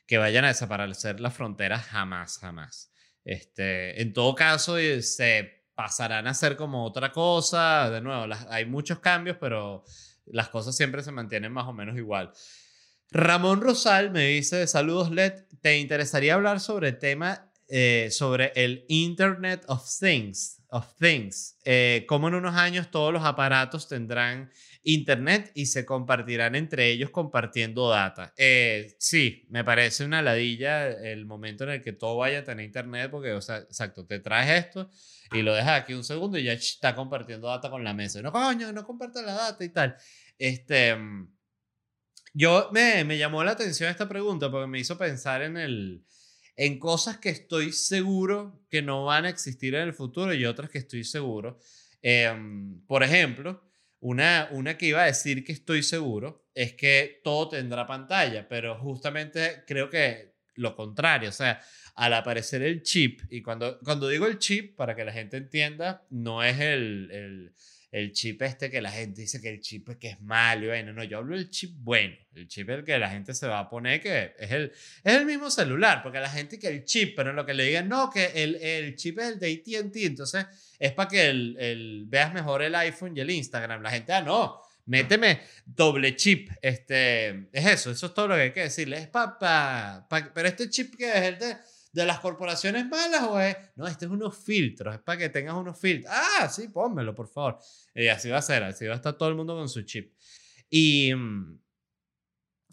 que 0.06 0.18
vayan 0.18 0.44
a 0.44 0.48
desaparecer 0.48 1.20
las 1.20 1.34
fronteras 1.34 1.86
jamás, 1.86 2.38
jamás. 2.38 2.90
Este, 3.26 4.00
en 4.00 4.12
todo 4.12 4.36
caso, 4.36 4.76
se 5.00 5.64
pasarán 5.74 6.28
a 6.28 6.32
ser 6.32 6.56
como 6.56 6.84
otra 6.84 7.10
cosa. 7.10 7.90
De 7.90 8.00
nuevo, 8.00 8.32
hay 8.48 8.64
muchos 8.64 9.00
cambios, 9.00 9.36
pero 9.40 9.84
las 10.26 10.48
cosas 10.48 10.76
siempre 10.76 11.02
se 11.02 11.10
mantienen 11.10 11.52
más 11.52 11.66
o 11.66 11.72
menos 11.72 11.96
igual. 11.96 12.32
Ramón 13.10 13.60
Rosal 13.60 14.12
me 14.12 14.26
dice, 14.28 14.66
saludos 14.68 15.10
Led, 15.10 15.44
¿te 15.60 15.78
interesaría 15.78 16.34
hablar 16.34 16.60
sobre 16.60 16.90
el 16.90 16.98
tema, 16.98 17.50
eh, 17.68 18.08
sobre 18.12 18.52
el 18.54 18.84
Internet 18.88 19.64
of 19.66 19.84
Things? 19.98 20.62
Of 20.68 20.94
Things. 20.98 21.56
Eh, 21.64 22.04
cómo 22.08 22.28
en 22.28 22.34
unos 22.34 22.54
años 22.54 22.90
todos 22.92 23.12
los 23.12 23.24
aparatos 23.24 23.88
tendrán 23.88 24.50
Internet 24.88 25.50
y 25.54 25.66
se 25.66 25.84
compartirán 25.84 26.54
entre 26.54 26.88
ellos 26.92 27.10
compartiendo 27.10 27.88
data. 27.88 28.32
Eh, 28.36 28.94
sí, 29.00 29.44
me 29.50 29.64
parece 29.64 30.04
una 30.04 30.22
ladilla 30.22 30.86
el 30.88 31.26
momento 31.26 31.64
en 31.64 31.70
el 31.70 31.82
que 31.82 31.92
todo 31.92 32.18
vaya 32.18 32.38
a 32.38 32.44
tener 32.44 32.64
Internet, 32.64 33.10
porque, 33.10 33.32
o 33.32 33.40
sea, 33.40 33.58
exacto, 33.58 34.06
te 34.06 34.20
traes 34.20 34.64
esto 34.64 34.88
y 35.32 35.42
lo 35.42 35.54
dejas 35.54 35.82
aquí 35.82 35.92
un 35.92 36.04
segundo 36.04 36.38
y 36.38 36.44
ya 36.44 36.52
está 36.52 36.94
compartiendo 36.94 37.48
data 37.48 37.68
con 37.68 37.82
la 37.82 37.94
mesa. 37.94 38.22
No, 38.22 38.30
coño, 38.30 38.72
no 38.72 38.84
comparta 38.84 39.22
la 39.22 39.32
data 39.32 39.64
y 39.64 39.70
tal. 39.70 39.96
Este, 40.38 40.94
mm, 40.94 41.34
yo 42.34 42.70
me, 42.72 43.02
me 43.02 43.18
llamó 43.18 43.42
la 43.42 43.50
atención 43.50 43.90
esta 43.90 44.08
pregunta 44.08 44.52
porque 44.52 44.68
me 44.68 44.78
hizo 44.78 44.96
pensar 44.96 45.42
en 45.42 45.56
el 45.56 46.04
en 46.58 46.78
cosas 46.78 47.18
que 47.18 47.28
estoy 47.28 47.72
seguro 47.72 48.62
que 48.70 48.82
no 48.82 49.04
van 49.04 49.24
a 49.26 49.30
existir 49.30 49.74
en 49.74 49.82
el 49.82 49.94
futuro 49.94 50.32
y 50.32 50.46
otras 50.46 50.70
que 50.70 50.78
estoy 50.78 51.02
seguro. 51.02 51.58
Em, 52.00 52.80
por 52.86 53.02
ejemplo, 53.02 53.65
una, 54.06 54.48
una 54.52 54.78
que 54.78 54.86
iba 54.86 55.02
a 55.02 55.06
decir 55.06 55.42
que 55.42 55.50
estoy 55.50 55.82
seguro 55.82 56.46
es 56.54 56.74
que 56.74 57.20
todo 57.24 57.48
tendrá 57.48 57.88
pantalla, 57.88 58.48
pero 58.48 58.76
justamente 58.78 59.64
creo 59.66 59.90
que 59.90 60.36
lo 60.54 60.76
contrario, 60.76 61.30
o 61.30 61.32
sea, 61.32 61.60
al 61.96 62.14
aparecer 62.14 62.62
el 62.62 62.82
chip, 62.82 63.22
y 63.30 63.42
cuando, 63.42 63.80
cuando 63.80 64.08
digo 64.08 64.26
el 64.26 64.38
chip, 64.38 64.76
para 64.76 64.94
que 64.94 65.04
la 65.04 65.12
gente 65.12 65.36
entienda, 65.36 66.06
no 66.10 66.44
es 66.44 66.60
el, 66.60 67.10
el 67.10 67.52
el 67.90 68.12
chip 68.12 68.42
este 68.42 68.70
que 68.70 68.80
la 68.80 68.90
gente 68.90 69.22
dice 69.22 69.40
que 69.40 69.48
el 69.48 69.60
chip 69.60 69.88
es 69.90 69.96
que 69.96 70.08
es 70.08 70.20
malo. 70.20 70.66
Bueno, 70.66 70.92
no, 70.92 71.04
yo 71.04 71.18
hablo 71.18 71.36
del 71.36 71.50
chip 71.50 71.72
bueno. 71.78 72.14
El 72.34 72.48
chip 72.48 72.68
el 72.68 72.84
que 72.84 72.98
la 72.98 73.08
gente 73.08 73.32
se 73.32 73.46
va 73.46 73.60
a 73.60 73.70
poner 73.70 74.00
que 74.00 74.34
es 74.38 74.50
el, 74.50 74.72
es 75.04 75.14
el 75.14 75.24
mismo 75.24 75.50
celular, 75.50 76.02
porque 76.02 76.20
la 76.20 76.28
gente 76.28 76.58
que 76.58 76.68
el 76.68 76.84
chip, 76.84 77.14
pero 77.16 77.32
lo 77.32 77.46
que 77.46 77.54
le 77.54 77.64
digan, 77.64 77.88
no, 77.88 78.10
que 78.10 78.26
el, 78.34 78.56
el 78.56 78.96
chip 78.96 79.18
es 79.18 79.26
el 79.28 79.38
de 79.38 79.52
ATT, 79.52 79.96
entonces 79.96 80.46
es 80.78 80.92
para 80.92 81.08
que 81.08 81.28
el, 81.28 81.56
el, 81.58 82.04
veas 82.06 82.34
mejor 82.34 82.62
el 82.62 82.74
iPhone 82.74 83.16
y 83.16 83.20
el 83.20 83.30
Instagram. 83.30 83.82
La 83.82 83.90
gente, 83.90 84.12
ah, 84.12 84.20
no, 84.20 84.60
méteme 84.86 85.40
doble 85.64 86.16
chip. 86.16 86.50
Este, 86.60 87.48
es 87.52 87.66
eso, 87.66 87.90
eso 87.90 88.06
es 88.06 88.14
todo 88.14 88.28
lo 88.28 88.34
que 88.34 88.42
hay 88.42 88.52
que 88.52 88.62
decirle. 88.62 88.98
Es 88.98 89.08
para, 89.08 89.38
pa, 89.38 90.30
pero 90.34 90.48
este 90.48 90.68
chip 90.68 90.96
que 90.96 91.08
es 91.08 91.22
el 91.22 91.38
de 91.38 91.56
de 91.96 92.04
las 92.04 92.20
corporaciones 92.20 92.86
malas 92.86 93.22
o 93.22 93.40
es, 93.40 93.56
no, 93.74 93.86
este 93.86 94.04
es 94.04 94.10
unos 94.10 94.36
filtros, 94.36 94.94
es 94.94 95.00
para 95.00 95.16
que 95.16 95.30
tengas 95.30 95.54
unos 95.54 95.80
filtros. 95.80 96.14
Ah, 96.14 96.46
sí, 96.46 96.68
pónmelo, 96.68 97.14
por 97.14 97.26
favor. 97.26 97.58
Y 97.94 98.08
así 98.08 98.28
va 98.28 98.36
a 98.36 98.42
ser, 98.42 98.62
así 98.64 98.84
va 98.86 98.92
a 98.92 98.96
estar 98.96 99.14
todo 99.14 99.30
el 99.30 99.34
mundo 99.34 99.56
con 99.56 99.66
su 99.66 99.80
chip. 99.80 100.12
Y 100.68 101.14
mm, 101.14 101.58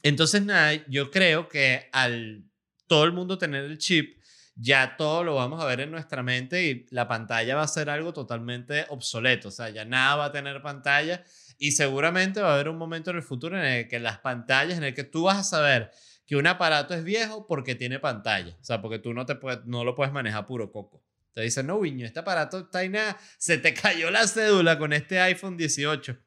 entonces, 0.03 0.43
nada, 0.43 0.73
yo 0.89 1.09
creo 1.09 1.47
que 1.47 1.87
al 1.93 2.43
todo 2.85 3.05
el 3.05 3.13
mundo 3.13 3.37
tener 3.37 3.63
el 3.63 3.77
chip, 3.77 4.21
ya 4.55 4.97
todo 4.97 5.23
lo 5.23 5.35
vamos 5.35 5.63
a 5.63 5.65
ver 5.65 5.79
en 5.79 5.91
nuestra 5.91 6.21
mente 6.21 6.65
y 6.65 6.85
la 6.89 7.07
pantalla 7.07 7.55
va 7.55 7.63
a 7.63 7.67
ser 7.67 7.89
algo 7.89 8.11
totalmente 8.11 8.85
obsoleto, 8.89 9.47
o 9.47 9.51
sea, 9.51 9.69
ya 9.69 9.85
nada 9.85 10.17
va 10.17 10.25
a 10.25 10.31
tener 10.33 10.61
pantalla 10.61 11.23
y 11.57 11.71
seguramente 11.71 12.41
va 12.41 12.51
a 12.51 12.53
haber 12.55 12.67
un 12.67 12.77
momento 12.77 13.11
en 13.11 13.17
el 13.17 13.23
futuro 13.23 13.57
en 13.57 13.63
el 13.63 13.87
que 13.87 13.99
las 13.99 14.19
pantallas, 14.19 14.77
en 14.77 14.83
el 14.83 14.93
que 14.93 15.05
tú 15.05 15.23
vas 15.23 15.37
a 15.37 15.43
saber 15.43 15.91
que 16.25 16.35
un 16.35 16.47
aparato 16.47 16.93
es 16.93 17.03
viejo 17.03 17.45
porque 17.47 17.75
tiene 17.75 17.99
pantalla, 17.99 18.55
o 18.59 18.63
sea, 18.63 18.81
porque 18.81 18.99
tú 18.99 19.13
no, 19.13 19.25
te 19.25 19.35
puedes, 19.35 19.65
no 19.65 19.83
lo 19.83 19.95
puedes 19.95 20.13
manejar 20.13 20.45
puro 20.45 20.71
coco. 20.71 21.03
Te 21.33 21.41
dicen, 21.41 21.67
no, 21.67 21.79
Viño, 21.79 22.05
este 22.05 22.19
aparato 22.19 22.59
está 22.59 22.87
nada, 22.87 23.17
se 23.37 23.57
te 23.57 23.73
cayó 23.73 24.11
la 24.11 24.27
cédula 24.27 24.77
con 24.77 24.93
este 24.93 25.19
iPhone 25.19 25.57
18. 25.57 26.17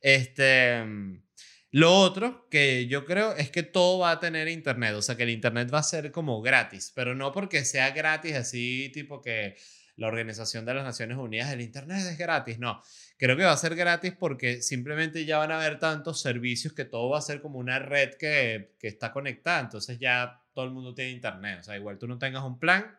Este, 0.00 0.84
lo 1.70 1.94
otro 1.94 2.48
que 2.50 2.86
yo 2.86 3.04
creo 3.04 3.34
es 3.34 3.50
que 3.50 3.62
todo 3.62 4.00
va 4.00 4.12
a 4.12 4.20
tener 4.20 4.48
internet, 4.48 4.94
o 4.94 5.02
sea, 5.02 5.16
que 5.16 5.24
el 5.24 5.30
internet 5.30 5.72
va 5.72 5.78
a 5.78 5.82
ser 5.82 6.12
como 6.12 6.40
gratis, 6.42 6.92
pero 6.94 7.14
no 7.14 7.32
porque 7.32 7.64
sea 7.64 7.90
gratis 7.90 8.34
así, 8.34 8.90
tipo 8.92 9.20
que 9.20 9.56
la 9.96 10.08
Organización 10.08 10.64
de 10.64 10.74
las 10.74 10.84
Naciones 10.84 11.18
Unidas, 11.18 11.52
el 11.52 11.60
internet 11.60 11.98
es 11.98 12.18
gratis, 12.18 12.58
no. 12.58 12.82
Creo 13.22 13.36
que 13.36 13.44
va 13.44 13.52
a 13.52 13.56
ser 13.56 13.76
gratis 13.76 14.14
porque 14.18 14.62
simplemente 14.62 15.24
ya 15.24 15.38
van 15.38 15.52
a 15.52 15.60
haber 15.60 15.78
tantos 15.78 16.20
servicios 16.20 16.72
que 16.72 16.84
todo 16.84 17.10
va 17.10 17.18
a 17.18 17.22
ser 17.22 17.40
como 17.40 17.60
una 17.60 17.78
red 17.78 18.14
que, 18.14 18.74
que 18.80 18.88
está 18.88 19.12
conectada, 19.12 19.60
entonces 19.60 19.96
ya 20.00 20.42
todo 20.52 20.64
el 20.64 20.72
mundo 20.72 20.92
tiene 20.92 21.12
internet, 21.12 21.60
o 21.60 21.62
sea, 21.62 21.76
igual 21.76 21.98
tú 21.98 22.08
no 22.08 22.18
tengas 22.18 22.42
un 22.42 22.58
plan, 22.58 22.98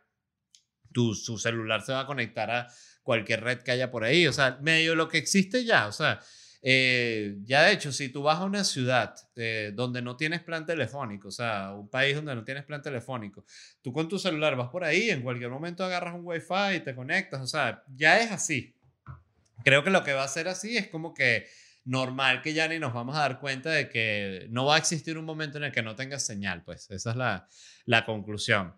tu, 0.94 1.14
su 1.14 1.38
celular 1.38 1.82
se 1.82 1.92
va 1.92 2.00
a 2.02 2.06
conectar 2.06 2.50
a 2.50 2.70
cualquier 3.02 3.44
red 3.44 3.64
que 3.64 3.72
haya 3.72 3.92
por 3.92 4.06
ahí. 4.06 4.26
O 4.26 4.32
sea, 4.32 4.60
medio 4.62 4.96
lo 4.96 5.10
que 5.10 5.18
existe 5.18 5.66
ya. 5.66 5.88
O 5.88 5.92
sea, 5.92 6.22
eh, 6.62 7.36
ya 7.44 7.64
de 7.64 7.74
hecho, 7.74 7.92
si 7.92 8.08
tú 8.08 8.24
vas 8.24 8.40
a 8.40 8.46
una 8.46 8.64
ciudad 8.64 9.14
eh, 9.36 9.74
donde 9.76 10.02
no 10.02 10.16
tienes 10.16 10.42
plan 10.42 10.66
telefónico, 10.66 11.28
o 11.28 11.32
sea, 11.32 11.74
un 11.74 11.90
país 11.90 12.16
donde 12.16 12.34
no 12.34 12.46
tienes 12.46 12.64
plan 12.64 12.82
telefónico, 12.82 13.44
tú 13.82 13.92
con 13.92 14.08
tu 14.08 14.18
celular 14.18 14.56
vas 14.56 14.70
por 14.70 14.86
ahí, 14.86 15.10
en 15.10 15.22
cualquier 15.22 15.50
momento 15.50 15.84
agarras 15.84 16.16
un 16.16 16.22
wifi 16.24 16.78
y 16.78 16.80
te 16.80 16.96
conectas. 16.96 17.42
O 17.42 17.48
sea, 17.48 17.84
ya 17.94 18.22
es 18.22 18.32
así. 18.32 18.74
Creo 19.64 19.84
que 19.84 19.90
lo 19.90 20.04
que 20.04 20.14
va 20.14 20.24
a 20.24 20.28
ser 20.28 20.48
así 20.48 20.78
es 20.78 20.88
como 20.88 21.14
que 21.14 21.48
normal 21.86 22.42
que 22.42 22.54
ya 22.54 22.68
ni 22.68 22.80
nos 22.80 22.94
vamos 22.94 23.16
a 23.16 23.20
dar 23.20 23.40
cuenta 23.40 23.70
de 23.70 23.90
que 23.90 24.48
no 24.50 24.66
va 24.66 24.76
a 24.76 24.78
existir 24.78 25.18
un 25.18 25.26
momento 25.26 25.58
en 25.58 25.66
el 25.66 25.72
que 25.72 25.84
no 25.84 25.96
tengas 25.96 26.26
señal, 26.26 26.64
pues 26.64 26.90
esa 26.92 27.12
es 27.12 27.16
la, 27.16 27.48
la 27.86 28.06
conclusión. 28.06 28.76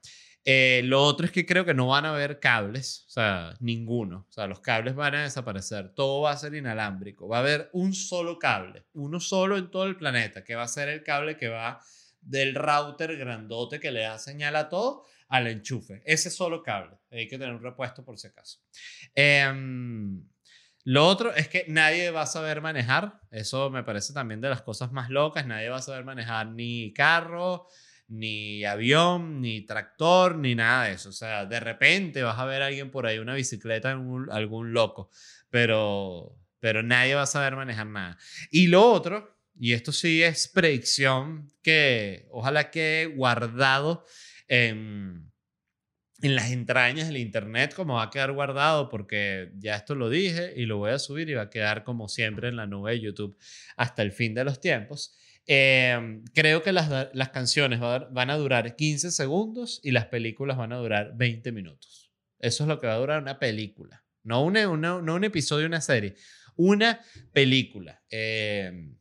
Eh, 0.48 0.82
lo 0.84 1.02
otro 1.02 1.26
es 1.26 1.32
que 1.32 1.44
creo 1.44 1.66
que 1.66 1.74
no 1.74 1.88
van 1.88 2.06
a 2.06 2.12
haber 2.12 2.40
cables, 2.40 3.06
o 3.08 3.10
sea, 3.10 3.56
ninguno. 3.60 4.28
O 4.30 4.32
sea, 4.32 4.46
los 4.46 4.60
cables 4.60 4.94
van 4.94 5.16
a 5.16 5.24
desaparecer. 5.24 5.90
Todo 5.96 6.22
va 6.22 6.32
a 6.32 6.38
ser 6.38 6.54
inalámbrico. 6.54 7.28
Va 7.28 7.38
a 7.38 7.40
haber 7.40 7.70
un 7.74 7.96
solo 7.96 8.38
cable, 8.38 8.86
uno 8.94 9.20
solo 9.20 9.58
en 9.58 9.72
todo 9.72 9.86
el 9.86 9.98
planeta, 9.98 10.44
que 10.44 10.54
va 10.54 10.62
a 10.64 10.68
ser 10.68 10.90
el 10.90 11.04
cable 11.04 11.36
que 11.36 11.48
va 11.48 11.82
del 12.22 12.54
router 12.54 13.18
grandote 13.18 13.80
que 13.80 13.92
le 13.92 14.02
da 14.02 14.20
señal 14.20 14.56
a 14.56 14.70
todo 14.70 15.06
al 15.30 15.48
enchufe. 15.48 16.04
Ese 16.06 16.30
solo 16.30 16.62
cable. 16.62 16.98
Hay 17.12 17.28
que 17.28 17.40
tener 17.40 17.54
un 17.54 17.64
repuesto 17.64 18.06
por 18.06 18.20
si 18.20 18.28
acaso. 18.28 18.60
Em, 19.16 20.24
lo 20.86 21.08
otro 21.08 21.34
es 21.34 21.48
que 21.48 21.66
nadie 21.68 22.12
va 22.12 22.22
a 22.22 22.28
saber 22.28 22.62
manejar. 22.62 23.20
Eso 23.32 23.72
me 23.72 23.84
parece 23.84 24.14
también 24.14 24.40
de 24.40 24.50
las 24.50 24.62
cosas 24.62 24.92
más 24.92 25.10
locas. 25.10 25.48
Nadie 25.48 25.70
va 25.70 25.78
a 25.78 25.82
saber 25.82 26.06
manejar 26.06 26.48
ni 26.50 26.94
carro, 26.94 27.68
ni 28.08 28.64
avión, 28.66 29.42
ni 29.42 29.66
tractor, 29.66 30.38
ni 30.38 30.54
nada 30.54 30.86
de 30.86 30.94
eso. 30.94 31.10
O 31.10 31.12
sea, 31.12 31.48
de 31.48 31.60
repente 31.60 32.22
vas 32.22 32.38
a 32.38 32.46
ver 32.46 32.62
a 32.62 32.68
alguien 32.68 32.92
por 32.92 33.08
ahí, 33.08 33.18
una 33.18 33.34
bicicleta 33.34 33.90
en 33.90 34.28
algún 34.30 34.74
loco, 34.74 35.10
pero, 35.50 36.38
pero 36.60 36.84
nadie 36.84 37.16
va 37.16 37.24
a 37.24 37.28
saber 37.28 37.56
manejar 37.56 37.88
nada. 37.88 38.20
Y 38.52 38.68
lo 38.68 38.86
otro, 38.86 39.40
y 39.60 39.74
esto 39.74 39.92
sí 39.92 40.22
es 40.22 40.48
predicción 40.48 41.52
que 41.64 42.28
ojalá 42.30 42.70
quede 42.70 43.08
guardado 43.08 44.06
en, 44.48 45.32
en 46.22 46.36
las 46.36 46.52
entrañas 46.52 47.08
del 47.08 47.18
Internet, 47.18 47.74
como 47.74 47.96
va 47.96 48.04
a 48.04 48.10
quedar 48.10 48.32
guardado, 48.32 48.90
porque 48.90 49.52
ya 49.58 49.76
esto 49.76 49.96
lo 49.96 50.10
dije 50.10 50.54
y 50.56 50.66
lo 50.66 50.78
voy 50.78 50.92
a 50.92 51.00
subir 51.00 51.30
y 51.30 51.34
va 51.34 51.44
a 51.44 51.50
quedar 51.50 51.84
como 51.84 52.08
siempre 52.08 52.48
en 52.48 52.56
la 52.56 52.68
nube 52.68 52.92
de 52.92 53.02
YouTube 53.02 53.38
hasta 53.76 54.02
el 54.02 54.12
fin 54.12 54.34
de 54.34 54.44
los 54.44 54.60
tiempos 54.60 55.18
Em, 55.48 56.24
creo 56.34 56.64
que 56.64 56.72
las, 56.72 57.10
las 57.14 57.30
canciones 57.30 57.80
van 57.80 58.30
a 58.30 58.38
durar 58.38 58.76
15 58.76 59.12
segundos 59.12 59.80
y 59.84 59.92
las 59.92 60.08
películas 60.08 60.58
van 60.58 60.74
a 60.74 60.78
durar 60.78 61.16
20 61.16 61.52
minutos. 61.52 62.12
Eso 62.40 62.64
es 62.64 62.68
lo 62.68 62.80
que 62.80 62.88
va 62.88 62.94
a 62.94 63.00
durar 63.00 63.22
una 63.22 63.38
película. 63.38 64.04
No, 64.24 64.44
una, 64.44 64.66
no 64.66 64.98
un 64.98 65.24
episodio, 65.24 65.68
una 65.68 65.82
serie. 65.82 66.16
Una 66.56 67.00
película. 67.32 68.02
Em, 68.10 68.98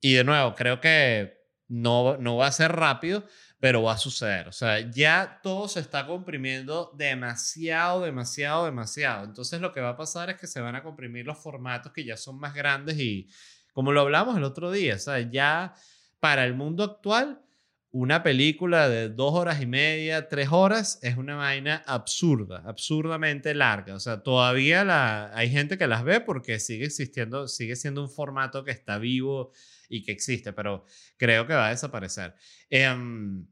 y 0.00 0.14
de 0.14 0.24
nuevo, 0.24 0.54
creo 0.54 0.80
que 0.80 1.38
no, 1.68 2.16
no 2.16 2.36
va 2.36 2.48
a 2.48 2.52
ser 2.52 2.72
rápido, 2.72 3.24
pero 3.60 3.82
va 3.82 3.94
a 3.94 3.98
suceder. 3.98 4.48
O 4.48 4.52
sea, 4.52 4.80
ya 4.90 5.40
todo 5.42 5.68
se 5.68 5.80
está 5.80 6.06
comprimiendo 6.06 6.92
demasiado, 6.96 8.02
demasiado, 8.02 8.64
demasiado. 8.64 9.24
Entonces 9.24 9.60
lo 9.60 9.72
que 9.72 9.80
va 9.80 9.90
a 9.90 9.96
pasar 9.96 10.30
es 10.30 10.36
que 10.36 10.46
se 10.46 10.60
van 10.60 10.76
a 10.76 10.82
comprimir 10.82 11.26
los 11.26 11.38
formatos 11.38 11.92
que 11.92 12.04
ya 12.04 12.16
son 12.16 12.38
más 12.38 12.54
grandes 12.54 12.98
y, 12.98 13.28
como 13.72 13.92
lo 13.92 14.00
hablamos 14.02 14.36
el 14.36 14.44
otro 14.44 14.70
día, 14.70 14.94
o 14.94 14.98
sea, 14.98 15.18
ya 15.20 15.74
para 16.20 16.44
el 16.44 16.54
mundo 16.54 16.84
actual, 16.84 17.42
una 17.90 18.22
película 18.22 18.88
de 18.88 19.08
dos 19.08 19.34
horas 19.34 19.62
y 19.62 19.66
media, 19.66 20.28
tres 20.28 20.48
horas, 20.50 20.98
es 21.02 21.16
una 21.16 21.36
vaina 21.36 21.82
absurda, 21.86 22.62
absurdamente 22.66 23.54
larga. 23.54 23.94
O 23.94 24.00
sea, 24.00 24.22
todavía 24.22 25.34
hay 25.34 25.50
gente 25.50 25.78
que 25.78 25.86
las 25.86 26.04
ve 26.04 26.20
porque 26.20 26.60
sigue 26.60 26.84
existiendo, 26.84 27.48
sigue 27.48 27.76
siendo 27.76 28.02
un 28.02 28.10
formato 28.10 28.62
que 28.62 28.72
está 28.72 28.98
vivo 28.98 29.52
y 29.88 30.02
que 30.02 30.12
existe, 30.12 30.52
pero 30.52 30.84
creo 31.16 31.46
que 31.46 31.54
va 31.54 31.68
a 31.68 31.70
desaparecer. 31.70 32.34
Em, 32.70 33.46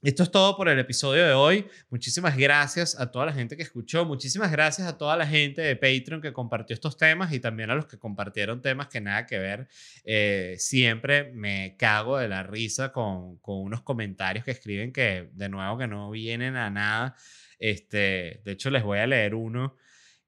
esto 0.00 0.22
es 0.22 0.30
todo 0.30 0.56
por 0.56 0.68
el 0.68 0.78
episodio 0.78 1.26
de 1.26 1.32
hoy. 1.32 1.66
Muchísimas 1.90 2.36
gracias 2.36 3.00
a 3.00 3.10
toda 3.10 3.26
la 3.26 3.32
gente 3.32 3.56
que 3.56 3.64
escuchó. 3.64 4.04
Muchísimas 4.04 4.52
gracias 4.52 4.86
a 4.86 4.96
toda 4.96 5.16
la 5.16 5.26
gente 5.26 5.60
de 5.60 5.74
Patreon 5.74 6.20
que 6.20 6.32
compartió 6.32 6.72
estos 6.74 6.96
temas 6.96 7.32
y 7.32 7.40
también 7.40 7.70
a 7.70 7.74
los 7.74 7.86
que 7.86 7.98
compartieron 7.98 8.62
temas 8.62 8.86
que 8.86 9.00
nada 9.00 9.26
que 9.26 9.38
ver. 9.38 9.66
Eh, 10.04 10.54
siempre 10.58 11.32
me 11.32 11.74
cago 11.76 12.16
de 12.16 12.28
la 12.28 12.44
risa 12.44 12.92
con, 12.92 13.38
con, 13.38 13.56
unos 13.58 13.82
comentarios 13.82 14.44
que 14.44 14.52
escriben 14.52 14.92
que, 14.92 15.30
de 15.32 15.48
nuevo, 15.48 15.76
que 15.76 15.88
no 15.88 16.10
vienen 16.12 16.54
a 16.54 16.70
nada. 16.70 17.16
Este, 17.58 18.40
de 18.44 18.52
hecho, 18.52 18.70
les 18.70 18.84
voy 18.84 19.00
a 19.00 19.06
leer 19.08 19.34
uno 19.34 19.74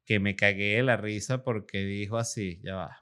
que 0.05 0.18
me 0.18 0.35
cagué 0.35 0.78
de 0.78 0.83
la 0.83 0.97
risa 0.97 1.45
porque 1.45 1.78
dijo 1.85 2.18
así, 2.18 2.61
ya 2.64 2.74
va. 2.74 3.00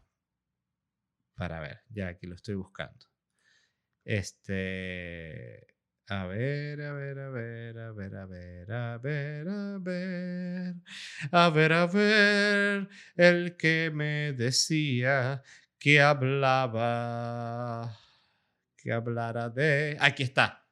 Para 1.39 1.61
ver, 1.61 1.82
ya 1.89 2.09
aquí 2.09 2.26
lo 2.26 2.34
estoy 2.34 2.57
buscando. 2.57 3.07
Este 4.05 5.68
a 6.09 6.26
ver, 6.26 6.82
a 6.82 6.93
ver, 6.95 7.18
a 7.18 7.30
ver, 7.30 7.78
a 7.78 7.93
ver, 7.93 8.16
a 8.16 8.26
ver, 8.26 8.72
a 8.72 8.99
ver, 8.99 9.49
a 9.49 9.78
ver, 9.78 10.74
a 11.30 11.51
ver, 11.51 11.72
a 11.72 11.86
ver, 11.86 12.89
el 13.16 13.57
que 13.57 13.93
me 13.95 14.32
decía 14.32 15.45
que 15.78 16.01
hablaba, 16.01 16.76
que 18.76 18.91
hablara 18.91 19.49
de... 19.49 19.97
Aquí 20.01 20.24
está. 20.24 20.66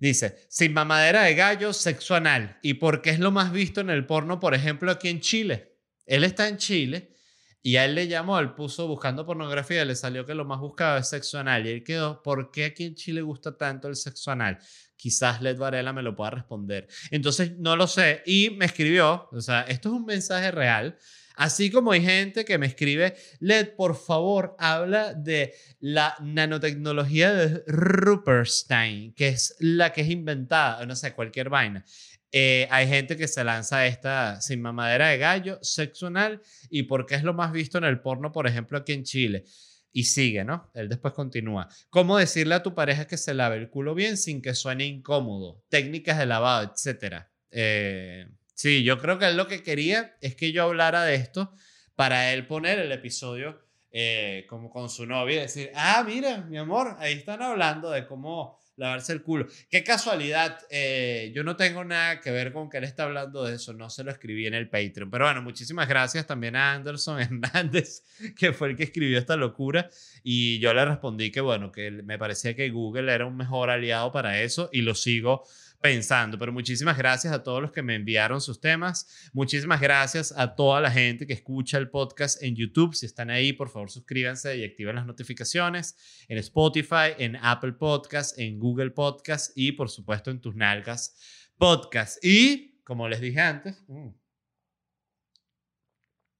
Dice, 0.00 0.46
sin 0.48 0.72
mamadera 0.72 1.22
de 1.22 1.36
gallo, 1.36 1.72
sexo 1.72 2.16
anal. 2.16 2.58
¿Y 2.62 2.74
por 2.74 3.02
qué 3.02 3.10
es 3.10 3.20
lo 3.20 3.30
más 3.30 3.52
visto 3.52 3.80
en 3.82 3.90
el 3.90 4.04
porno, 4.04 4.40
por 4.40 4.54
ejemplo, 4.54 4.90
aquí 4.90 5.08
en 5.10 5.20
Chile? 5.20 5.76
Él 6.06 6.24
está 6.24 6.48
en 6.48 6.56
Chile 6.56 7.14
y 7.62 7.76
a 7.76 7.84
él 7.84 7.94
le 7.94 8.08
llamó, 8.08 8.38
él 8.38 8.54
puso 8.54 8.88
buscando 8.88 9.26
pornografía, 9.26 9.84
le 9.84 9.94
salió 9.94 10.24
que 10.24 10.34
lo 10.34 10.46
más 10.46 10.60
buscado 10.60 10.98
es 10.98 11.08
sexo 11.08 11.38
anal. 11.38 11.66
Y 11.66 11.70
él 11.70 11.84
quedó, 11.84 12.22
¿por 12.22 12.50
qué 12.50 12.64
aquí 12.64 12.84
en 12.84 12.94
Chile 12.94 13.20
gusta 13.20 13.56
tanto 13.56 13.88
el 13.88 13.96
sexo 13.96 14.30
anal? 14.30 14.58
Quizás 14.96 15.42
Led 15.42 15.58
Varela 15.58 15.92
me 15.92 16.02
lo 16.02 16.16
pueda 16.16 16.30
responder. 16.30 16.88
Entonces, 17.10 17.58
no 17.58 17.76
lo 17.76 17.86
sé. 17.86 18.22
Y 18.24 18.50
me 18.50 18.64
escribió, 18.64 19.28
o 19.30 19.40
sea, 19.40 19.62
esto 19.62 19.90
es 19.90 19.94
un 19.94 20.06
mensaje 20.06 20.50
real. 20.50 20.96
Así 21.36 21.70
como 21.70 21.92
hay 21.92 22.02
gente 22.02 22.44
que 22.44 22.58
me 22.58 22.66
escribe, 22.66 23.14
Led, 23.38 23.74
por 23.74 23.96
favor, 23.96 24.56
habla 24.58 25.14
de 25.14 25.54
la 25.80 26.14
nanotecnología 26.20 27.32
de 27.32 27.64
Ruperstein, 27.66 29.14
que 29.14 29.28
es 29.28 29.56
la 29.58 29.90
que 29.90 30.02
es 30.02 30.10
inventada, 30.10 30.84
no 30.84 30.94
sé, 30.94 31.14
cualquier 31.14 31.48
vaina. 31.48 31.84
Eh, 32.32 32.68
hay 32.70 32.86
gente 32.86 33.16
que 33.16 33.26
se 33.26 33.42
lanza 33.42 33.86
esta 33.86 34.40
sin 34.40 34.62
mamadera 34.62 35.08
de 35.08 35.18
gallo, 35.18 35.58
sexo 35.62 36.06
anal, 36.06 36.40
y 36.68 36.84
porque 36.84 37.14
es 37.16 37.24
lo 37.24 37.34
más 37.34 37.52
visto 37.52 37.78
en 37.78 37.84
el 37.84 38.00
porno, 38.00 38.30
por 38.32 38.46
ejemplo, 38.46 38.78
aquí 38.78 38.92
en 38.92 39.04
Chile. 39.04 39.44
Y 39.92 40.04
sigue, 40.04 40.44
¿no? 40.44 40.70
Él 40.74 40.88
después 40.88 41.14
continúa. 41.14 41.68
¿Cómo 41.88 42.16
decirle 42.16 42.54
a 42.54 42.62
tu 42.62 42.74
pareja 42.74 43.08
que 43.08 43.16
se 43.16 43.34
lave 43.34 43.56
el 43.56 43.70
culo 43.70 43.94
bien 43.94 44.16
sin 44.16 44.40
que 44.40 44.54
suene 44.54 44.84
incómodo? 44.86 45.64
Técnicas 45.68 46.18
de 46.18 46.26
lavado, 46.26 46.70
etcétera. 46.72 47.28
Eh, 47.50 48.28
sí, 48.54 48.84
yo 48.84 48.98
creo 48.98 49.18
que 49.18 49.26
él 49.26 49.36
lo 49.36 49.48
que 49.48 49.64
quería 49.64 50.16
es 50.20 50.36
que 50.36 50.52
yo 50.52 50.62
hablara 50.62 51.02
de 51.02 51.16
esto 51.16 51.52
para 51.96 52.32
él 52.32 52.46
poner 52.46 52.78
el 52.78 52.92
episodio 52.92 53.60
eh, 53.90 54.46
como 54.48 54.70
con 54.70 54.88
su 54.88 55.04
novia 55.04 55.38
y 55.38 55.40
decir, 55.40 55.72
ah, 55.74 56.04
mira, 56.06 56.38
mi 56.42 56.56
amor, 56.56 56.94
ahí 57.00 57.14
están 57.14 57.42
hablando 57.42 57.90
de 57.90 58.06
cómo 58.06 58.59
lavarse 58.80 59.12
el 59.12 59.22
culo. 59.22 59.46
Qué 59.70 59.84
casualidad, 59.84 60.58
eh, 60.70 61.30
yo 61.34 61.44
no 61.44 61.54
tengo 61.54 61.84
nada 61.84 62.20
que 62.20 62.30
ver 62.30 62.52
con 62.52 62.70
que 62.70 62.78
él 62.78 62.84
está 62.84 63.04
hablando 63.04 63.44
de 63.44 63.56
eso, 63.56 63.74
no 63.74 63.90
se 63.90 64.02
lo 64.02 64.10
escribí 64.10 64.46
en 64.46 64.54
el 64.54 64.68
Patreon. 64.68 65.10
Pero 65.10 65.26
bueno, 65.26 65.42
muchísimas 65.42 65.86
gracias 65.86 66.26
también 66.26 66.56
a 66.56 66.72
Anderson 66.72 67.20
Hernández, 67.20 68.04
que 68.36 68.52
fue 68.52 68.70
el 68.70 68.76
que 68.76 68.84
escribió 68.84 69.18
esta 69.18 69.36
locura. 69.36 69.90
Y 70.24 70.58
yo 70.60 70.72
le 70.72 70.84
respondí 70.84 71.30
que 71.30 71.42
bueno, 71.42 71.70
que 71.70 71.90
me 71.90 72.18
parecía 72.18 72.56
que 72.56 72.70
Google 72.70 73.12
era 73.12 73.26
un 73.26 73.36
mejor 73.36 73.70
aliado 73.70 74.10
para 74.12 74.40
eso 74.40 74.70
y 74.72 74.80
lo 74.80 74.94
sigo 74.94 75.44
pensando. 75.80 76.38
Pero 76.38 76.52
muchísimas 76.52 76.96
gracias 76.96 77.32
a 77.32 77.42
todos 77.42 77.62
los 77.62 77.72
que 77.72 77.82
me 77.82 77.94
enviaron 77.94 78.40
sus 78.40 78.60
temas. 78.60 79.30
Muchísimas 79.32 79.80
gracias 79.80 80.32
a 80.36 80.54
toda 80.54 80.80
la 80.80 80.90
gente 80.90 81.26
que 81.26 81.32
escucha 81.32 81.78
el 81.78 81.90
podcast 81.90 82.42
en 82.42 82.54
YouTube. 82.54 82.94
Si 82.94 83.06
están 83.06 83.30
ahí, 83.30 83.52
por 83.52 83.68
favor, 83.68 83.90
suscríbanse 83.90 84.56
y 84.56 84.64
activen 84.64 84.96
las 84.96 85.06
notificaciones 85.06 85.96
en 86.28 86.38
Spotify, 86.38 87.14
en 87.18 87.36
Apple 87.36 87.72
Podcast, 87.72 88.38
en 88.38 88.58
Google 88.58 88.90
Podcast 88.90 89.52
y, 89.56 89.72
por 89.72 89.88
supuesto, 89.88 90.30
en 90.30 90.40
tus 90.40 90.54
nalgas 90.54 91.16
podcast. 91.56 92.24
Y, 92.24 92.80
como 92.84 93.08
les 93.08 93.20
dije 93.20 93.40
antes, 93.40 93.82
mm, 93.88 94.08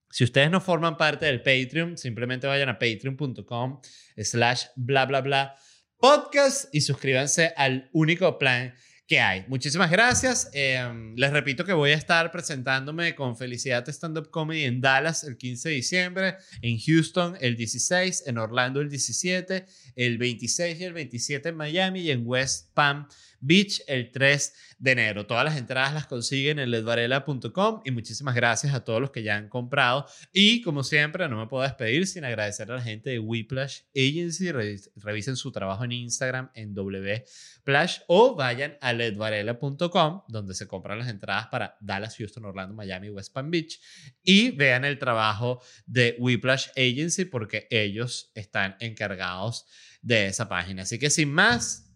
si 0.09 0.25
ustedes 0.25 0.51
no 0.51 0.59
forman 0.59 0.97
parte 0.97 1.25
del 1.25 1.41
Patreon, 1.41 1.97
simplemente 1.97 2.45
vayan 2.45 2.67
a 2.67 2.77
patreon.com 2.77 3.79
slash 4.17 4.65
bla 4.75 5.05
bla 5.05 5.21
bla 5.21 5.55
podcast 6.01 6.73
y 6.73 6.81
suscríbanse 6.81 7.53
al 7.55 7.89
único 7.93 8.37
plan 8.39 8.73
que 9.11 9.19
hay. 9.19 9.43
Muchísimas 9.49 9.91
gracias. 9.91 10.49
Em, 10.53 11.13
les 11.17 11.31
repito 11.31 11.65
que 11.65 11.73
voy 11.73 11.91
a 11.91 11.95
estar 11.95 12.31
presentándome 12.31 13.13
con 13.13 13.35
Felicidad 13.35 13.83
Stand 13.89 14.17
Up 14.17 14.29
Comedy 14.29 14.63
en 14.63 14.79
Dallas 14.79 15.25
el 15.25 15.35
15 15.35 15.67
de 15.67 15.75
diciembre, 15.75 16.37
en 16.61 16.79
Houston 16.79 17.35
el 17.41 17.57
16, 17.57 18.23
en 18.27 18.37
Orlando 18.37 18.79
el 18.79 18.89
17, 18.89 19.65
el 19.97 20.17
26 20.17 20.79
y 20.79 20.83
el 20.85 20.93
27 20.93 21.49
en 21.49 21.57
Miami 21.57 21.99
y 22.03 22.11
en 22.11 22.25
West 22.25 22.73
Palm 22.73 23.05
Beach 23.41 23.81
el 23.87 24.11
3 24.11 24.53
de 24.79 24.91
enero. 24.91 25.25
Todas 25.25 25.43
las 25.43 25.57
entradas 25.57 25.93
las 25.93 26.07
consiguen 26.07 26.59
en 26.59 26.71
ledvarela.com 26.71 27.81
y 27.83 27.91
muchísimas 27.91 28.35
gracias 28.35 28.73
a 28.73 28.83
todos 28.83 29.01
los 29.01 29.11
que 29.11 29.23
ya 29.23 29.35
han 29.35 29.49
comprado. 29.49 30.05
Y 30.31 30.61
como 30.61 30.83
siempre, 30.83 31.27
no 31.27 31.37
me 31.37 31.47
puedo 31.47 31.63
despedir 31.63 32.07
sin 32.07 32.23
agradecer 32.23 32.71
a 32.71 32.75
la 32.75 32.81
gente 32.81 33.09
de 33.09 33.19
Whiplash 33.19 33.81
Agency. 33.95 34.51
Revisen 34.95 35.35
su 35.35 35.51
trabajo 35.51 35.83
en 35.83 35.91
Instagram 35.91 36.49
en 36.53 36.73
Wplash 36.73 37.99
o 38.07 38.35
vayan 38.35 38.77
a 38.81 38.93
ledvarela.com 38.93 40.21
donde 40.27 40.53
se 40.53 40.67
compran 40.67 40.99
las 40.99 41.09
entradas 41.09 41.47
para 41.47 41.77
Dallas, 41.81 42.15
Houston, 42.17 42.45
Orlando, 42.45 42.75
Miami, 42.75 43.09
West 43.09 43.33
Palm 43.33 43.51
Beach 43.51 43.79
y 44.23 44.51
vean 44.51 44.85
el 44.85 44.97
trabajo 44.97 45.61
de 45.85 46.15
Whiplash 46.19 46.69
Agency 46.75 47.25
porque 47.25 47.67
ellos 47.69 48.31
están 48.35 48.75
encargados 48.79 49.65
de 50.01 50.27
esa 50.27 50.47
página. 50.49 50.83
Así 50.83 50.99
que 50.99 51.09
sin 51.09 51.31
más, 51.31 51.90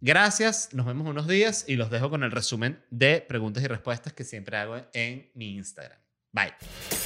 Gracias, 0.00 0.70
nos 0.72 0.86
vemos 0.86 1.08
unos 1.08 1.26
días 1.26 1.64
y 1.66 1.76
los 1.76 1.90
dejo 1.90 2.10
con 2.10 2.22
el 2.22 2.30
resumen 2.30 2.82
de 2.90 3.24
preguntas 3.26 3.62
y 3.62 3.66
respuestas 3.66 4.12
que 4.12 4.24
siempre 4.24 4.56
hago 4.56 4.80
en 4.92 5.30
mi 5.34 5.54
Instagram. 5.56 5.98
Bye. 6.32 7.05